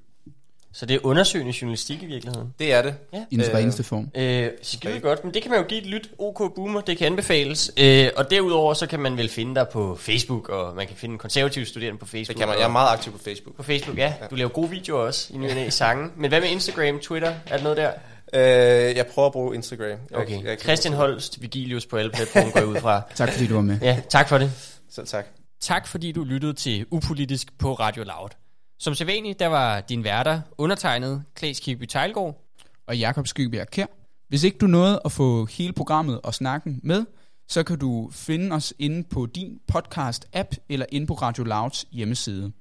Så 0.75 0.87
det 0.87 0.95
er 0.95 0.99
undersøgende 1.03 1.55
journalistik 1.63 2.03
i 2.03 2.07
virkeligheden? 2.07 2.55
Det 2.59 2.73
er 2.73 2.83
det. 2.83 2.95
Ja. 3.13 3.25
I 3.31 3.37
den 3.37 3.55
reneste 3.55 3.83
form. 3.83 4.09
Øh, 4.15 4.51
skide 4.63 5.01
godt, 5.01 5.25
men 5.25 5.35
det 5.35 5.43
kan 5.43 5.51
man 5.51 5.61
jo 5.61 5.67
give 5.67 5.81
et 5.81 5.87
lyt. 5.87 6.11
OK 6.19 6.55
Boomer, 6.55 6.81
det 6.81 6.99
kan 6.99 7.07
anbefales. 7.07 7.73
Øh, 7.77 8.09
og 8.17 8.31
derudover 8.31 8.75
så 8.75 8.87
kan 8.87 9.01
man 9.01 9.17
vel 9.17 9.29
finde 9.29 9.55
dig 9.55 9.69
på 9.69 9.97
Facebook, 10.01 10.49
og 10.49 10.77
man 10.77 10.87
kan 10.87 10.97
finde 10.97 11.19
konservative 11.19 11.65
studerende 11.65 11.99
på 11.99 12.07
Facebook. 12.07 12.29
Det 12.29 12.37
kan 12.37 12.49
man, 12.49 12.59
jeg 12.59 12.65
er 12.65 12.69
meget 12.69 12.93
aktiv 12.93 13.13
på 13.13 13.19
Facebook. 13.19 13.57
På 13.57 13.63
Facebook, 13.63 13.99
ja. 13.99 14.15
Du 14.31 14.35
laver 14.35 14.51
gode 14.51 14.71
videoer 14.71 15.01
også 15.01 15.35
i 15.35 15.39
nye 15.39 15.71
sange. 15.71 16.11
Men 16.17 16.29
hvad 16.29 16.41
med 16.41 16.49
Instagram, 16.49 16.99
Twitter? 16.99 17.33
Er 17.47 17.57
det 17.57 17.63
noget 17.63 17.77
der? 17.77 17.91
Øh, 18.35 18.97
jeg 18.97 19.07
prøver 19.07 19.27
at 19.27 19.33
bruge 19.33 19.55
Instagram. 19.55 19.99
Jeg, 20.11 20.19
okay. 20.19 20.45
Jeg, 20.45 20.59
Christian 20.59 20.95
Holst, 20.95 21.43
Vigilius 21.43 21.87
på 21.87 21.97
alle 21.97 22.11
platforme 22.11 22.51
går 22.51 22.63
ud 22.63 22.77
fra. 22.77 23.03
tak 23.15 23.33
fordi 23.33 23.47
du 23.47 23.55
var 23.55 23.61
med. 23.61 23.79
Ja, 23.83 24.01
tak 24.09 24.29
for 24.29 24.39
det. 24.39 24.53
Selv 24.91 25.07
tak. 25.07 25.27
Tak 25.61 25.87
fordi 25.87 26.13
du 26.13 26.25
lyttede 26.25 26.53
til 26.53 26.87
Upolitisk 26.91 27.59
på 27.59 27.75
Radio 27.75 28.05
Loud. 28.05 28.42
Som 28.83 28.95
sædvanligt, 28.95 29.39
der 29.39 29.47
var 29.47 29.81
din 29.81 30.05
værter 30.05 30.41
undertegnet 30.59 31.25
Klaas 31.35 31.61
Kirby 31.61 31.87
Tejlgaard 31.87 32.45
og 32.87 32.99
Jakob 32.99 33.27
Skybjerg 33.27 33.71
Kær. 33.71 33.87
Hvis 34.29 34.45
ikke 34.45 34.59
du 34.59 34.67
nåede 34.67 35.01
at 35.05 35.13
få 35.13 35.45
hele 35.45 35.73
programmet 35.73 36.21
og 36.21 36.35
snakken 36.35 36.81
med, 36.83 37.05
så 37.49 37.63
kan 37.63 37.79
du 37.79 38.11
finde 38.13 38.57
os 38.57 38.75
inde 38.79 39.05
på 39.05 39.27
din 39.27 39.61
podcast-app 39.73 40.67
eller 40.69 40.87
inde 40.93 41.07
på 41.07 41.15
Radio 41.15 41.45
Louds 41.45 41.85
hjemmeside. 41.93 42.53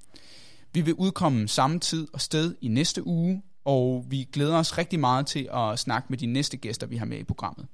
Vi 0.72 0.80
vil 0.80 0.94
udkomme 0.94 1.48
samme 1.48 1.78
tid 1.78 2.08
og 2.12 2.20
sted 2.20 2.54
i 2.60 2.68
næste 2.68 3.06
uge, 3.06 3.42
og 3.64 4.04
vi 4.08 4.28
glæder 4.32 4.58
os 4.58 4.78
rigtig 4.78 5.00
meget 5.00 5.26
til 5.26 5.48
at 5.54 5.78
snakke 5.78 6.06
med 6.10 6.18
de 6.18 6.26
næste 6.26 6.56
gæster, 6.56 6.86
vi 6.86 6.96
har 6.96 7.06
med 7.06 7.18
i 7.18 7.24
programmet. 7.24 7.66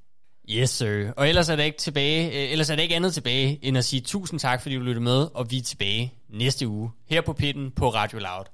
Yes, 0.50 0.70
sir. 0.70 1.12
Og 1.16 1.28
ellers 1.28 1.48
er 1.48 1.56
der 1.56 1.64
ikke 1.64 1.78
tilbage, 1.78 2.26
øh, 2.26 2.52
ellers 2.52 2.70
er 2.70 2.76
der 2.76 2.82
ikke 2.82 2.96
andet 2.96 3.14
tilbage, 3.14 3.58
end 3.62 3.78
at 3.78 3.84
sige 3.84 4.00
tusind 4.00 4.40
tak, 4.40 4.62
fordi 4.62 4.74
du 4.74 4.80
lyttede 4.80 5.04
med, 5.04 5.28
og 5.34 5.50
vi 5.50 5.58
er 5.58 5.62
tilbage 5.62 6.14
næste 6.28 6.68
uge 6.68 6.90
her 7.06 7.20
på 7.20 7.32
Pitten 7.32 7.70
på 7.70 7.88
Radio 7.88 8.18
Loud. 8.18 8.44